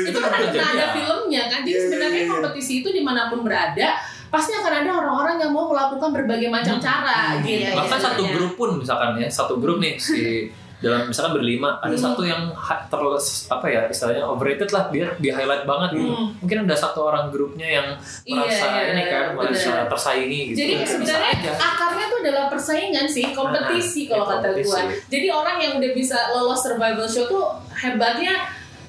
Itu 0.00 0.18
kan 0.18 0.30
kan 0.30 0.40
ada 0.42 0.54
ya. 0.76 0.88
filmnya 0.92 1.42
kan. 1.46 1.60
Jadi 1.60 1.70
Iya, 1.70 1.76
iya, 1.76 1.84
sebenarnya 1.84 2.14
iya, 2.14 2.24
iya. 2.24 2.32
kompetisi 2.32 2.72
itu 2.80 2.88
di 2.90 3.00
mana 3.00 3.26
pun 3.26 3.40
berada 3.42 3.88
pasti 4.30 4.50
akan 4.52 4.72
ada 4.76 4.90
orang-orang 4.94 5.36
yang 5.38 5.50
mau 5.50 5.66
melakukan 5.66 6.10
berbagai 6.10 6.48
macam 6.48 6.74
Hmm. 6.74 6.84
cara 6.84 7.18
Hmm. 7.34 7.42
gitu. 7.42 7.60
Iya, 7.60 7.70
Bahkan 7.74 7.90
iya, 7.92 8.00
satu 8.00 8.14
sebenarnya. 8.16 8.34
grup 8.36 8.52
pun 8.54 8.70
misalkan 8.76 9.10
ya, 9.16 9.28
satu 9.28 9.54
grup 9.56 9.78
nih 9.78 9.94
si 9.94 10.46
dalam 10.80 11.04
misalkan 11.04 11.36
berlima 11.36 11.76
ada 11.76 11.92
Hmm. 11.92 12.00
satu 12.00 12.22
yang 12.22 12.40
terlalu 12.88 13.20
apa 13.50 13.66
ya 13.66 13.84
istilahnya 13.84 14.24
overrated 14.24 14.70
lah 14.70 14.88
dia 14.88 15.12
di 15.14 15.28
highlight 15.28 15.62
banget 15.62 15.90
gitu. 15.94 16.08
Hmm. 16.08 16.32
Mungkin 16.40 16.58
ada 16.64 16.72
satu 16.74 17.04
orang 17.04 17.28
grupnya 17.28 17.68
yang 17.68 17.86
Iya, 18.22 18.38
merasa 18.38 18.64
iya, 18.70 18.82
ini 18.88 19.02
kan 19.04 19.24
merasa 19.34 19.68
bener. 19.68 19.86
tersaingi 19.90 20.40
gitu. 20.48 20.58
Jadi 20.58 20.74
sebenarnya 20.80 21.30
aja. 21.36 21.50
akarnya 21.52 22.06
tuh 22.06 22.18
adalah 22.20 22.44
persaingan 22.46 23.06
sih, 23.06 23.26
kompetisi 23.30 24.00
Ah, 24.02 24.08
kalau 24.08 24.24
iya, 24.24 24.32
kata 24.32 24.48
gua. 24.62 24.80
Jadi 25.06 25.26
orang 25.28 25.56
yang 25.58 25.72
udah 25.76 25.90
bisa 25.92 26.16
lolos 26.30 26.60
survival 26.60 27.04
show 27.04 27.26
tuh 27.26 27.44
hebatnya 27.74 28.32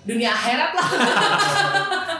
dunia 0.03 0.29
akhirat 0.29 0.71
lah. 0.71 0.87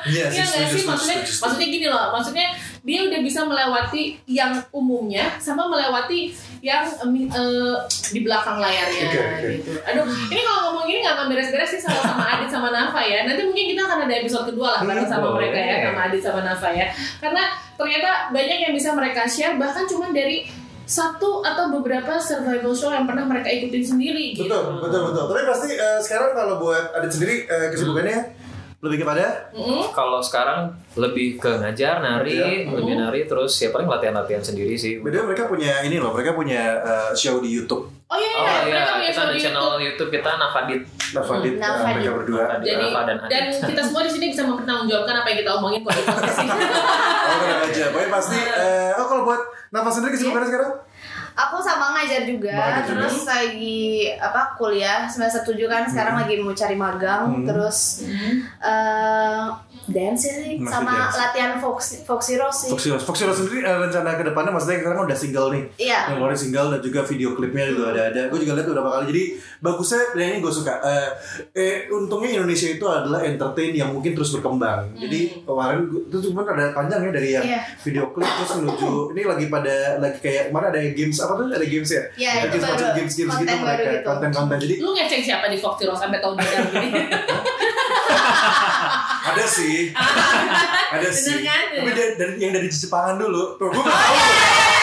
Iya 0.04 0.26
Iya 0.28 0.44
setuju, 0.44 0.74
sih 0.74 0.84
maksudnya 0.84 1.18
maksudnya 1.22 1.68
gini 1.70 1.86
loh 1.86 2.10
maksudnya 2.10 2.50
dia 2.82 3.06
udah 3.06 3.22
bisa 3.22 3.46
melewati 3.46 4.18
yang 4.26 4.58
umumnya 4.74 5.38
sama 5.38 5.70
melewati 5.70 6.34
yang 6.66 6.82
eh, 7.14 7.76
di 8.10 8.20
belakang 8.26 8.58
layarnya 8.58 9.06
Oke, 9.06 9.20
oke. 9.22 9.48
gitu. 9.62 9.72
Aduh 9.86 10.06
ini 10.10 10.42
kalau 10.42 10.60
ngomong 10.70 10.86
gini 10.90 11.06
nggak 11.06 11.14
akan 11.14 11.28
beres-beres 11.30 11.70
sih 11.78 11.82
sama 11.82 12.02
sama 12.02 12.26
Adit 12.26 12.50
sama 12.50 12.74
Nafa 12.74 13.02
ya. 13.06 13.30
Nanti 13.30 13.46
mungkin 13.46 13.78
kita 13.78 13.86
akan 13.86 14.10
ada 14.10 14.16
episode 14.18 14.50
kedua 14.50 14.78
lah 14.78 14.82
bareng 14.82 15.06
sama 15.06 15.30
mereka 15.38 15.58
ya 15.62 15.76
sama 15.86 16.00
Adit 16.10 16.22
sama 16.26 16.42
Nafa 16.42 16.70
ya. 16.74 16.86
Karena 17.22 17.44
ternyata 17.78 18.10
banyak 18.34 18.58
yang 18.66 18.74
bisa 18.74 18.90
mereka 18.98 19.30
share 19.30 19.62
bahkan 19.62 19.86
cuma 19.86 20.10
dari 20.10 20.50
satu 20.82 21.40
atau 21.46 21.72
beberapa 21.72 22.20
survival 22.20 22.74
show 22.76 22.92
yang 22.92 23.06
pernah 23.08 23.24
mereka 23.24 23.48
ikutin 23.48 23.96
sendiri 23.96 24.34
gitu. 24.36 24.50
Betul, 24.50 24.82
betul, 24.82 25.02
betul. 25.14 25.24
Tapi 25.30 25.42
pasti 25.46 25.70
eh, 25.78 26.00
sekarang 26.02 26.34
kalau 26.34 26.58
buat 26.58 26.98
Adit 26.98 27.14
sendiri 27.14 27.46
eh, 27.46 27.70
kesibukannya 27.70 28.41
lebih 28.82 28.98
kepada 29.00 29.54
Mm-mm. 29.54 29.94
Kalau 29.94 30.18
sekarang 30.20 30.74
lebih 30.96 31.38
ke 31.38 31.52
ngajar, 31.56 32.02
nari, 32.02 32.34
Iya. 32.34 32.74
lebih 32.74 32.98
nari 32.98 33.22
terus 33.24 33.54
ya 33.56 33.70
paling 33.70 33.86
latihan-latihan 33.86 34.42
sendiri 34.42 34.74
sih. 34.74 34.98
Beda 34.98 35.22
mereka 35.22 35.46
punya 35.46 35.82
ini 35.82 35.96
loh, 35.96 36.10
mereka 36.12 36.34
punya 36.34 36.82
eh, 36.82 37.12
show 37.14 37.38
di 37.38 37.50
YouTube. 37.52 37.86
Oh 38.04 38.18
iya, 38.18 38.34
Oh 38.34 38.42
iya, 38.42 38.52
iya, 38.60 38.62
mereka 38.66 38.92
punya 38.92 39.08
kita 39.08 39.16
show 39.16 39.30
di 39.30 39.38
channel 39.40 39.66
YouTube. 39.78 39.86
YouTube 39.86 40.10
kita 40.12 40.30
Nafadit. 40.36 40.82
Nafadit, 41.12 41.54
eh, 41.54 41.60
Nafadit. 41.60 41.96
mereka 41.96 42.12
berdua. 42.18 42.42
Nafadit, 42.44 42.66
Jadi 42.66 42.84
Nafa 42.84 43.02
dan 43.02 43.18
Adit. 43.20 43.30
dan 43.30 43.44
kita 43.70 43.82
semua 43.86 44.02
di 44.02 44.12
sini 44.12 44.26
bisa 44.28 44.42
mempertanggungjawabkan 44.44 45.16
apa 45.16 45.28
yang 45.30 45.40
kita 45.40 45.52
omongin 45.54 45.80
kalau 45.82 45.96
di 45.96 46.06
podcast 46.08 46.38
ini. 46.40 46.50
Oh, 46.52 47.36
tenang 47.38 47.62
aja. 47.64 47.84
Pokoknya 47.88 48.10
pasti. 48.12 48.38
eh, 48.66 48.92
oh, 48.94 49.06
kalau 49.06 49.22
buat 49.24 49.42
Nafa 49.70 49.90
sendiri 49.90 50.12
kesibukannya 50.12 50.48
sekarang? 50.50 50.72
Aku 51.34 51.58
sama 51.58 51.94
ngajar 51.94 52.24
juga, 52.24 52.52
juga. 52.52 52.84
terus 52.86 53.24
lagi 53.24 53.82
apa 54.14 54.56
kuliah 54.56 55.06
semester 55.06 55.42
7 55.42 55.58
kan 55.66 55.84
sekarang 55.84 56.16
lagi 56.18 56.38
mau 56.38 56.52
cari 56.52 56.76
magang, 56.76 57.24
Hmm. 57.24 57.46
terus 57.46 58.04
eh 58.60 59.46
dance 59.84 60.30
sih 60.30 60.56
Masih 60.56 60.68
sama 60.68 60.94
dance. 61.10 61.18
latihan 61.18 61.54
Fox 61.58 61.78
Foxy 62.04 62.38
Rose 62.38 62.68
sih. 62.68 62.70
Foxy 62.70 62.90
Rose. 62.90 63.02
Foxy 63.02 63.24
Rose 63.24 63.40
sendiri 63.40 63.62
eh, 63.62 63.74
rencana 63.74 64.14
ke 64.14 64.24
depannya 64.24 64.52
maksudnya 64.52 64.78
sekarang 64.80 65.04
udah 65.04 65.18
single 65.18 65.48
nih. 65.50 65.64
Iya. 65.80 66.00
Yang 66.06 66.16
keluarin 66.16 66.38
single 66.38 66.68
dan 66.70 66.82
juga 66.82 67.00
video 67.04 67.30
klipnya 67.34 67.64
juga 67.68 67.86
ada 67.90 68.02
ada. 68.08 68.22
Gue 68.30 68.40
juga 68.40 68.54
lihat 68.54 68.68
beberapa 68.68 68.90
kali. 68.92 69.06
Jadi 69.10 69.24
bagusnya 69.58 70.02
dan 70.12 70.26
ini 70.28 70.38
gue 70.40 70.54
suka. 70.54 70.74
Eh, 70.82 71.10
eh, 71.56 71.76
untungnya 71.90 72.30
Indonesia 72.36 72.70
itu 72.70 72.86
adalah 72.86 73.22
entertain 73.22 73.74
yang 73.74 73.90
mungkin 73.90 74.12
terus 74.14 74.30
berkembang. 74.32 74.94
Jadi 74.96 75.20
kemarin 75.42 75.80
itu 75.90 76.18
cuma 76.30 76.42
ada 76.44 76.66
panjang 76.72 77.02
ya 77.02 77.12
dari 77.12 77.30
yang 77.32 77.44
Iya. 77.44 77.60
video 77.82 78.04
klip 78.12 78.30
terus 78.30 78.52
menuju 78.58 78.90
ini 79.12 79.22
lagi 79.24 79.46
pada 79.48 79.74
lagi 79.98 80.18
kayak 80.20 80.44
kemarin 80.50 80.68
ada 80.70 80.80
games 80.94 81.18
apa 81.24 81.34
tuh 81.38 81.46
ada 81.54 81.68
games 81.68 81.90
ya? 81.90 82.04
Iya, 82.18 82.32
itu 82.50 82.58
games 82.58 82.66
baru. 82.66 82.86
games 82.98 83.14
games 83.18 83.34
gitu 83.38 83.56
mereka 83.62 83.90
gitu. 83.94 84.08
konten-konten. 84.08 84.58
Jadi 84.62 84.76
Lu 84.82 84.92
ngecek 84.98 85.22
siapa 85.22 85.46
di 85.48 85.58
Foxy 85.58 85.84
Rose 85.86 86.02
sampai 86.02 86.20
tahu 86.20 86.34
dia 86.38 86.50
dari 86.50 86.70
gini? 86.74 87.02
ada 89.32 89.46
sih. 89.46 89.94
ada 90.92 91.10
sih. 91.14 91.38
Kan? 91.46 91.64
Tapi 91.78 91.92
dari, 91.94 92.12
dari 92.18 92.34
yang 92.42 92.54
dari 92.54 92.68
Jepangan 92.70 93.16
dulu. 93.22 93.44
Tuh 93.62 93.68
gue 93.70 93.82
nggak 93.82 93.96
tahu. 93.96 94.16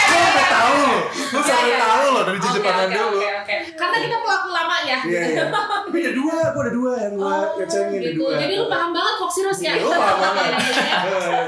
Gue 0.09 0.29
nggak 0.29 0.49
tahu 0.51 0.75
loh. 0.79 1.01
Gue 1.29 1.43
sampai 1.43 1.61
Iya, 1.61 1.69
iya, 1.69 1.79
tahu 1.79 2.01
iya. 2.01 2.15
loh 2.15 2.23
dari 2.25 2.39
Oke, 2.39 2.49
Jepangan 2.51 2.79
oke, 2.83 2.95
dulu. 2.95 3.19
Oke, 3.19 3.29
oke. 3.39 3.55
Karena 3.75 3.97
kita 3.99 4.17
pelaku 4.19 4.49
lama 4.49 4.77
ya. 4.83 4.99
Iya 5.03 5.21
iya. 5.29 5.45
Tapi 5.49 5.97
ada 5.99 6.13
dua, 6.13 6.35
gue 6.49 6.63
ada 6.63 6.73
dua 6.73 6.93
yang 6.99 7.13
gue 7.15 7.27
Oh, 7.29 7.45
ngecengin 7.57 7.99
ada 7.99 8.07
gitu. 8.07 8.19
dua. 8.19 8.33
Jadi 8.37 8.53
lu 8.55 8.67
paham 8.67 8.91
banget 8.91 9.15
Foxy 9.17 9.41
Rose 9.43 9.63
ya? 9.63 9.73
Iya, 9.73 9.83
lu 9.83 9.91
paham 9.91 10.19
banget. 10.25 10.51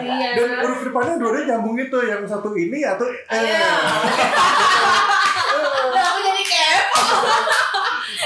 Iya. 0.01 0.29
Dan 0.33 0.49
huruf 0.61 0.81
depannya 0.83 1.15
dua-duanya 1.17 1.47
nyambung 1.51 1.77
itu 1.77 1.99
yang 2.03 2.23
satu 2.25 2.51
ini 2.53 2.79
atau 2.83 3.07
eh. 3.07 3.19
Iya. 3.31 3.69
Udah 5.87 6.05
aku 6.11 6.19
jadi 6.21 6.43
kepo. 6.43 7.01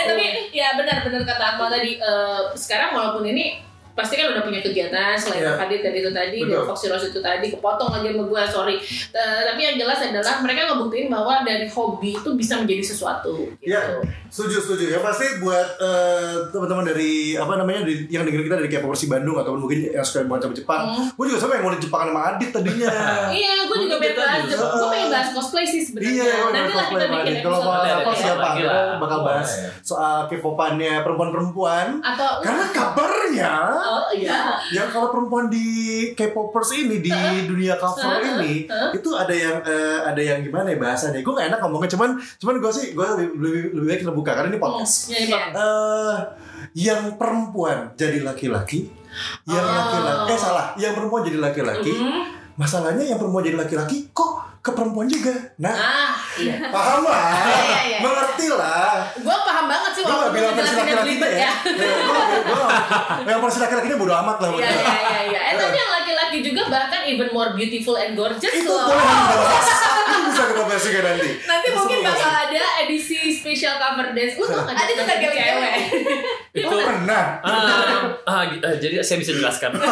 tapi 0.04 0.24
ya 0.52 0.76
benar-benar 0.76 1.22
kata 1.24 1.44
Akmal 1.50 1.68
tadi 1.70 1.96
eh, 1.96 2.40
sekarang 2.52 2.92
walaupun 2.92 3.24
ini 3.24 3.56
pasti 3.94 4.14
kan 4.16 4.26
udah 4.28 4.42
punya 4.42 4.58
kegiatan 4.60 5.14
selain 5.14 5.40
Iya. 5.40 5.54
Fadit 5.54 5.80
tadi 5.80 5.98
itu 5.98 6.10
tadi 6.10 6.38
Betul. 6.40 6.50
dan 6.52 6.66
Foxy 6.66 6.86
Rose 6.88 7.06
itu 7.08 7.20
tadi 7.20 7.46
kepotong 7.48 7.90
lagi 7.90 8.06
sama 8.08 8.24
gue 8.24 8.42
sorry 8.44 8.76
Eh, 9.14 9.40
tapi 9.44 9.60
yang 9.62 9.76
jelas 9.76 9.98
adalah 10.00 10.34
mereka 10.40 10.66
ngebuktiin 10.66 11.06
bahwa 11.06 11.40
dari 11.40 11.66
hobi 11.66 12.10
itu 12.12 12.30
bisa 12.34 12.58
menjadi 12.58 12.82
sesuatu 12.84 13.46
gitu. 13.54 13.70
Iya, 13.70 14.02
setuju 14.26 14.58
setuju. 14.60 14.84
Ya 14.88 14.98
pasti 14.98 15.38
buat 15.38 15.78
eh, 15.78 16.50
teman-teman 16.50 16.82
dari 16.84 17.12
apa 17.34 17.54
namanya 17.54 17.84
di- 17.84 18.06
yang 18.08 18.22
dengerin 18.22 18.44
kita 18.44 18.56
dari 18.56 18.68
kayak 18.68 18.82
Popers 18.82 19.06
Bandung 19.06 19.36
ataupun 19.36 19.60
mungkin 19.60 19.78
yang 19.88 20.02
suka 20.02 20.24
banget 20.24 20.42
sama 20.44 20.54
Jepang. 20.56 20.82
Hmm. 20.90 21.06
Gue 21.12 21.24
juga 21.28 21.38
sama 21.38 21.52
yang 21.54 21.62
mau 21.62 21.72
di 21.72 21.80
Jepangan 21.80 22.08
sama 22.08 22.20
Adit 22.28 22.50
tadinya. 22.50 22.90
Iya, 23.36 23.52
gue 23.64 23.76
juga 23.80 23.96
pengen 23.96 24.16
bahas, 24.16 24.42
gue 24.44 24.58
pengen 24.88 25.08
bahas 25.08 25.28
cosplay 25.30 25.64
sih 25.64 25.80
sebenarnya. 25.80 26.10
Iya, 26.16 26.34
Nanti 26.50 26.72
lah 26.72 26.86
kita 26.88 27.06
bikin 27.08 27.34
Kalau 27.40 27.58
mau 27.60 27.72
apa 27.74 28.10
siapa 28.12 28.48
bakal 28.96 29.18
bahas 29.22 29.48
soal 29.80 30.26
K-popannya 30.26 30.92
perempuan-perempuan. 31.00 31.86
atau 32.00 32.30
Karena 32.40 32.66
kabarnya 32.68 33.52
oh 33.86 34.08
iya, 34.10 34.56
yang 34.70 34.88
kalau 34.88 35.08
perempuan 35.08 35.46
di 35.46 35.66
K-popers 36.10 36.74
ini 36.74 36.98
di 36.98 37.12
dunia 37.44 37.74
cover 37.74 38.16
Heeh, 38.16 38.32
ini 38.34 38.52
heeh. 38.64 38.90
itu 38.92 39.10
ada 39.12 39.30
yang 39.30 39.56
eh, 39.60 39.98
ada 40.02 40.18
yang 40.18 40.40
gimana 40.40 40.66
ya 40.66 40.78
bahasanya? 40.78 41.20
Gue 41.20 41.32
gak 41.32 41.48
enak 41.48 41.60
ngomongnya 41.60 41.90
cuman 41.90 42.10
cuman 42.34 42.54
gue 42.58 42.72
sih 42.72 42.86
gue 42.90 43.06
lebih, 43.06 43.28
lebih, 43.36 43.62
lebih 43.74 43.88
baik 43.88 44.02
terbuka 44.02 44.30
karena 44.32 44.48
ini 44.48 44.58
podcast. 44.58 44.94
ya, 45.08 45.20
Bang. 45.28 45.48
eh 45.54 46.16
yang 46.74 47.14
perempuan 47.14 47.92
jadi 47.94 48.22
laki-laki, 48.22 48.90
yang 49.44 49.62
Oh. 49.62 49.70
laki-laki 49.70 50.28
eh 50.28 50.40
salah, 50.40 50.66
yang 50.74 50.92
perempuan 50.92 51.22
jadi 51.22 51.38
laki-laki. 51.38 51.92
Mhm. 51.92 52.22
Masalahnya 52.54 53.04
yang 53.04 53.18
perempuan 53.18 53.42
jadi 53.42 53.58
laki-laki 53.58 54.10
kok 54.10 54.53
ke 54.64 54.72
perempuan 54.72 55.04
juga. 55.04 55.36
Nah, 55.60 55.76
Ah, 55.76 56.10
iya. 56.34 56.56
paham 56.66 57.04
lah, 57.04 57.36
Iya, 57.68 57.80
iya. 57.84 57.98
mengerti 58.00 58.48
lah. 58.48 59.04
Gue 59.14 59.36
paham 59.38 59.68
banget 59.68 59.90
sih 59.92 60.00
Gue 60.00 60.08
gak 60.08 60.16
walaupun 60.18 60.32
bilang 60.32 60.48
lu 60.48 60.56
versi 60.56 60.64
jelasinnya 60.64 60.80
laki-lakinya 60.80 61.04
belibet 61.04 61.32
ya. 61.36 61.52
Gue 63.20 63.28
yang 63.28 63.40
versi 63.40 63.58
laki-lakinya 63.60 63.96
bodo 63.96 64.14
amat 64.16 64.36
lah. 64.40 64.48
Iya, 64.50 64.64
iya, 64.64 64.72
iya, 64.72 65.20
iya. 65.26 65.40
Eh, 65.44 65.54
tapi 65.54 65.76
yang 65.76 65.92
laki-laki 65.92 66.38
juga 66.42 66.62
bahkan 66.66 67.00
even 67.04 67.28
more 67.30 67.52
beautiful 67.52 67.94
and 67.94 68.12
gorgeous 68.14 68.40
Itu 68.50 68.64
loh. 68.66 68.88
boleh 68.88 69.04
dibahas. 69.04 69.68
bisa 70.24 70.42
kita 70.46 70.62
bahas 70.64 70.82
juga 70.82 71.00
nanti. 71.04 71.30
Nanti 71.40 71.66
mungkin 71.70 71.98
bakal 72.02 72.30
ada 72.32 72.62
edisi 72.80 73.16
special 73.30 73.76
cover 73.76 74.10
dance. 74.10 74.34
Lu 74.34 74.44
tau 74.44 74.64
gak 74.64 74.74
Ada 74.74 74.90
juga 74.90 75.14
cewek? 75.14 75.36
cewek. 75.36 75.74
itu 76.54 76.76
pernah. 76.80 77.24
ah, 77.38 77.52
ah, 78.24 78.42
ah, 78.42 78.74
jadi 78.74 78.98
saya 78.98 79.20
bisa 79.20 79.32
jelaskan 79.34 79.76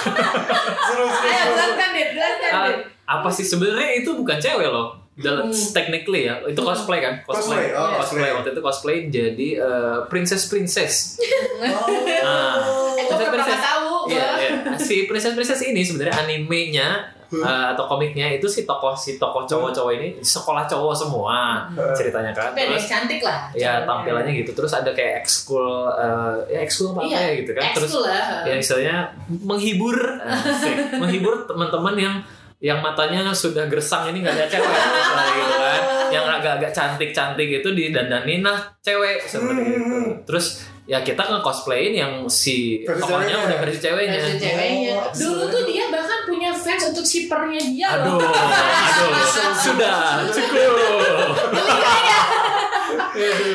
Seru, 0.00 1.04
seru, 1.04 1.26
Ayo 1.26 1.44
jelaskan 1.50 1.88
deh, 1.90 2.06
jelaskan 2.10 2.50
Ah, 2.50 2.64
deh. 2.66 2.76
apa 3.06 3.28
sih 3.28 3.42
sebenarnya 3.42 3.90
itu 3.98 4.10
bukan 4.12 4.36
cewek 4.36 4.66
loh 4.66 4.94
dalam 5.14 5.46
technically 5.50 6.24
ya 6.24 6.40
itu 6.42 6.56
cosplay 6.56 6.98
kan 6.98 7.20
Cosplay, 7.22 7.70
oh, 7.70 7.92
cosplay. 7.94 8.30
waktu 8.30 8.50
itu 8.50 8.60
cosplay 8.60 8.96
jadi 9.06 9.48
eh, 9.58 9.98
princess 10.06 10.46
princess 10.46 11.20
Oh. 11.60 11.86
Ah. 12.24 12.56
Eh, 12.94 13.04
Princess 13.04 13.28
pernah 13.28 13.44
princess 13.44 13.60
tahu. 13.60 13.88
Gua. 14.02 14.16
iya. 14.38 14.50
si 14.78 14.96
princess 15.04 15.34
princess 15.34 15.60
ini 15.62 15.82
sebenarnya 15.82 16.16
animenya 16.18 16.88
eh, 17.32 17.66
atau 17.74 17.84
komiknya 17.86 18.26
itu 18.34 18.50
si 18.50 18.66
tokoh 18.66 18.94
si 18.98 19.16
tokoh 19.16 19.46
cowok-cowok 19.46 19.92
ini 19.96 20.08
sekolah 20.18 20.66
cowok 20.66 20.94
semua 20.94 21.66
ceritanya 21.94 22.34
kan. 22.34 22.50
Tapi 22.50 22.74
terus 22.74 22.86
cantik 22.90 23.20
lah. 23.22 23.50
ya 23.54 23.86
tampilannya 23.86 24.32
gitu. 24.42 24.50
Terus 24.52 24.72
ada 24.74 24.90
kayak 24.90 25.22
ekskul 25.22 25.90
eh, 25.94 26.34
ya 26.50 26.58
ekskul 26.66 26.94
apa 26.94 27.00
Iya, 27.06 27.18
ya 27.18 27.30
gitu 27.42 27.50
kan. 27.54 27.62
Terus 27.74 27.92
lah. 28.02 28.44
ya 28.46 28.54
istilahnya 28.58 28.96
menghibur 29.28 29.96
asik. 30.26 30.76
menghibur 31.02 31.46
teman-teman 31.46 31.94
yang 31.96 32.16
yang 32.60 32.84
matanya 32.84 33.32
sudah 33.32 33.64
gersang 33.72 34.12
ini 34.12 34.20
nggak 34.20 34.36
ada 34.36 34.46
cewek 34.46 34.68
misalnya 34.68 35.32
gitu 35.32 35.56
kan. 35.56 35.82
Yang 36.10 36.26
agak-agak 36.28 36.72
cantik-cantik 36.76 37.48
itu 37.62 37.68
didandanin 37.72 38.44
nah 38.44 38.58
cewek 38.84 39.24
seperti 39.24 39.80
itu. 39.80 39.98
Terus 40.28 40.68
ya 40.84 40.98
kita 41.00 41.22
nge 41.22 41.40
cosplayin 41.40 41.94
yang 41.94 42.12
si 42.26 42.82
tokohnya 42.82 43.46
udah 43.46 43.56
versi 43.62 43.78
ceweknya 43.78 44.18
Versi 44.18 44.36
ceweknya. 44.40 44.94
Oh, 44.98 45.08
Dulu 45.12 45.42
tuh 45.48 45.62
dia 45.64 45.84
bahkan 45.88 46.18
punya 46.24 46.50
fans 46.50 46.82
untuk 46.90 47.04
shippernya 47.04 47.60
dia 47.60 47.88
aduh 47.94 48.18
loh. 48.18 48.26
aduh 48.26 49.08
sudah 49.54 50.24
cukup 50.28 51.36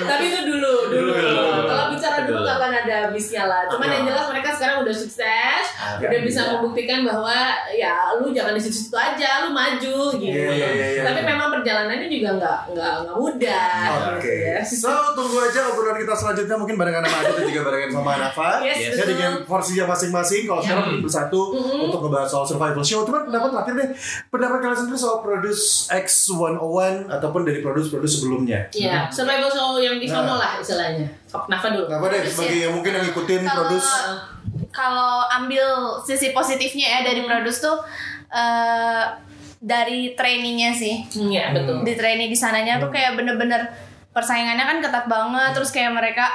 Tapi 0.06 0.24
itu 0.30 0.40
dulu, 0.46 0.92
dulu. 0.92 1.12
Dulu. 1.16 1.66
Kalau 1.66 1.86
bicara 1.90 2.28
dulu 2.28 2.44
akan 2.44 2.72
ada 2.86 2.96
habisnya 3.10 3.48
lah. 3.48 3.66
Cuman 3.66 3.88
yang 3.90 4.04
jelas 4.06 4.28
mereka 4.30 4.54
sekarang 4.54 4.86
udah 4.86 4.94
sukses, 4.94 5.65
Agak 5.86 6.10
udah 6.10 6.22
bisa 6.26 6.42
membuktikan 6.52 7.00
bahwa 7.06 7.38
ya 7.72 7.94
lu 8.18 8.34
jangan 8.34 8.52
di 8.52 8.62
situ-situ 8.62 8.94
aja, 8.94 9.46
lu 9.46 9.54
maju 9.54 9.98
gitu. 10.16 10.26
Iya, 10.26 10.50
iya, 10.52 10.68
iya, 10.74 10.88
iya. 10.98 11.02
Tapi 11.06 11.22
memang 11.22 11.48
perjalanannya 11.52 12.08
juga 12.08 12.30
nggak 12.36 12.60
nggak 12.74 12.94
nggak 13.06 13.16
mudah. 13.16 13.86
Oke. 14.18 14.34
Yes. 14.56 14.82
So, 14.82 14.90
tunggu 15.14 15.38
aja 15.40 15.70
obrolan 15.70 15.98
kita 15.98 16.14
selanjutnya 16.14 16.56
mungkin 16.56 16.76
barengan 16.76 17.06
sama 17.06 17.18
Adit 17.22 17.34
dan 17.36 17.46
juga 17.48 17.62
barengan 17.64 17.92
sama 17.94 18.12
Nafa. 18.18 18.50
Yes, 18.62 18.78
Yes. 18.82 18.94
Ya 18.96 19.06
dengan 19.06 19.32
porsinya 19.44 19.86
masing-masing. 19.88 20.44
Kalau 20.46 20.62
sekarang 20.62 20.86
Ya. 20.90 21.02
bersatu 21.02 21.42
Mhm. 21.54 21.78
untuk 21.86 22.00
ngebahas 22.02 22.28
soal 22.28 22.46
survival 22.46 22.82
show. 22.82 23.02
Cuman 23.04 23.26
pendapat 23.26 23.50
terakhir 23.54 23.74
deh, 23.76 23.90
pendapat 24.28 24.58
kalian 24.60 24.78
sendiri 24.78 24.98
soal 24.98 25.18
Produce 25.22 25.90
X101 25.90 27.10
ataupun 27.10 27.42
dari 27.44 27.60
produce-produce 27.60 28.14
sebelumnya. 28.20 28.60
Iya, 28.72 29.08
survival 29.10 29.50
show 29.50 29.78
yang 29.78 29.98
di 29.98 30.06
sono 30.06 30.26
Nah. 30.26 30.38
lah 30.38 30.52
istilahnya. 30.58 31.08
Nafa 31.46 31.68
dulu. 31.70 31.86
Kenapa 31.86 32.08
deh 32.08 32.22
sebagai 32.24 32.58
yang 32.62 32.74
mungkin 32.74 32.92
yang 32.94 33.04
ngikutin 33.06 33.42
Produce? 33.44 33.90
Kalau 34.76 35.24
ambil 35.32 35.64
sisi 36.04 36.30
positifnya 36.30 37.00
ya 37.00 37.08
dari 37.08 37.24
produce 37.24 37.64
tuh 37.64 37.80
eh, 38.30 39.04
dari 39.58 40.14
trainingnya 40.14 40.76
sih. 40.76 41.08
Hmm, 41.10 41.32
Iya, 41.32 41.56
betul. 41.56 41.82
di 41.82 41.96
training 41.96 42.28
di 42.28 42.36
sananya 42.36 42.78
tuh 42.78 42.92
kayak 42.92 43.16
bener-bener 43.16 43.72
persaingannya 44.12 44.62
kan 44.62 44.78
ketat 44.80 45.06
banget 45.08 45.52
terus 45.52 45.72
kayak 45.72 45.92
mereka 45.92 46.28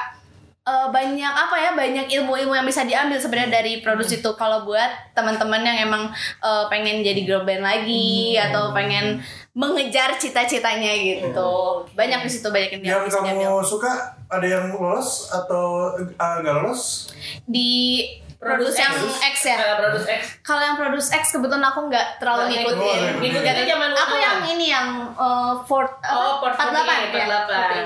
eh, 0.61 0.87
banyak 0.89 1.33
apa 1.33 1.55
ya 1.55 1.71
banyak 1.73 2.05
ilmu-ilmu 2.11 2.53
yang 2.53 2.65
bisa 2.65 2.83
diambil 2.83 3.17
sebenarnya 3.17 3.61
dari 3.61 3.79
produce 3.79 4.13
itu. 4.13 4.29
Kalau 4.33 4.61
buat 4.63 4.89
teman-teman 5.13 5.61
yang 5.61 5.87
emang 5.87 6.03
eh, 6.41 6.63
pengen 6.67 7.01
jadi 7.01 7.21
girl 7.21 7.41
band 7.41 7.61
lagi 7.61 8.35
atau 8.35 8.69
pengen 8.71 9.21
mengejar 9.51 10.15
cita-citanya 10.15 10.91
gitu. 10.95 11.51
Banyak 11.91 12.23
di 12.23 12.29
situ 12.29 12.47
banyak 12.47 12.79
yang 12.79 12.83
Yang 12.99 13.03
bisa 13.05 13.19
diambil. 13.21 13.47
kamu 13.51 13.63
suka 13.63 13.91
ada 14.27 14.47
yang 14.47 14.71
lolos 14.71 15.27
atau 15.29 15.91
uh, 15.99 16.35
nggak 16.39 16.55
lolos? 16.57 17.11
di 17.43 18.07
produce 18.41 18.73
yang 18.75 18.89
X 19.21 19.35
ya 19.45 19.53
Eh, 19.53 19.75
Produce 19.77 20.07
X. 20.09 20.21
Kalau 20.41 20.57
yang 20.57 20.73
Produce 20.73 21.13
X 21.13 21.23
kebetulan 21.31 21.61
aku 21.61 21.85
nggak 21.85 22.17
terlalu 22.17 22.49
ngikutin. 22.49 22.73
ngikutin. 22.73 23.13
Ngikutinnya 23.21 23.65
zaman 23.69 23.89
Aku 23.93 24.15
yang 24.17 24.37
ini 24.43 24.65
yang 24.67 24.87
uh, 25.13 25.53
Fort 25.61 26.01
Oh, 26.03 26.41
Port 26.41 26.57
48 26.57 27.13
ya. 27.13 27.25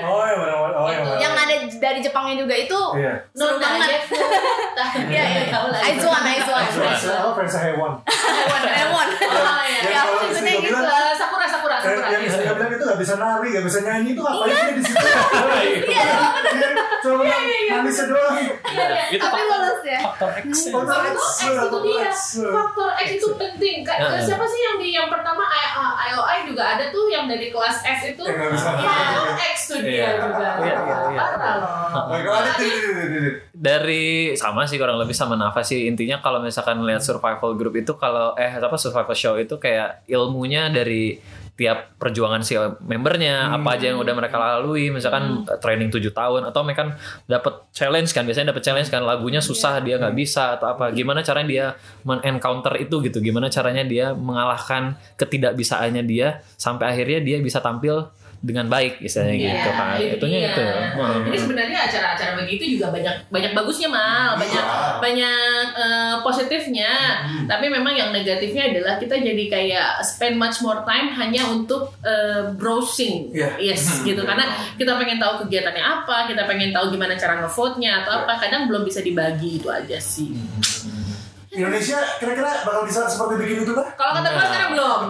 Oh 0.02 0.24
ya 0.24 0.34
benar. 0.34 0.56
Oh 0.72 0.88
ya 0.88 0.98
benar. 0.98 1.18
Yang 1.20 1.32
ada 1.36 1.54
dari 1.76 1.98
Jepangnya 2.00 2.34
juga 2.38 2.54
itu 2.56 2.80
Iya. 2.96 3.12
seru 3.32 3.60
banget. 3.60 4.00
Iya, 5.08 5.22
iya. 5.24 5.42
Tahu 5.48 5.66
lah. 5.72 5.80
Aizuan, 5.80 6.20
Aizuan. 6.22 6.64
Fans 6.68 7.04
oh 7.08 7.32
fans 7.32 7.56
hewan. 7.56 7.92
Lemon. 7.96 9.08
Oh, 9.08 9.60
iya. 9.64 9.80
Yang 9.82 9.92
Ya, 9.92 10.00
aku 10.02 10.12
ngikutin 10.20 10.54
gitu. 10.60 10.68
bilang, 10.68 10.84
Eh, 10.84 11.14
Sakura, 11.16 11.46
Sakura, 11.48 11.65
Kayak 11.86 12.00
Sakura. 12.00 12.16
yang 12.16 12.22
saya 12.28 12.52
bilang 12.52 12.72
itu 12.72 12.84
gak 12.84 13.00
bisa 13.00 13.14
nari, 13.16 13.48
gak 13.50 13.64
bisa 13.64 13.78
nyanyi 13.80 14.08
itu 14.10 14.20
ngapain 14.20 14.46
Iya. 14.46 14.58
sih 14.58 14.72
di 14.72 14.82
situ? 14.82 15.06
Iya, 15.86 16.04
Cuma 16.98 17.22
manisnya 17.22 18.06
doang. 18.08 18.36
Iya, 18.66 18.84
iya. 18.88 19.04
itu 19.08 19.22
tapi 19.22 19.40
lulus 19.40 19.80
ya. 19.80 20.00
faktor 20.02 20.30
X 20.34 20.46
ya. 20.58 20.72
Faktor 20.74 21.00
X 21.06 21.18
itu 21.44 21.78
dia. 21.80 22.10
Faktor 22.48 22.90
X 22.96 23.08
itu 23.12 23.28
penting. 23.36 23.76
Kayak 23.80 24.00
Nah. 24.02 24.18
siapa 24.18 24.44
sih 24.44 24.60
yang 24.60 24.76
di 24.76 24.88
yang 24.90 25.06
pertama 25.06 25.44
I- 25.44 25.70
I- 25.72 25.96
IOI 26.08 26.38
juga 26.44 26.62
ada 26.68 26.84
tuh 26.88 27.06
yang 27.06 27.24
dari 27.24 27.48
kelas 27.48 27.76
F 27.80 28.00
itu. 28.08 28.22
Yang 28.22 28.58
Iya, 28.58 28.94
nari. 29.14 29.44
X 29.46 29.56
tuh 29.68 29.78
dia 29.80 29.92
Iya. 29.92 30.08
juga. 30.18 30.48
Iya, 30.58 30.74
iya, 30.74 30.96
iya. 31.06 31.16
Parah 31.16 31.54
loh. 31.56 32.02
Dari 33.52 34.06
sama 34.34 34.64
sih 34.64 34.76
kurang 34.76 34.98
lebih 34.98 35.14
sama 35.14 35.34
Nafa 35.34 35.62
sih 35.62 35.86
intinya 35.86 36.18
kalau 36.18 36.38
misalkan 36.38 36.82
lihat 36.82 37.00
survival 37.00 37.54
group 37.54 37.74
itu 37.74 37.94
kalau 37.94 38.34
eh 38.34 38.52
apa 38.52 38.76
survival 38.76 39.14
show 39.14 39.34
itu 39.36 39.56
kayak 39.56 40.04
ilmunya 40.06 40.68
dari 40.68 41.16
tiap 41.56 41.96
perjuangan 41.96 42.44
si 42.44 42.52
membernya 42.84 43.48
apa 43.48 43.80
aja 43.80 43.88
yang 43.88 43.98
udah 43.98 44.12
mereka 44.12 44.36
lalui. 44.36 44.92
Misalkan 44.92 45.48
eh, 45.48 45.58
training 45.58 45.88
7 45.88 46.12
tahun 46.12 46.42
atau 46.52 46.60
mereka 46.62 46.78
kan 46.84 46.90
dapat 47.24 47.64
challenge 47.72 48.12
kan 48.12 48.28
biasanya 48.28 48.52
dapat 48.52 48.62
challenge 48.62 48.92
kan 48.92 49.00
lagunya 49.00 49.40
susah 49.40 49.80
dia 49.80 49.96
nggak 49.96 50.12
bisa 50.12 50.60
atau 50.60 50.76
apa. 50.76 50.92
Gimana 50.92 51.24
caranya 51.24 51.48
dia 51.48 51.66
men-encounter 52.04 52.76
itu 52.76 53.00
gitu? 53.00 53.18
Gimana 53.24 53.48
caranya 53.48 53.82
dia 53.82 54.12
mengalahkan 54.12 55.00
ketidakbisaannya 55.16 56.04
dia 56.04 56.44
sampai 56.60 56.92
akhirnya 56.92 57.24
dia 57.24 57.36
bisa 57.40 57.64
tampil 57.64 58.12
dengan 58.46 58.70
baik 58.70 59.02
istilahnya 59.02 59.34
Iya, 59.34 59.50
gitu 59.50 59.70
kan 59.74 59.94
itu 59.98 60.14
itunya 60.16 60.38
dia. 60.38 60.50
itu 60.54 60.62
Hmm. 60.96 61.26
Jadi 61.26 61.38
sebenarnya 61.42 61.78
acara-acara 61.82 62.32
begitu 62.38 62.78
juga 62.78 62.88
banyak 62.88 63.28
banyak 63.28 63.52
bagusnya 63.52 63.88
mal, 63.90 64.38
banyak 64.38 64.64
Iya. 64.64 65.02
banyak 65.02 65.66
eh, 65.76 66.14
positifnya. 66.22 66.92
Hmm. 67.26 67.44
Tapi 67.44 67.66
memang 67.66 67.92
yang 67.92 68.14
negatifnya 68.14 68.70
adalah 68.70 68.96
kita 68.96 69.18
jadi 69.18 69.44
kayak 69.50 69.88
spend 70.00 70.38
much 70.38 70.62
more 70.62 70.86
time 70.86 71.10
hanya 71.12 71.42
untuk 71.50 71.92
eh, 72.00 72.54
browsing, 72.54 73.34
Iya. 73.34 73.58
yes 73.58 74.00
gitu. 74.00 74.22
Karena 74.22 74.46
kita 74.78 74.94
pengen 74.94 75.18
tahu 75.18 75.44
kegiatannya 75.44 75.82
apa, 75.82 76.30
kita 76.30 76.46
pengen 76.46 76.70
tagu 76.70 76.88
gimana 76.88 77.18
cara 77.18 77.42
ngevote-nya 77.42 78.06
atau 78.06 78.22
apa. 78.22 78.38
Kadang 78.38 78.70
belum 78.70 78.86
bisa 78.86 79.02
dibagi 79.02 79.58
itu 79.58 79.66
aja 79.66 79.98
sih. 79.98 80.30
Indonesia 81.56 81.98
kira-kira 82.16 82.62
bakal 82.62 82.84
bisa 82.84 83.04
seperti 83.04 83.34
bikin 83.38 83.56
itu 83.62 83.72
kah? 83.72 83.86
Kalau 83.92 84.12
kata 84.14 84.28
gue 84.28 84.44
sekarang 84.44 84.70
belum. 84.72 85.00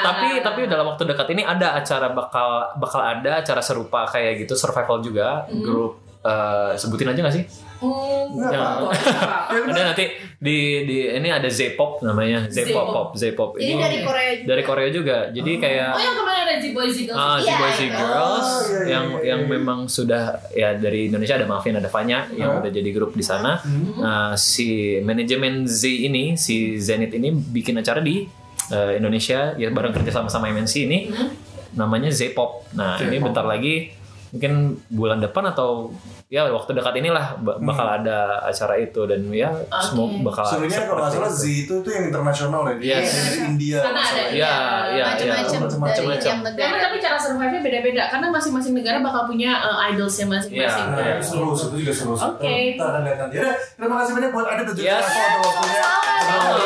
Tapi 0.00 0.28
tapi 0.40 0.60
dalam 0.64 0.86
waktu 0.86 1.02
dekat 1.04 1.28
ini 1.30 1.42
ada 1.42 1.74
acara 1.74 2.08
bakal 2.08 2.48
bakal 2.74 3.00
ada 3.00 3.38
acara 3.38 3.58
serupa 3.58 4.06
kayak 4.06 4.40
gitu 4.40 4.54
survival 4.54 5.00
juga 5.00 5.42
grup 5.52 5.98
eh, 6.20 6.72
sebutin 6.74 7.10
aja 7.10 7.20
gak 7.20 7.34
sih 7.34 7.46
Hmm, 7.74 8.32
Nggak 8.32 8.48
Jangan. 8.48 8.70
apa-apa. 8.80 9.68
ada 9.68 9.82
nanti 9.84 10.04
di 10.38 10.56
di 10.82 10.96
ini 11.10 11.28
ada 11.28 11.44
Z-pop 11.46 12.00
namanya 12.00 12.48
Z-pop 12.48 12.86
pop 12.88 13.08
Z-pop 13.12 13.60
Ini 13.60 13.76
dari 13.76 13.98
Korea 14.00 14.30
juga. 14.32 14.46
dari 14.46 14.62
Korea 14.64 14.88
juga 14.88 15.16
jadi 15.28 15.52
kayak 15.58 15.90
Oh 15.90 16.00
yang 16.00 16.16
kemarin 16.16 16.33
Boys 16.74 16.92
Z 16.92 17.00
Girls. 17.04 17.16
Ah, 17.16 17.38
Iya, 17.38 17.54
Boys 17.56 17.74
Z 17.74 17.82
itu. 17.82 17.94
Girls 17.94 18.18
Oh, 18.44 18.58
iya, 18.60 18.76
iya, 18.76 18.84
yang 18.90 19.06
iya, 19.08 19.24
yang 19.24 19.40
iya. 19.40 19.50
memang 19.50 19.78
sudah 19.86 20.22
ya 20.50 20.74
dari 20.74 21.06
Indonesia 21.06 21.34
ada 21.34 21.46
Mafin 21.46 21.74
ada 21.74 21.86
Fanya 21.86 22.26
yang 22.30 22.50
Huh? 22.50 22.60
udah 22.60 22.70
jadi 22.70 22.90
grup 22.90 23.12
di 23.12 23.22
sana. 23.22 23.58
Hmm. 23.58 23.94
Nah, 23.96 24.30
si 24.34 24.68
manajemen 25.00 25.64
Z 25.64 25.82
ini 25.86 26.34
si 26.34 26.54
Zenith 26.76 27.12
ini 27.12 27.30
bikin 27.30 27.76
acara 27.76 27.98
di 27.98 28.26
eh, 28.66 28.92
Indonesia 28.94 29.54
ya 29.54 29.68
bareng 29.68 29.92
kerja 29.92 30.10
sama 30.10 30.26
sama 30.26 30.48
MNC 30.48 30.74
ini 30.82 30.98
Hmm. 31.06 31.30
namanya 31.74 32.08
Z-pop. 32.08 32.70
Nah, 32.72 32.98
ini 32.98 33.16
bentar 33.18 33.42
lagi 33.42 33.90
mungkin 34.30 34.52
bulan 34.88 35.18
depan 35.18 35.46
atau 35.46 35.94
ya 36.26 36.48
waktu 36.48 36.70
dekat 36.72 36.94
inilah 36.96 37.36
Hmm. 37.36 37.62
bakal 37.62 37.86
ada 37.86 38.18
acara 38.42 38.74
itu 38.76 39.00
dan 39.04 39.20
ya 39.28 39.52
semoga 39.82 40.18
bakal 40.24 40.44
Sebenarnya 40.48 40.82
kalau 40.84 41.00
nggak 41.00 41.12
salah 41.14 41.30
Z 41.30 41.42
itu 41.46 41.74
tuh 41.78 41.90
yang 41.90 42.04
internasional 42.08 42.60
ya, 42.64 42.74
dia 42.74 42.90
Yes. 42.96 43.12
dari 43.12 43.38
India. 43.46 43.78
Karena 43.80 44.00
ada. 44.02 44.22
Iya, 44.26 44.54
iya, 44.90 45.04
Macam-macam 45.04 45.82
dari 45.84 46.18
Karena 46.18 46.42
negara. 46.42 46.78
tapi 46.80 46.96
cara 46.98 47.16
survive-nya 47.16 47.60
beda-beda 47.60 48.02
karena 48.08 48.26
masing-masing 48.30 48.74
negara 48.74 48.98
bakal 48.98 49.22
punya 49.24 49.52
uh, 49.58 49.86
idolsnya 49.86 50.26
masing-masing. 50.26 50.84
Iya, 50.86 50.90
Nah, 50.90 51.04
iya. 51.04 51.16
seru, 51.20 51.52
itu 51.52 51.76
juga 51.78 51.92
seru. 51.92 52.14
Oke. 52.14 52.74
Nanti. 52.74 53.36
Yaudah, 53.36 53.54
terima 53.76 53.96
kasih 54.00 54.12
banyak 54.12 54.30
buat 54.30 54.46
Adit 54.48 54.64
dan 54.64 54.74
juga 54.74 54.86
Yes. 54.90 55.04
Atas 55.04 55.38
waktunya. 55.38 55.82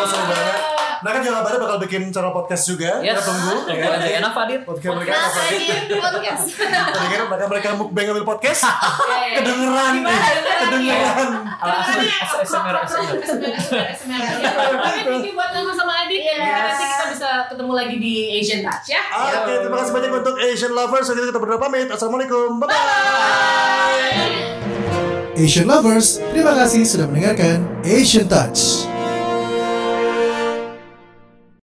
Seru 0.07 0.25
banget. 0.25 0.47
Iya. 0.49 0.77
Nah 0.99 1.15
kan 1.15 1.23
juga 1.23 1.35
kabarnya 1.39 1.61
bakal 1.63 1.79
bikin 1.79 2.03
channel 2.11 2.35
podcast 2.35 2.65
juga. 2.67 2.91
Yes. 2.99 3.15
Kita 3.15 3.31
tunggu. 3.31 3.55
Oke, 3.63 3.79
nanti 3.79 4.11
enak 4.19 4.33
Fadit. 4.35 4.61
Podcast 4.67 4.93
mereka 4.93 5.11
Nah, 5.15 5.31
podcast. 6.03 6.43
Tadi 6.59 7.07
kan 7.09 7.27
mereka 7.29 7.47
mereka 7.47 7.69
mukbang 7.79 8.05
ngambil 8.05 8.27
podcast. 8.27 8.63
Iya, 8.67 9.39
iya. 9.39 9.48
Kedengeran 9.49 9.93
nih. 9.97 10.05
Kedengeran 10.05 10.59
Kedengeran. 10.69 11.31
ASMR, 11.59 12.75
ASMR. 12.85 13.17
SMR, 13.25 13.55
SMR, 13.57 13.87
SMR. 13.97 14.21
Ya, 14.21 14.51
Tapi 14.53 15.01
thank 15.09 15.25
you 15.25 15.33
buat 15.33 15.51
Nana 15.57 15.73
sama 15.73 15.93
Adit. 16.05 16.21
Yes. 16.21 16.37
Ya, 16.37 16.59
Nanti 16.69 16.85
kita 16.85 17.05
bisa 17.17 17.29
ketemu 17.49 17.73
lagi 17.73 17.97
di 17.97 18.15
Asian 18.37 18.61
Touch 18.61 18.87
ya. 18.93 19.03
Oke, 19.09 19.53
terima 19.65 19.77
kasih 19.81 19.93
banyak 19.97 20.13
untuk 20.13 20.37
Asian 20.37 20.73
Lovers. 20.77 21.09
Kita 21.09 21.41
pamit. 21.57 21.89
Assalamualaikum. 21.89 22.61
Bye-bye. 22.61 24.29
Asian 25.39 25.71
Lovers, 25.71 26.19
terima 26.35 26.51
kasih 26.51 26.83
sudah 26.83 27.07
mendengarkan 27.07 27.63
Asian 27.87 28.27
Touch. 28.27 28.98